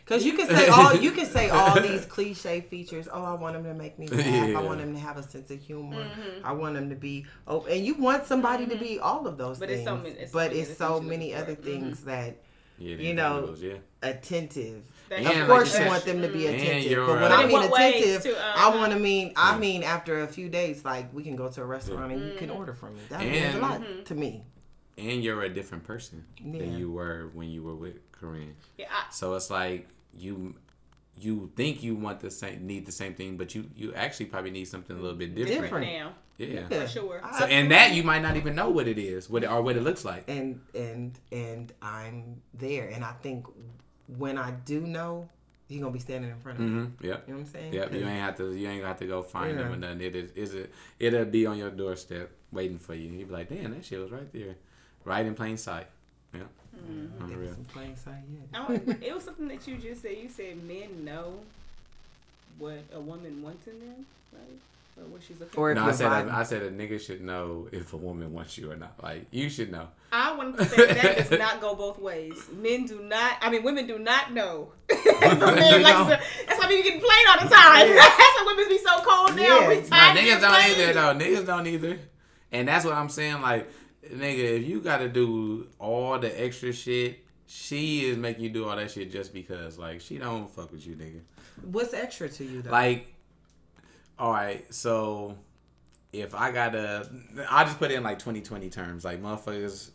[0.09, 3.07] Cause you can say all you can say all these cliche features.
[3.13, 4.25] Oh, I want him to make me laugh.
[4.25, 4.57] Yeah.
[4.59, 6.03] I want him to have a sense of humor.
[6.43, 9.59] I want him to be oh, and you want somebody to be all of those
[9.59, 9.87] But it's things.
[9.87, 11.61] so many- it's so but many it's other so things you're many looking other for.
[11.61, 12.37] things that
[12.79, 14.09] yeah, You know, intangibles, yeah.
[14.09, 14.83] attentive.
[15.11, 17.05] And Of like course, you you want them to be attentive.
[17.05, 20.21] But when uh, I mean attentive, to, uh, I want to mean I mean after
[20.21, 22.37] a few days, like we can go to a restaurant and you Mm-hmm.
[22.37, 23.01] can order from me.
[23.09, 24.43] That means a And- lot to me.
[24.97, 26.59] and you're a different person Yeah.
[26.59, 28.55] than you were when you were with Corinne.
[28.77, 29.87] Yeah, I, So it's like
[30.19, 30.55] you
[31.17, 34.51] you think you want the same need the same thing, but you you actually probably
[34.51, 35.61] need something a little bit different.
[35.63, 35.87] Different.
[35.87, 36.11] now.
[36.37, 36.67] Yeah.
[36.71, 36.87] Yeah.
[36.87, 37.21] sure.
[37.37, 39.75] So and that you might not even know what it is, what it, or what
[39.75, 40.23] it looks like.
[40.29, 43.45] and and and I'm there, and I think
[44.17, 45.27] when I do know,
[45.67, 46.71] he gonna be standing in front of you.
[46.71, 47.05] Mm-hmm.
[47.05, 47.23] Yep.
[47.27, 47.73] You know what I'm saying?
[47.73, 47.93] Yep.
[47.93, 48.55] You 'Cause- ain't have to.
[48.55, 49.63] You ain't have to go find Yeah.
[49.63, 50.01] them or nothing.
[50.01, 50.31] It is.
[50.31, 50.71] Is it?
[50.97, 53.09] It'll be on your doorstep waiting for you.
[53.11, 54.55] You be like, damn, that shit was right there,
[55.03, 55.87] right in plain sight.
[56.33, 56.43] Yeah.
[56.89, 57.27] Mm-hmm.
[57.29, 57.53] There was Unreal.
[57.55, 58.23] some plain sight
[58.53, 58.61] yet.
[59.01, 60.17] I it was something that you just said.
[60.21, 61.33] You said men know
[62.57, 64.57] what a woman wants in them, right?
[64.97, 65.71] Or what she's looking Or for.
[65.71, 66.29] if No, I said vibing.
[66.33, 68.93] a, I said a nigga should know if a woman wants you or not.
[69.01, 69.87] Like you should know.
[70.11, 72.33] I want to say that does not go both ways.
[72.53, 73.33] Men do not.
[73.41, 74.69] I mean, women do not know.
[74.89, 76.09] Men like don't.
[76.09, 77.87] that's why we getting played all the time.
[77.95, 79.41] that's why women be so cold now.
[79.43, 79.67] Yeah.
[79.69, 80.77] We Nah, Nah, niggas being don't played.
[80.77, 81.13] either though.
[81.15, 81.99] Niggas don't either.
[82.51, 83.41] And that's what I'm saying.
[83.41, 83.69] Like,
[84.05, 88.67] nigga, if you got to do all the extra shit, she is making you do
[88.67, 89.77] all that shit just because.
[89.77, 91.21] Like, she don't fuck with you, nigga.
[91.63, 92.71] What's extra to you though?
[92.71, 93.13] Like,
[94.17, 95.37] all right, so
[96.13, 97.09] if I gotta,
[97.49, 99.05] I'll just put it in like 2020 terms.
[99.05, 99.91] Like, motherfuckers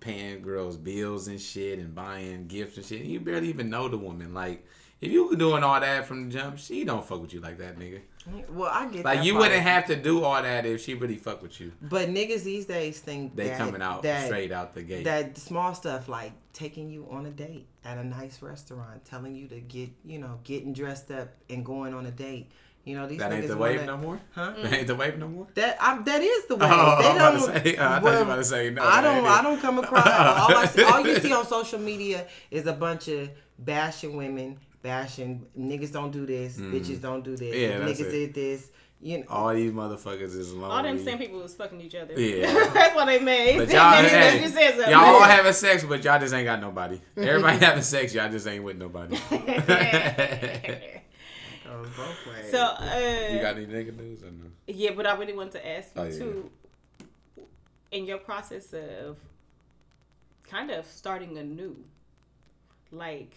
[0.00, 3.00] paying girls bills and shit and buying gifts and shit.
[3.02, 4.34] And you barely even know the woman.
[4.34, 4.66] Like,
[5.00, 7.78] if you doing all that from the jump, she don't fuck with you like that,
[7.78, 8.00] nigga.
[8.50, 9.42] Well, I get Like, you part.
[9.44, 11.72] wouldn't have to do all that if she really fuck with you.
[11.82, 15.04] But niggas these days think They that, coming out that, straight out the gate.
[15.04, 19.48] That small stuff like taking you on a date at a nice restaurant, telling you
[19.48, 22.50] to get you know getting dressed up and going on a date.
[22.84, 24.20] You know these that ain't the wave wanna- no more.
[24.32, 24.54] Huh?
[24.60, 25.46] That ain't the wave no more.
[25.54, 26.66] That I, that is the way.
[26.68, 27.62] Oh, they I'm about to don't.
[27.64, 29.24] say- uh, I thought you about to say, no, I don't.
[29.24, 30.04] I don't come across.
[30.04, 30.12] all,
[30.56, 35.92] I all you see on social media is a bunch of bashing women, bashing niggas.
[35.92, 36.58] Don't do this.
[36.58, 37.54] Bitches don't do this.
[37.54, 38.10] Yeah, niggas it.
[38.10, 38.70] did this.
[39.00, 39.24] You know.
[39.28, 40.76] All these motherfuckers is lonely.
[40.76, 42.14] All them same people was fucking each other.
[42.20, 42.52] Yeah.
[42.72, 43.58] that's what they made.
[43.58, 44.90] But y'all, made hey, you said something.
[44.92, 47.00] y'all all having sex, but y'all just ain't got nobody.
[47.16, 49.16] Everybody having sex, y'all just ain't with nobody.
[49.16, 49.30] Goes
[51.96, 52.50] both ways.
[52.50, 54.44] so, uh, you got any nigga news or no?
[54.68, 56.18] Yeah, but I really want to ask you Oh, yeah.
[56.18, 56.50] too.
[57.90, 59.18] In your process of
[60.48, 61.76] kind of starting anew,
[62.92, 63.34] like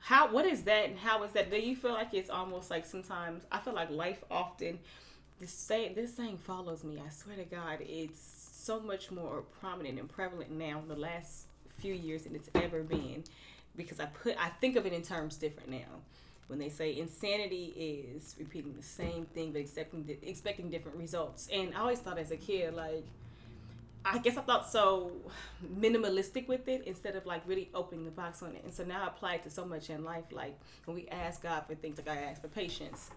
[0.00, 1.50] how what is that and how is that?
[1.50, 4.78] Do you feel like it's almost like sometimes I feel like life often
[5.38, 7.00] this say this saying follows me.
[7.04, 11.46] I swear to God, it's so much more prominent and prevalent now in the last
[11.78, 13.24] few years than it's ever been
[13.76, 16.02] because I put I think of it in terms different now.
[16.46, 21.74] When they say insanity is repeating the same thing but expecting expecting different results, and
[21.74, 23.04] I always thought as a kid like
[24.04, 25.10] I guess I thought so
[25.78, 28.62] minimalistic with it instead of like really opening the box on it.
[28.64, 30.24] And so now I apply it to so much in life.
[30.32, 33.10] Like when we ask God for things, like I ask for patience.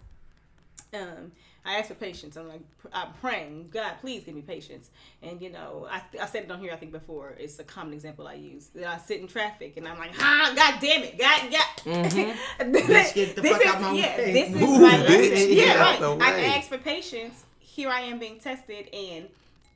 [0.93, 1.31] Um,
[1.65, 2.36] I ask for patience.
[2.38, 2.61] I'm like,
[2.91, 4.91] I'm praying, God, please give me patience.
[5.23, 7.34] And you know, I, I said it on here, I think before.
[7.39, 8.67] It's a common example I use.
[8.75, 11.57] That I sit in traffic and I'm like, ah, God damn it, God, God.
[12.73, 14.34] Bitch, get the this fuck is, out my yeah, way.
[14.34, 15.47] this is Move, my bitch, lesson.
[15.47, 16.19] get Yeah, out right.
[16.19, 17.43] the I ask for patience.
[17.59, 19.27] Here I am being tested, and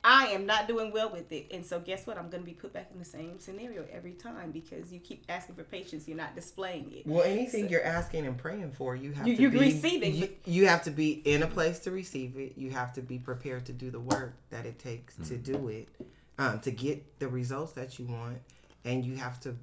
[0.09, 1.47] I am not doing well with it.
[1.51, 2.17] And so, guess what?
[2.17, 5.25] I'm going to be put back in the same scenario every time because you keep
[5.27, 6.07] asking for patience.
[6.07, 7.05] You're not displaying it.
[7.05, 10.29] Well, anything you're asking and praying for, you have You- to you be receiving, You,
[10.45, 12.53] you have to be in a place to receive it.
[12.57, 15.51] You have to be prepared to do the work that it takes to Mm-hmm.
[15.51, 15.89] do it,
[16.37, 18.37] um, to get the results that you want,
[18.85, 19.57] and you have to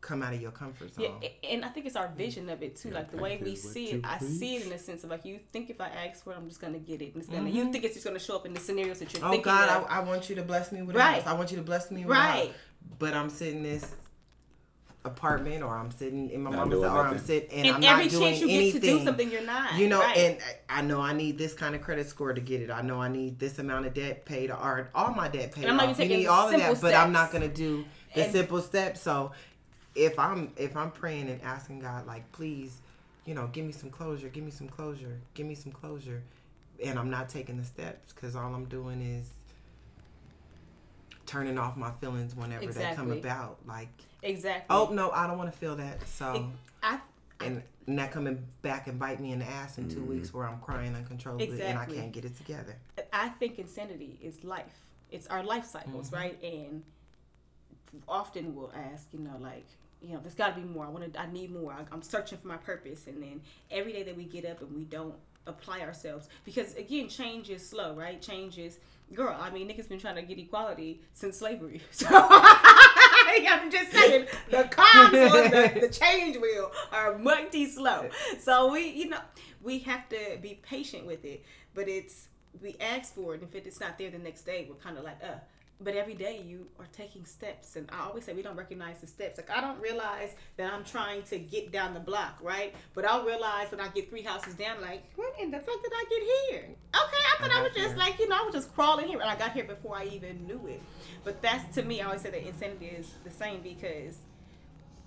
[0.00, 1.12] come out of your comfort zone.
[1.20, 2.90] Yeah, and I think it's our vision of it too.
[2.90, 5.24] Like the way we see you it, I see it in the sense of like
[5.24, 7.14] you think if I ask for it, I'm just gonna get it.
[7.14, 7.72] And it's gonna, You mm-hmm.
[7.72, 9.90] think it's just gonna show up in the scenarios that you're Oh thinking God, of.
[9.90, 11.22] I, I want you to bless me with a Right.
[11.22, 11.26] house.
[11.26, 12.46] I want you to bless me with Right.
[12.48, 12.56] house.
[12.98, 13.94] But I'm sitting this
[15.04, 18.04] apartment, or I'm sitting in my Not mama's, or I'm sitting and, and I'm every
[18.04, 18.80] not doing chance you anything.
[18.80, 19.74] get to do something, you're not.
[19.74, 20.16] You know, right.
[20.18, 20.38] and
[20.68, 22.70] I know I need this kind of credit score to get it.
[22.70, 25.70] I know I need this amount of debt paid or all my debt paid And
[25.70, 26.00] I'm not off.
[26.00, 27.84] even You taking need the all of that, simple but I'm not gonna do
[28.14, 29.00] the And- simple steps.
[29.00, 29.30] So
[29.98, 32.78] if I'm if I'm praying and asking God, like, please,
[33.26, 36.22] you know, give me some closure, give me some closure, give me some closure,
[36.84, 39.28] and I'm not taking the steps because all I'm doing is
[41.26, 43.58] turning off my feelings whenever they come about.
[43.66, 43.88] Like,
[44.22, 44.64] exactly.
[44.74, 46.06] oh no, I don't want to feel that.
[46.06, 46.48] So
[46.82, 47.00] I,
[47.40, 50.46] and, and that coming back and bite me in the ass in 2 weeks where
[50.46, 52.76] I'm crying uncontrollably and I can't get it together.
[53.12, 54.84] I think insanity is life.
[55.10, 56.16] It's our life cycles, Mm-hmm.
[56.16, 56.42] right?
[56.42, 56.82] And
[58.06, 59.66] often we'll ask, you know, like,
[60.02, 60.86] you know, there's got to be more.
[60.86, 61.20] I want to.
[61.20, 61.72] I need more.
[61.72, 63.40] I, I'm searching for my purpose, and then
[63.70, 65.14] every day that we get up and we don't
[65.46, 68.20] apply ourselves, because again, change is slow, right?
[68.20, 68.78] Change is,
[69.12, 69.36] girl.
[69.38, 71.80] I mean, niggas been trying to get equality since slavery.
[71.90, 72.06] So
[73.50, 78.08] I'm just saying, the cogs on the, the change wheel are mighty slow.
[78.40, 79.20] So we, you know,
[79.62, 81.44] we have to be patient with it.
[81.74, 82.28] But it's
[82.62, 85.04] we ask for it, and if it's not there the next day, we're kind of
[85.04, 85.38] like, uh.
[85.80, 89.06] But every day you are taking steps, and I always say we don't recognize the
[89.06, 89.38] steps.
[89.38, 92.74] Like I don't realize that I'm trying to get down the block, right?
[92.94, 95.92] But I'll realize when I get three houses down, like, when in the fuck did
[95.94, 96.64] I get here?
[96.64, 97.96] Okay, I thought I, got was just here.
[97.96, 100.46] like, you know, I was just crawling here, and I got here before I even
[100.46, 100.82] knew it.
[101.22, 104.16] But that's to me, I always say that insanity is the same because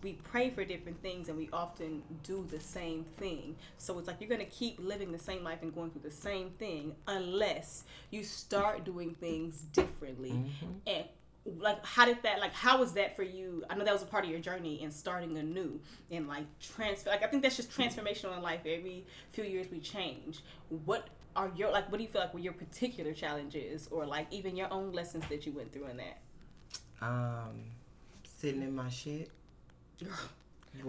[0.04, 3.56] we pray for different things and we often do the same thing.
[3.78, 6.16] So it's like you're going to keep living the same life and going through the
[6.16, 10.32] same thing unless you start doing things differently.
[10.88, 11.06] And
[11.58, 14.06] like how did that like how was that for you i know that was a
[14.06, 15.80] part of your journey in starting anew
[16.12, 19.80] and like transfer like i think that's just transformational in life every few years we
[19.80, 20.44] change
[20.86, 24.28] what are your like what do you feel like were your particular challenges or like
[24.30, 26.20] even your own lessons that you went through in that
[27.02, 27.64] Um,
[28.24, 29.32] sitting in my shit.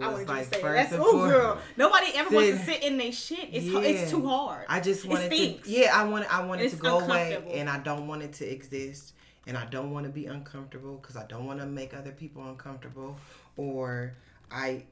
[0.01, 0.61] I was like to say.
[0.61, 1.57] That's oh girl.
[1.77, 3.49] Nobody ever wants to Sit- sit in their shit.
[3.51, 3.79] It's Yeah.
[3.79, 4.65] it's too hard.
[4.69, 5.69] I just It wanted to.
[5.69, 6.33] Yeah, I want.
[6.33, 9.13] I want it to go away, and I don't want it to exist,
[9.45, 12.47] and I don't want to be uncomfortable because I don't want to make other people
[12.47, 13.17] uncomfortable,
[13.57, 14.13] or
[14.51, 14.85] I.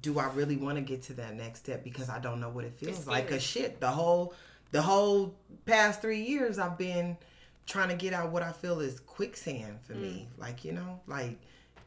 [0.00, 2.64] Do I really want to get to that next step because I don't know what
[2.64, 3.28] it feels It's like?
[3.28, 4.32] Cause shit, the whole,
[4.70, 5.34] the whole
[5.66, 7.16] past three years I've been
[7.66, 10.28] trying to get out what I feel is quicksand for me.
[10.36, 10.40] Mm.
[10.40, 11.36] Like you know, like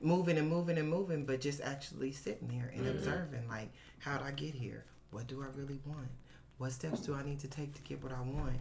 [0.02, 2.98] moving and moving and moving, but just actually sitting there and Mm-hmm.
[2.98, 3.48] observing.
[3.48, 4.84] Like, how would I get here?
[5.12, 6.10] What do I really want?
[6.58, 8.58] What steps do I need to take to get what I want?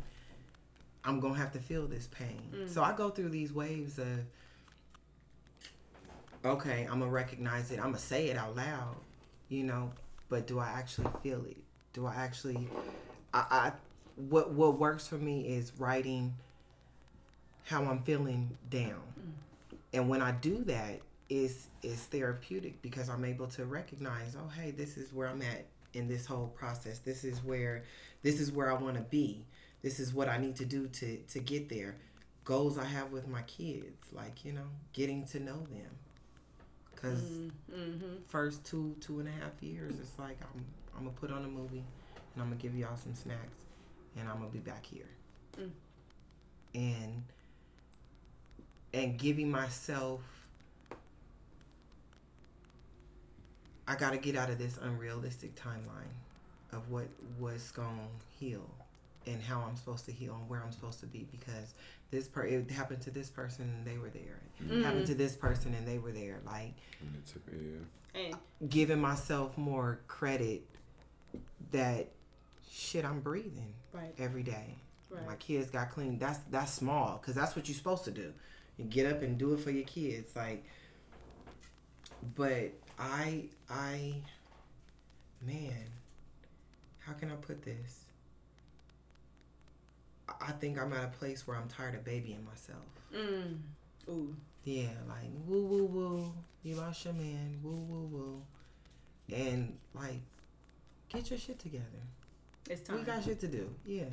[1.05, 2.43] I'm gonna have to feel this pain.
[2.55, 2.69] Mm.
[2.69, 4.07] So I go through these waves of
[6.45, 8.97] okay, I'm gonna recognize it, I'm gonna say it out loud,
[9.49, 9.93] you know,
[10.29, 11.57] but do I actually feel it?
[11.93, 12.69] Do I actually
[13.33, 13.73] I, I
[14.17, 16.35] what what works for me is writing
[17.65, 19.01] how I'm feeling down.
[19.93, 21.01] And when I do that,
[21.31, 25.65] it's it's therapeutic because I'm able to recognize, oh hey, this is where I'm at
[25.95, 26.99] in this whole process.
[26.99, 27.85] This is where
[28.23, 29.47] this is where I want to be.
[29.83, 31.97] This is what I need to do to to get there.
[32.45, 35.91] Goals I have with my kids, like you know, getting to know them.
[36.95, 37.23] because
[37.73, 38.17] Mm-hmm.
[38.29, 40.65] first two two and a half years, it's like I'm
[40.97, 41.85] I'm gonna put on a movie,
[42.35, 43.59] and I'm gonna give y'all some snacks,
[44.17, 45.09] and I'm gonna be back here,
[45.59, 45.71] Mm.
[46.75, 47.23] and
[48.93, 50.21] and giving myself.
[53.91, 56.15] I got to get out of this unrealistic timeline
[56.73, 57.09] of what
[57.41, 58.71] was going to heal
[59.27, 61.75] and how I'm supposed to heal and where I'm supposed to be because
[62.13, 64.39] this per it happened to this person and they were there.
[64.71, 65.19] It happened to mm.
[65.19, 66.39] this person and they were there.
[66.47, 67.43] Like And it took-
[68.15, 68.37] yeah.
[68.69, 70.63] Giving myself more credit
[71.73, 72.11] that
[72.71, 74.77] shit I'm breathing right, every day.
[75.11, 75.27] right.
[75.27, 76.17] My kids got clean.
[76.17, 78.33] That's that's small because that's what you're supposed to do.
[78.77, 80.65] You get up and do it for your kids, like.
[82.37, 84.15] But I I,
[85.45, 85.87] man,
[86.99, 88.05] how can I put this?
[90.29, 92.85] I- think I'm at a place where I'm tired of babying myself.
[93.15, 93.59] Mm.
[94.09, 94.37] Ooh.
[94.65, 96.33] Yeah, like woo woo woo.
[96.63, 97.59] You lost your man.
[97.63, 98.43] Woo woo woo.
[99.35, 100.21] And like,
[101.09, 101.85] get your shit together.
[102.69, 102.99] It's time.
[102.99, 103.71] We got shit to do.
[103.87, 104.05] Yeah.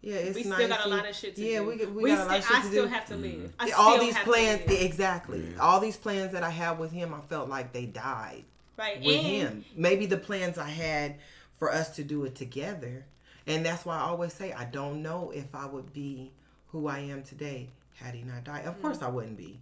[0.00, 1.66] Yeah, it's we nice still got a lot of shit to yeah, do.
[1.66, 2.90] we, got- we, We got a lot still, of shit I to still do.
[2.90, 3.32] have to live.
[3.32, 3.46] Mm-hmm.
[3.60, 5.44] I Yeah, all these have to plans, exactly.
[5.50, 5.58] Yeah.
[5.60, 8.44] All these plans that I had with him, I felt like they died
[8.76, 9.00] right?
[9.02, 9.64] with and him.
[9.76, 11.16] Maybe the plans I had
[11.58, 13.04] for us to do it together,
[13.46, 16.30] and that's why I always say I don't know if I would be
[16.68, 18.66] who I am today had he not died.
[18.66, 18.82] Of mm.
[18.82, 19.58] course, I wouldn't be,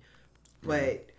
[0.62, 0.68] mm.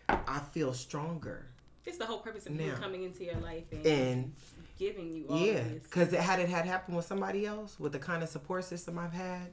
[0.07, 1.45] but I feel stronger.
[1.85, 2.75] it's the whole purpose of you Now.
[2.75, 4.33] coming into your life and, And
[4.77, 7.99] giving you all yeah, because it had it had happened with somebody else, with the
[7.99, 9.49] kind of support system I've had,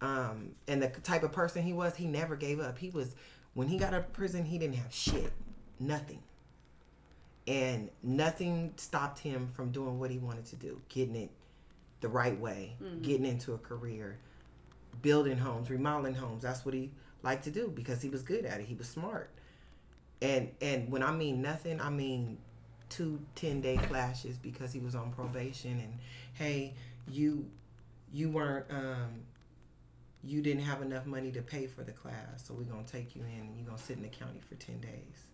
[0.00, 2.78] um, and the type of person he was, he never gave up.
[2.78, 3.14] He was
[3.54, 5.32] when he got out of prison, he didn't have shit,
[5.80, 6.22] nothing,
[7.46, 11.30] and nothing stopped him from doing what he wanted to do, getting it
[12.00, 14.18] the right way, getting into a career,
[15.02, 16.42] building homes, remodeling homes.
[16.42, 16.90] That's what he
[17.22, 18.66] liked to do because he was good at it.
[18.66, 19.30] He was smart.
[20.20, 22.38] And and when I mean nothing, I mean
[22.88, 25.98] two 10 day clashes because he was on probation and
[26.34, 26.74] hey,
[27.10, 27.46] you
[28.12, 29.22] you weren't um
[30.24, 33.22] you didn't have enough money to pay for the class, so we're gonna take you
[33.22, 35.26] in and you're gonna sit in the county for ten days.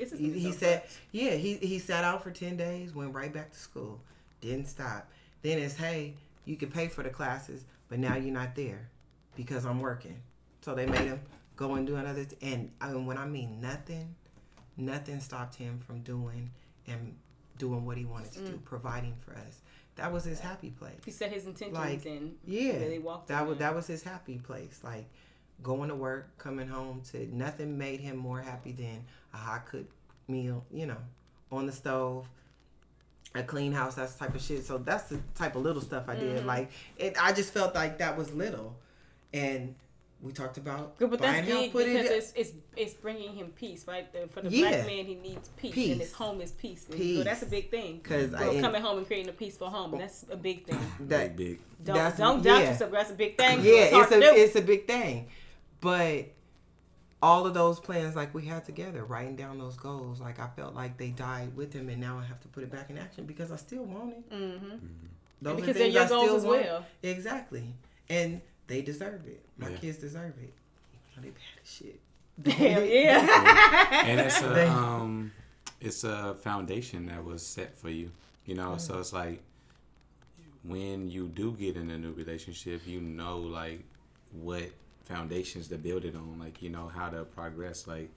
[0.00, 3.32] This is He, he said, yeah, he, he sat out for 10 days, went right
[3.32, 4.00] back to school,
[4.40, 5.10] didn't stop.
[5.42, 6.14] Then it's, hey,
[6.46, 8.88] you can pay for the classes, but now you're not there
[9.36, 10.16] because I'm working.
[10.62, 11.20] So they made him
[11.56, 12.24] go and do another.
[12.24, 14.14] Th- and I mean, when I mean nothing,
[14.76, 16.50] nothing stopped him from doing
[16.90, 17.16] and
[17.58, 18.64] doing what he wanted to do, Mm.
[18.64, 19.60] providing for us.
[19.96, 20.98] That was his happy place.
[21.04, 24.38] he set his intentions like, and Yeah, really walked that was that was his happy
[24.38, 24.80] place.
[24.82, 25.06] Like
[25.62, 29.04] going to work, coming home to nothing made him more happy than
[29.34, 29.92] a hot cooked
[30.26, 30.96] meal, you know,
[31.52, 32.26] on the stove,
[33.34, 34.64] a clean house, that's the type of shit.
[34.64, 36.34] So that's the type of little stuff I Mm-hmm.
[36.36, 36.46] did.
[36.46, 38.76] Like it, I just felt like that was little,
[39.34, 39.74] and
[40.22, 43.32] we talked about Good, but that's buying help, big because it- it's, it's it's bringing
[43.34, 44.12] him peace, right?
[44.12, 44.68] The, for the Yeah.
[44.68, 45.92] black man, he needs peace, Peace.
[45.92, 46.86] and his home is peace.
[46.88, 47.18] And Peace.
[47.18, 48.00] So that's a big thing.
[48.00, 50.78] 'Cause Well, coming home and creating a peaceful home, that's a big thing.
[51.08, 51.60] that big, big.
[51.84, 52.70] Don't That's- don't doubt yeah.
[52.72, 52.90] yourself.
[52.92, 53.60] That's a big thing.
[53.62, 55.28] yeah, hard it's a it's a big thing,
[55.80, 56.26] but
[57.22, 60.74] all of those plans like we had together, writing down those goals, like I felt
[60.74, 63.24] like they died with him, and now I have to put it back in action
[63.26, 64.30] because I still want it.
[64.30, 64.68] Mm-hmm.
[64.68, 64.78] Those
[65.40, 66.62] And are because they're your I goals still as want.
[66.62, 66.86] well.
[67.02, 67.74] Exactly,
[68.08, 68.40] and
[68.70, 69.42] they deserve it.
[69.58, 69.76] My Yeah.
[69.76, 70.52] kids deserve it.
[70.94, 72.00] You know, they bad as shit.
[72.46, 74.02] Hell yeah.
[74.06, 75.32] and it's They- a um,
[75.80, 78.10] it's a foundation that was set for you.
[78.46, 79.00] You know, so Mm.
[79.00, 79.42] it's like
[80.62, 83.82] when you do get in a new relationship, you know like
[84.32, 84.70] what
[85.04, 86.38] foundations to build it on.
[86.38, 87.86] Like you know how to progress.
[87.86, 88.10] Like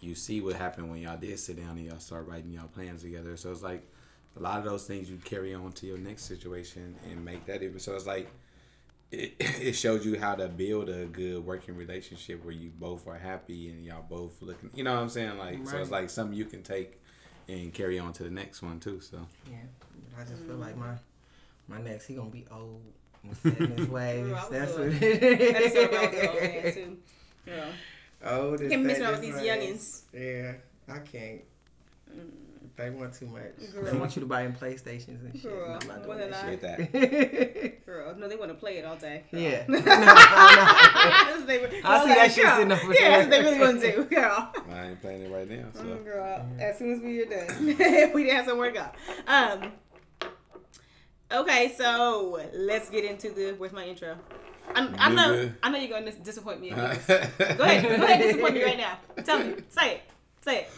[0.00, 3.02] you see what happened when y'all did sit down and y'all start writing y'all plans
[3.02, 3.36] together.
[3.36, 3.82] So it's like
[4.36, 7.62] a lot of those things you carry on to your next situation and make that
[7.62, 7.78] even.
[7.80, 8.30] So it's like
[9.10, 13.18] it, it shows you how to build a good working relationship where you both are
[13.18, 16.36] happy and y'all both looking you know what I'm saying like so it's like something
[16.36, 17.00] you can take
[17.48, 19.18] and carry on to the next one too so
[19.50, 19.58] Yeah,
[20.14, 20.98] but I just feel like my mm.
[21.68, 22.82] my next he gonna be old
[23.22, 24.26] and set in his ways.
[24.26, 24.80] Ooh, I was That's old.
[24.80, 26.96] what I just thought about the old man too.
[27.46, 27.64] Yeah.
[28.24, 29.46] Old and Can't be set messing in around with these ways.
[29.46, 30.02] youngins.
[30.12, 31.40] Yeah, I can't.
[32.12, 32.30] Mm.
[32.76, 33.72] They want too much.
[33.72, 33.84] Girl.
[33.84, 35.44] They want you to buy them PlayStations and shit.
[35.50, 37.86] Girl, I'm not doing that I- that.
[37.86, 39.24] Girl, no, they want to play it all day.
[39.30, 39.40] Girl.
[39.40, 39.64] yeah.
[39.66, 43.10] That's what they- I see was that like, shit girl, sitting over Yeah, there.
[43.10, 44.52] that's what they really want to do, girl.
[44.70, 47.66] I ain't playing it right now so Mm, girl, as soon as we are done,
[47.66, 48.86] we didn't have somewhere to go.
[49.32, 49.72] Um.
[51.32, 53.54] Okay, so let's get into the.
[53.58, 54.16] Where's my intro?
[54.74, 55.50] I'm, I know.
[55.62, 56.70] I know you're gonna disappoint me.
[56.70, 57.32] Go Go ahead.
[57.38, 58.20] Go ahead.
[58.22, 58.98] Disappoint me right now.
[59.24, 59.54] Tell me.
[59.70, 60.00] Say it.
[60.42, 60.70] Say it.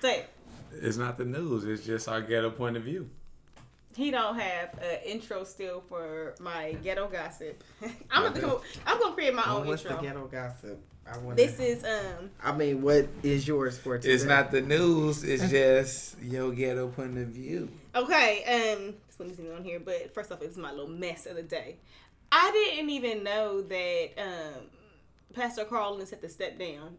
[0.00, 0.28] Say it.
[0.82, 3.08] It's not the news it's just our ghetto point of view
[3.96, 7.62] He don't have an intro still for my ghetto gossip.
[8.10, 9.96] I'm gonna come, I'm gonna create my Well, own what's intro.
[9.96, 10.80] What's the ghetto gossip?
[11.06, 11.36] I want.
[11.36, 12.30] This is um.
[12.42, 14.14] I mean, what is yours for today?
[14.14, 18.42] it's not the news it's just your ghetto point of view Okay,
[18.74, 21.42] um, this one isn't on here, but first off, it's my little mess of the
[21.44, 21.76] day.
[22.32, 24.62] I didn't even know that um,
[25.32, 26.96] Pastor Carl Lentz had to step down.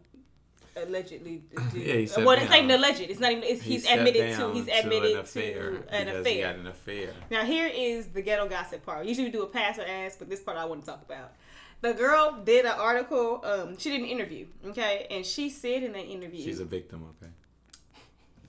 [0.76, 1.42] Allegedly,
[1.72, 3.00] to- Yeah, he stepped well, it's not even alleged.
[3.00, 3.44] It's not even.
[3.44, 4.52] It's, He he's admitted to.
[4.52, 6.52] He's to admitted an affair to an because he affair.
[6.52, 9.06] got an affair Now here is the ghetto gossip part.
[9.06, 11.32] Usually we do a pass or ask, but this part I want to talk about.
[11.80, 13.42] The girl did an article.
[13.44, 14.46] Um, she did an interview.
[14.66, 17.32] Okay, and she said in that interview, she's a victim okay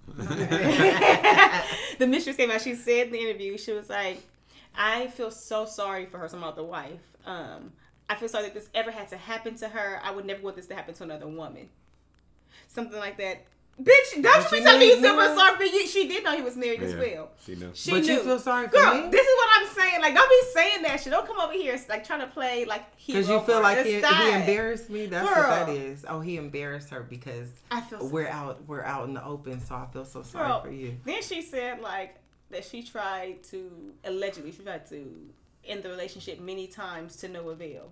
[1.99, 2.61] the mistress came out.
[2.61, 4.23] She said in the interview, she was like,
[4.73, 6.29] "I feel so sorry for her.
[6.29, 7.01] Some about the wife.
[7.25, 7.73] Um,
[8.09, 9.99] I feel sorry that this ever had to happen to her.
[10.01, 11.69] I would never want this to happen to another woman.
[12.67, 13.45] Something like that."
[13.79, 15.85] Bitch, don't But you be telling me you knew- feel sorry for you.
[15.87, 17.29] She did know he was married as well.
[17.45, 18.13] she knew She But knew.
[18.13, 19.09] you feel sorry for Girl, me?
[19.11, 20.01] this is what I'm saying.
[20.01, 21.11] Like, don't be saying that shit.
[21.11, 23.13] Don't come over here like trying to play like he.
[23.13, 24.33] Because you feel like Just he, he stop.
[24.33, 25.05] embarrassed me.
[25.05, 25.35] That's what
[25.67, 26.05] that is.
[26.09, 28.63] Oh, he embarrassed her because I feel so we're out.
[28.65, 29.59] We're out in the open.
[29.63, 30.97] So I feel so sorry Girl, for you.
[31.05, 32.15] Then she said like
[32.49, 35.29] that she tried to allegedly she tried to
[35.65, 37.91] end the relationship many times to no avail.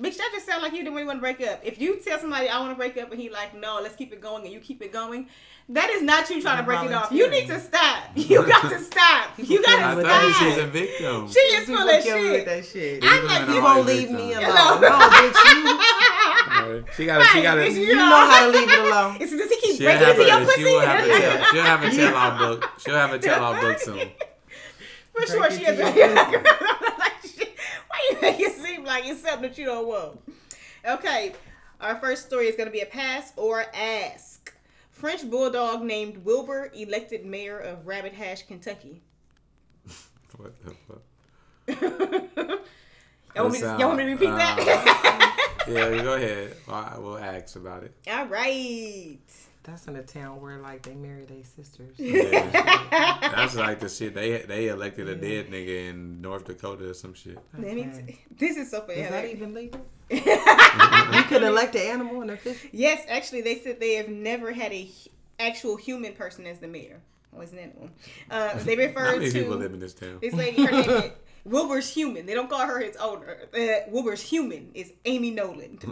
[0.00, 1.60] Bitch, that just sound like you didn't really want to break up.
[1.62, 4.12] If you tell somebody I want to break up and he like, no, let's keep
[4.14, 5.28] it going and you keep it going,
[5.68, 7.12] that is not you trying to break it off.
[7.12, 8.04] You need to stop.
[8.16, 9.30] You got to stop.
[9.38, 10.48] You got I to with thought stop.
[10.48, 11.28] she's a victim.
[11.30, 12.46] She is full of kill with shit.
[12.46, 13.04] that shit.
[13.04, 14.46] I'm like, you are You won't leave me victims.
[14.54, 14.80] alone.
[14.80, 15.54] No, bitch.
[15.54, 19.16] You, She gotta, she gotta, you you know how to leave it alone.
[19.20, 20.62] It's, does he keep she'll breaking have, into your pussy?
[20.62, 22.70] she will have a tell, she'll have a tell all book.
[22.78, 24.08] She'll have a tell all book soon.
[25.14, 25.94] For sure, she into is.
[25.96, 27.56] your like, shit,
[27.88, 28.56] why you make it
[28.90, 30.20] like it's something that you don't want?
[30.84, 31.32] Okay,
[31.80, 34.52] our first story is going to be a pass or ask.
[34.90, 39.00] French bulldog named Wilbur elected mayor of Rabbit Hash, Kentucky.
[40.36, 41.02] What the fuck?
[43.34, 45.64] y'all, want me to, y'all want me to repeat sound- that?
[45.66, 46.56] Uh, yeah, go ahead.
[46.68, 47.94] I will ask about it.
[48.08, 49.18] All right.
[49.70, 51.94] That's in a town where like they marry their sisters.
[51.98, 53.30] Yeah.
[53.36, 57.14] That's like the shit they they elected a dead nigga in North Dakota or some
[57.14, 57.38] shit.
[57.56, 58.18] Okay.
[58.36, 58.98] this is so funny.
[59.00, 59.80] Is how that even legal?
[60.10, 62.66] You could elect an animal and a fish.
[62.72, 64.90] Yes, actually, they said they have never had a
[65.38, 67.00] actual human person as the mayor.
[67.32, 67.92] Wasn't that one?
[68.28, 70.18] Uh, they How refer many people to live in this town?
[70.20, 70.64] this lady.
[70.64, 71.10] Her name is
[71.44, 72.26] Wilbur's human.
[72.26, 73.36] They don't call her his owner.
[73.54, 75.84] Uh, Wilbur's human is Amy Noland.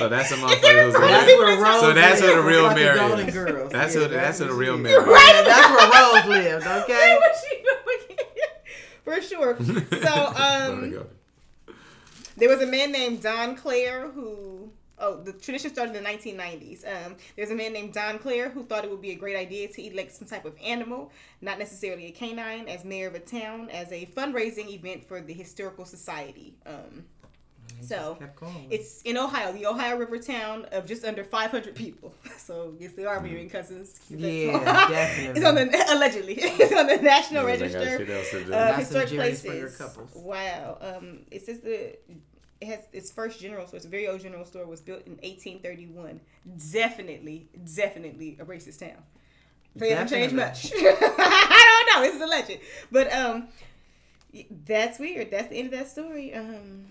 [0.00, 0.26] Wait a minute.
[0.26, 2.98] So that's a motherfucker who's That's That's where Rose So that's who the real Mary
[2.98, 3.34] Golden is.
[3.34, 3.72] Girls.
[3.72, 5.06] That's Yeah, who that's who the real Mary is.
[5.06, 6.66] Yeah, that's where Rose lived.
[6.82, 7.18] Okay.
[7.20, 8.18] what's she doing?
[9.04, 9.56] For sure.
[9.58, 11.06] So, There um.
[12.36, 14.72] There was a man named Don Clare who.
[15.02, 16.84] Oh, the tradition started in the 1990s.
[16.86, 19.66] Um, there's a man named Don Clare who thought it would be a great idea
[19.68, 21.10] to elect some type of animal,
[21.40, 25.32] not necessarily a canine, as mayor of a town, as a fundraising event for the
[25.32, 26.52] Historical Society.
[26.66, 27.04] Um,
[27.80, 28.66] so Kept going.
[28.70, 32.14] it's in Ohio, the Ohio River town of just under 500 people.
[32.38, 34.00] So yes, they are rearing cousins.
[34.10, 34.52] Yeah,
[34.88, 35.30] definitely.
[35.40, 36.34] It's on the allegedly.
[36.40, 38.52] It's on the National Niggas ain't got Register shit else to do.
[38.52, 40.14] uh, historic Jerry Springer places.
[40.16, 40.78] Wow.
[40.80, 41.96] Um, it says the
[42.60, 43.76] it has its first general store.
[43.76, 44.66] It's a very old general store.
[44.66, 46.20] Was built in 1831.
[46.72, 49.02] Definitely, definitely a racist town.
[49.76, 50.72] They haven't changed much.
[50.74, 52.06] I don't know.
[52.06, 53.48] This is a legend, but um,
[54.66, 55.30] that's weird.
[55.30, 56.34] That's the end of that story.
[56.34, 56.86] Um,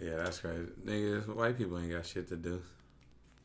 [0.00, 0.66] Yeah, that's crazy.
[0.84, 2.62] Niggas, white people ain't got shit to do.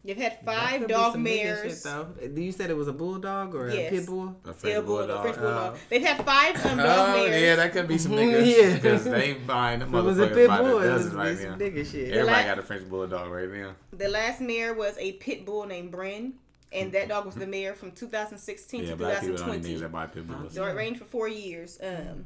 [0.06, 1.74] you've had five dog mares.
[1.76, 2.08] shit, though.
[2.36, 3.88] You said it was a bulldog or Yes.
[3.92, 4.36] a pit bull?
[4.44, 5.22] A Yeah, French bulldog, bulldog.
[5.24, 5.74] French bulldog.
[5.76, 5.80] Oh.
[5.90, 7.42] They've had five um, dog Oh, mares.
[7.42, 8.46] yeah, that could be some niggas.
[8.46, 8.74] yeah.
[8.76, 11.18] Because they buying the If it was a motherfuckers pit by bull, the it dozen
[11.18, 11.56] right some now.
[11.58, 12.12] bigger shit.
[12.12, 13.76] Everybody la- got a French bulldog right now.
[13.94, 16.34] The last mare was a pit bull named Bren,
[16.72, 19.82] and that dog was the mayor from 2016 Yeah, to black people don't need 2020.
[19.82, 20.54] that buy pit bulls.
[20.54, 21.80] So it reigned for four years.
[21.82, 22.26] Um,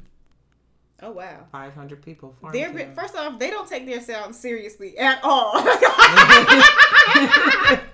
[1.02, 1.46] oh wow.
[1.52, 2.36] 500 people.
[2.52, 2.92] They're town.
[2.94, 5.54] first off, they don't take their sound seriously at all.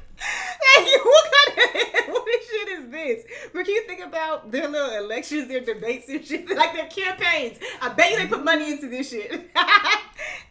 [0.77, 3.25] Hey, what kind of what shit is this?
[3.53, 7.59] But can you think about their little elections, their debates and shit, like their campaigns?
[7.81, 9.31] I bet you they put money into this shit.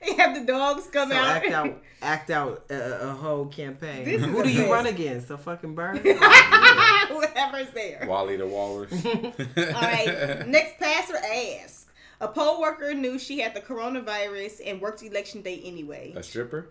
[0.01, 1.27] they have the dogs come So out.
[1.27, 4.05] act out, act out a, a whole campaign.
[4.05, 5.29] This Who do you run against?
[5.31, 5.97] A fucking bird?
[5.99, 8.05] Whoever's there.
[8.07, 8.93] Wally the Walrus.
[9.05, 10.43] All right.
[10.47, 11.82] Next passer asked.
[12.23, 16.13] A poll worker knew she had the coronavirus and worked election day anyway.
[16.15, 16.69] A stripper?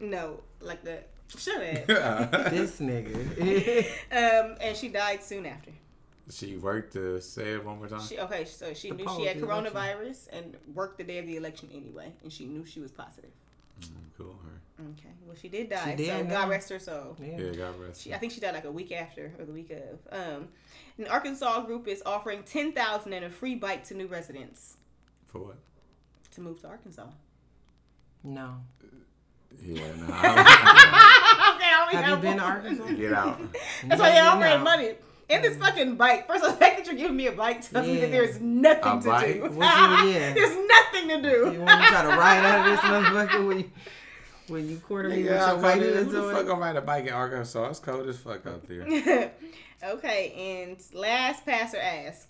[0.00, 0.98] No, like the
[1.28, 1.86] shut it.
[1.86, 3.86] this nigga.
[4.10, 5.70] Um, and she died soon after.
[6.30, 8.00] she worked to say it one more time.
[8.02, 9.72] She okay, so she The knew she had of the election.
[9.74, 13.30] coronavirus and worked the day of the election anyway, and she knew she was positive.
[13.80, 14.36] Mm, cool.
[14.44, 14.84] Her.
[14.98, 16.30] Okay, well she did die, did so now.
[16.40, 17.16] God rest her soul.
[17.20, 17.38] yeah.
[17.38, 18.02] Yeah, God rest.
[18.02, 19.98] She, I think she died like a week after or the week of.
[20.10, 20.48] Um,
[20.98, 24.76] an Arkansas group is offering ten thousand and a free bike to new residents
[25.28, 25.56] For what?
[26.32, 27.06] to move to Arkansas.
[28.24, 28.56] No.
[29.62, 30.04] Yeah, no.
[30.06, 32.42] okay, I only Have you been to.
[32.44, 32.86] Arkansas?
[32.92, 33.40] Get out.
[33.86, 34.30] That's why they're No.
[34.30, 34.94] offering money.
[35.30, 35.60] And this mm.
[35.60, 36.26] fucking bike.
[36.26, 38.40] First of all, the fact that you're giving me a bike tells me that there's
[38.40, 39.34] nothing A to bike?
[39.34, 39.40] do.
[39.42, 40.34] What you- yeah.
[40.34, 41.28] there's nothing to do.
[41.28, 41.60] You do.
[41.62, 42.80] want to try to ride out of this
[43.30, 43.70] motherfucker when you,
[44.48, 46.46] when you quarter me with Yeah, your who white the hands fuck on?
[46.46, 47.70] gonna ride a bike in Arkansas?
[47.70, 49.32] It's cold as fuck out there.
[49.84, 52.28] okay, and last passer asked.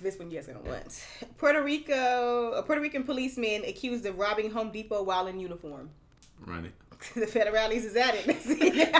[0.00, 1.04] This one you guys gonna want.
[1.38, 5.90] Puerto Rico, a Puerto Rican policeman accused of robbing Home Depot while in uniform.
[6.46, 6.72] Run it.
[7.14, 8.92] the federales is at it.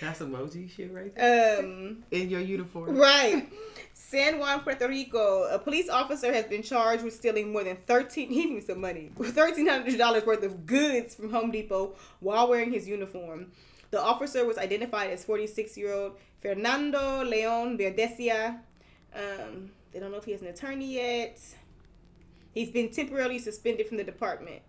[0.00, 1.58] That's emoji shit right there.
[1.60, 2.96] um, In your uniform.
[2.96, 3.48] Right.
[3.92, 5.44] San Juan, Puerto Rico.
[5.44, 8.30] A police officer has been charged with stealing more than thirteen.
[8.30, 9.10] He needs some money.
[9.16, 13.52] Thirteen hundred dollars worth of goods from Home Depot while wearing his uniform.
[13.90, 18.60] The officer was identified as forty-six-year-old Fernando Leon Verdesia.
[19.14, 21.38] Um, they don't know if he has an attorney yet.
[22.54, 24.62] He's been temporarily suspended from the department.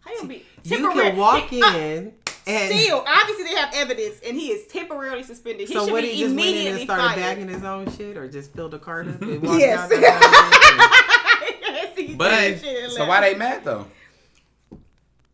[0.00, 0.44] How you be?
[0.64, 2.12] You can walk uh, in
[2.48, 5.68] and Still, obviously they have evidence, and he is temporarily suspended.
[5.68, 7.16] He so should what be he just went in immediately and started fired.
[7.16, 9.80] bagging his own shit or just filled a cart up and walked Yes.
[9.80, 13.08] out that Yes, he did But shit and so left.
[13.08, 13.86] why they mad though?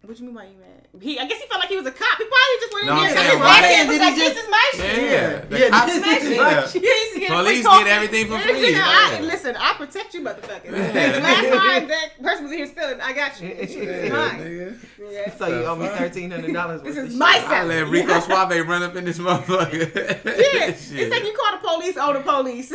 [0.07, 0.35] What you mean?
[0.35, 0.71] by you mad?
[1.03, 2.19] He, I guess he felt like he was a cop.
[2.19, 3.17] He probably just went No, in I'm there.
[3.17, 5.59] saying, and why his they- ass was did like, just- "This is my shit." the
[5.59, 5.87] Yeah, cops.
[5.87, 6.43] this is yeah.
[6.43, 8.67] my He used to get Police get everything for free.
[8.67, 10.65] You know, I, listen, I protect you, motherfucker.
[10.71, 11.19] Yeah.
[11.19, 13.49] Last time that person was in here stealing, I got you.
[13.49, 14.79] It's Yeah, mine.
[15.11, 15.35] Yeah.
[15.37, 16.83] So you owe me thirteen hundred dollars.
[16.83, 17.69] This is my I sound.
[17.69, 19.95] let Rico Suave run up in this motherfucker.
[20.25, 21.01] Yeah, Shit.
[21.01, 22.71] it's like you call the police on the police.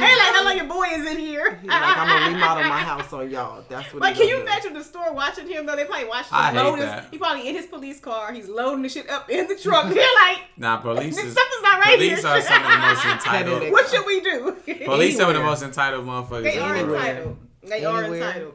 [0.00, 1.58] They're like, how long your boy is in here?
[1.62, 3.64] He's like, I'm gonna remodel my house on y'all.
[3.68, 4.02] That's what.
[4.02, 4.42] Like, can you do.
[4.42, 5.76] imagine the store watching him though?
[5.76, 6.84] They probably watching I him hate load his.
[6.86, 7.06] that.
[7.10, 8.32] He probably in his police car.
[8.32, 9.84] He's loading the shit up in the truck.
[9.92, 12.28] They're like, Nah, police is something's not right police here.
[12.28, 13.72] are some of the most entitled.
[13.72, 14.56] what should we do?
[14.84, 16.42] Police some of the most entitled motherfuckers.
[16.44, 17.04] They are in the world.
[17.04, 17.10] Anywhere.
[17.10, 17.36] entitled.
[17.62, 18.54] They are entitled.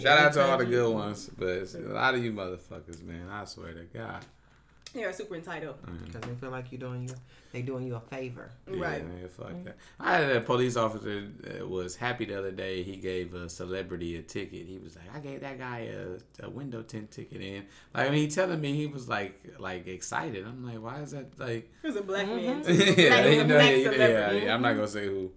[0.00, 3.28] Shout out to all the good ones, but a lot of you motherfuckers, man.
[3.30, 4.24] I swear to God.
[4.96, 5.76] They are super entitled.
[6.06, 7.14] Because they feel like you're doing you,
[7.52, 8.50] they doing you a favor.
[8.66, 9.06] Yeah, Right.
[9.06, 9.76] man, fuck that.
[10.00, 12.82] I had a police officer that was happy the other day.
[12.82, 14.66] He gave a celebrity a ticket.
[14.66, 18.14] He was like, "I gave that guy a, a window tint ticket." in." like when
[18.18, 20.46] he telling me, he was like, like excited.
[20.46, 22.64] I'm like, "Why is that like?" He was a black man.
[22.66, 25.30] yeah, Black- you know, black yeah, yeah, yeah, I'm not gonna say who,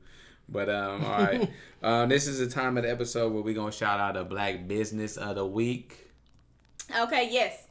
[0.47, 1.49] but um, all right.
[1.83, 4.69] um, this is the time of the episode where we gonna shout out a black
[4.69, 6.09] business of the week.
[6.97, 7.65] Okay, yes.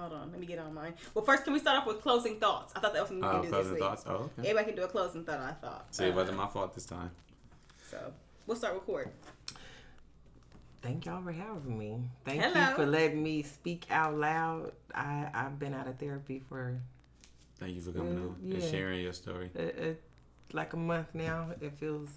[0.00, 0.94] Hold on, let me get on mine.
[1.12, 2.72] Well, first, can we start off with closing thoughts?
[2.74, 3.82] I thought that was something we Uh, can do this closing week.
[3.82, 4.04] thoughts.
[4.06, 4.30] Oh, okay.
[4.38, 5.40] Everybody can do a closing thought.
[5.40, 5.94] I thought.
[5.94, 7.10] See, it Uh, wasn't my fault this time.
[7.90, 8.12] So
[8.46, 9.12] we'll start with Court.
[10.80, 12.00] Thank y'all for having me.
[12.24, 12.70] Thank Hello.
[12.70, 14.72] you for letting me speak out loud.
[14.94, 16.80] I I've been out of therapy for
[17.58, 19.50] Thank you for coming Mm, on and sharing your story.
[19.54, 19.96] a, a,
[20.54, 21.50] like a month now.
[21.60, 22.08] It feels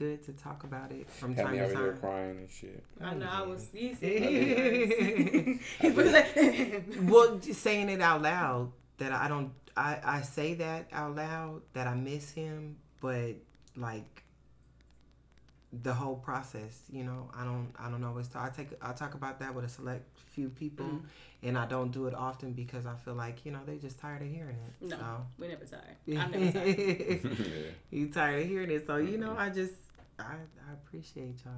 [0.00, 1.96] good to talk about it from Had time me to time.
[1.98, 2.82] crying and shit.
[3.02, 3.68] I know I was.
[3.74, 9.52] You said- He was like, well, just saying it out loud that I don't.
[9.76, 13.34] I I say that out loud that I miss him, but
[13.76, 14.24] like
[15.84, 16.74] the whole process.
[16.92, 18.42] You know, I don't I don't always talk.
[18.46, 20.04] I take I talk about that with a select
[20.34, 21.46] few people, Mm-hmm.
[21.48, 24.22] and I don't do it often because I feel like you know they just tired
[24.22, 24.88] of hearing it.
[24.88, 25.26] No, So.
[25.38, 25.96] we never tired.
[26.08, 27.20] I'm never tired.
[27.24, 27.70] Yeah.
[27.90, 29.74] you tired of hearing it, so you know I just
[30.20, 30.34] I
[30.70, 31.54] I appreciate y'all.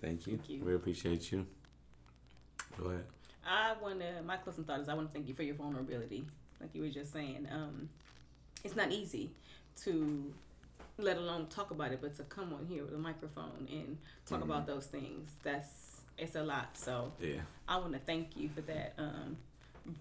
[0.00, 0.36] Thank you.
[0.36, 0.64] Thank you.
[0.64, 1.46] We appreciate you.
[2.78, 3.04] Go ahead.
[3.46, 4.22] I want to.
[4.24, 6.24] My closing thought is I want to thank you for your vulnerability,
[6.60, 7.48] like you were just saying.
[7.50, 7.88] Um,
[8.64, 9.30] it's not easy
[9.84, 10.32] to,
[10.98, 14.40] let alone talk about it, but to come on here with a microphone and talk
[14.40, 14.50] Mm-hmm.
[14.50, 15.30] about those things.
[15.42, 16.76] That's it's a lot.
[16.76, 17.40] So Yeah.
[17.66, 18.94] I want to thank you for that.
[18.98, 19.36] Um,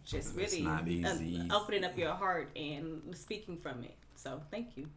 [0.06, 1.42] just really not easy.
[1.50, 3.96] uh, opening up your heart and speaking from it.
[4.16, 4.88] So thank you.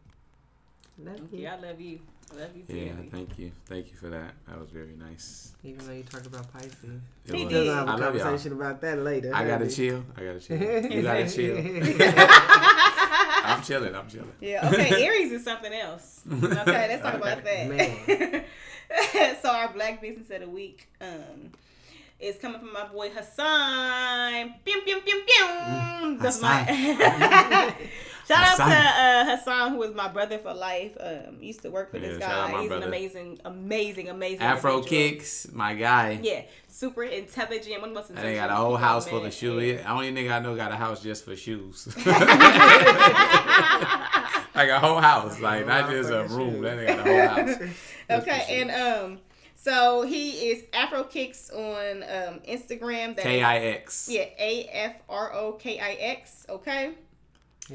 [0.97, 1.39] Love Thank you.
[1.39, 1.47] you.
[1.47, 1.99] I love you.
[2.31, 2.93] I love you Yeah.
[2.93, 3.09] dearly.
[3.11, 3.51] Thank you.
[3.67, 4.33] Thank you for that.
[4.47, 5.51] That was very nice.
[5.63, 6.73] Even though you talk about Pisces,
[7.27, 7.53] It He was.
[7.53, 7.63] did.
[7.67, 8.23] we'll have a I love y'all.
[8.23, 9.31] conversation about that later.
[9.33, 9.69] I gotta honey.
[9.75, 10.03] chill.
[10.17, 10.57] I gotta chill.
[10.91, 11.57] You gotta chill.
[13.45, 13.93] I'm chilling.
[13.95, 14.31] I'm chilling.
[14.41, 16.21] Yeah, okay, Aries is something else.
[16.31, 17.69] Okay, let's talk about that.
[17.69, 18.45] Man.
[19.41, 21.51] so our black business of the week um
[22.19, 24.55] is coming from my boy Hassan.
[24.65, 26.17] Pew, pew, pew, pew.
[26.19, 27.75] That's my
[28.27, 30.97] Shout out to uh, Hassan, who is my brother for life.
[30.99, 32.59] Um, used to work for this Yeah, out guy.
[32.61, 32.83] He's brother.
[32.83, 34.41] an amazing, amazing, amazing.
[34.41, 34.99] Afro individual.
[35.11, 36.19] kicks, my guy.
[36.23, 37.81] Yeah, super intelligent.
[37.81, 39.79] One of the most And they got a whole house full of shoes.
[39.81, 41.87] The only nigga I know got a house just for shoes.
[44.55, 46.61] like a whole house, like not just a room.
[46.61, 47.69] That nigga got a whole house.
[48.09, 49.19] Okay, and um,
[49.55, 53.17] so he is Afro Kix on um Instagram.
[53.17, 54.07] K I X.
[54.11, 56.45] Yeah, A F R O K I X.
[56.47, 56.91] Okay.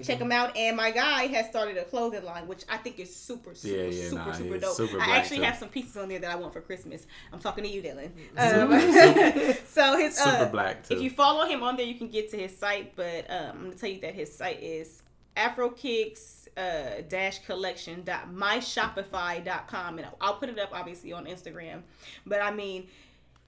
[0.04, 3.12] Check him out, and my guy has started a clothing line, which I think is
[3.14, 4.76] super, super, Yeah, yeah, super, nah, super dope.
[4.76, 5.42] super I actually too.
[5.42, 7.08] have some pieces on there that I want for Christmas.
[7.32, 8.10] I'm talking to you, Dylan.
[8.38, 8.70] Um,
[9.66, 10.94] so his uh, Super black, too.
[10.94, 12.94] If you follow him on there, you can get to his site.
[12.94, 15.02] But um, I'm gonna tell you that his site is
[15.36, 21.82] AfroKix uh, dash collection dot myshopify.com and I'll put it up obviously on Instagram.
[22.26, 22.88] But I mean,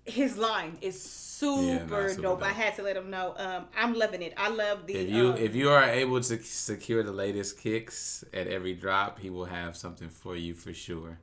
[0.05, 2.43] his line is super, Yeah, super dope.
[2.43, 3.35] I had to let him know.
[3.37, 4.35] Um, I'm loving it.
[4.37, 4.95] I love the.
[4.95, 9.19] If you um, if you are able to secure the latest kicks at every drop,
[9.19, 11.19] he will have something for you for sure,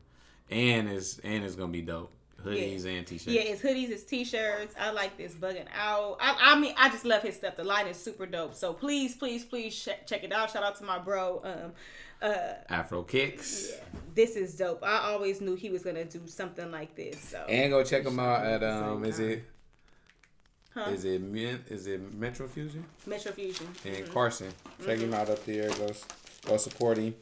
[0.49, 2.11] and it's and it's gonna be dope.
[2.45, 3.27] Hoodies and t-shirts.
[3.27, 4.73] Yeah, it's hoodies, it's t-shirts.
[4.79, 6.17] I like this bugging out.
[6.21, 7.57] I, I mean, I just love his stuff.
[7.57, 8.55] The line is super dope.
[8.55, 10.49] So please, please, please check, check it out.
[10.51, 11.41] Shout out to my bro.
[11.43, 11.73] Um,
[12.21, 13.69] uh, Afro Kix.
[13.69, 13.75] yeah,
[14.15, 14.83] this is dope.
[14.83, 17.19] I always knew he was gonna do something like this.
[17.19, 19.05] So And go check him out at um.
[19.05, 19.43] Is it?
[20.73, 20.91] Huh?
[20.91, 21.21] Is it
[21.69, 23.67] is it Metro Fusion Metro Fusion.
[23.85, 24.49] in Carson?
[24.85, 25.69] Check him out up there.
[25.69, 25.89] Go
[26.45, 27.15] go support him.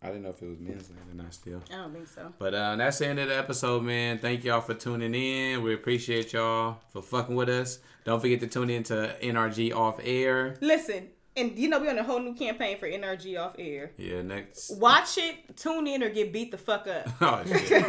[0.00, 1.60] I didn't know if it was men's or not still.
[1.72, 2.32] I don't think so.
[2.38, 4.18] But uh, that's the end of the episode, man.
[4.18, 5.62] Thank y'all for tuning in.
[5.62, 7.80] We appreciate y'all for fucking with us.
[8.04, 10.56] Don't forget to tune in to NRG off air.
[10.60, 11.08] Listen,
[11.38, 13.92] and you know we're on a whole new campaign for NRG off air.
[13.96, 14.70] Yeah, next.
[14.76, 17.08] Watch it, tune in, or get beat the fuck up.
[17.20, 17.68] Oh shit.
[17.70, 17.82] they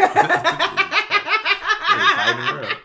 [2.15, 2.77] fighting the.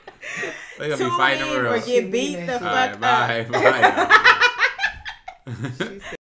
[0.79, 1.85] They gonna be Tune fighting the in or world.
[1.87, 3.01] get beat the fuck All right, up.
[3.01, 4.21] bye, bye.
[5.79, 6.17] She said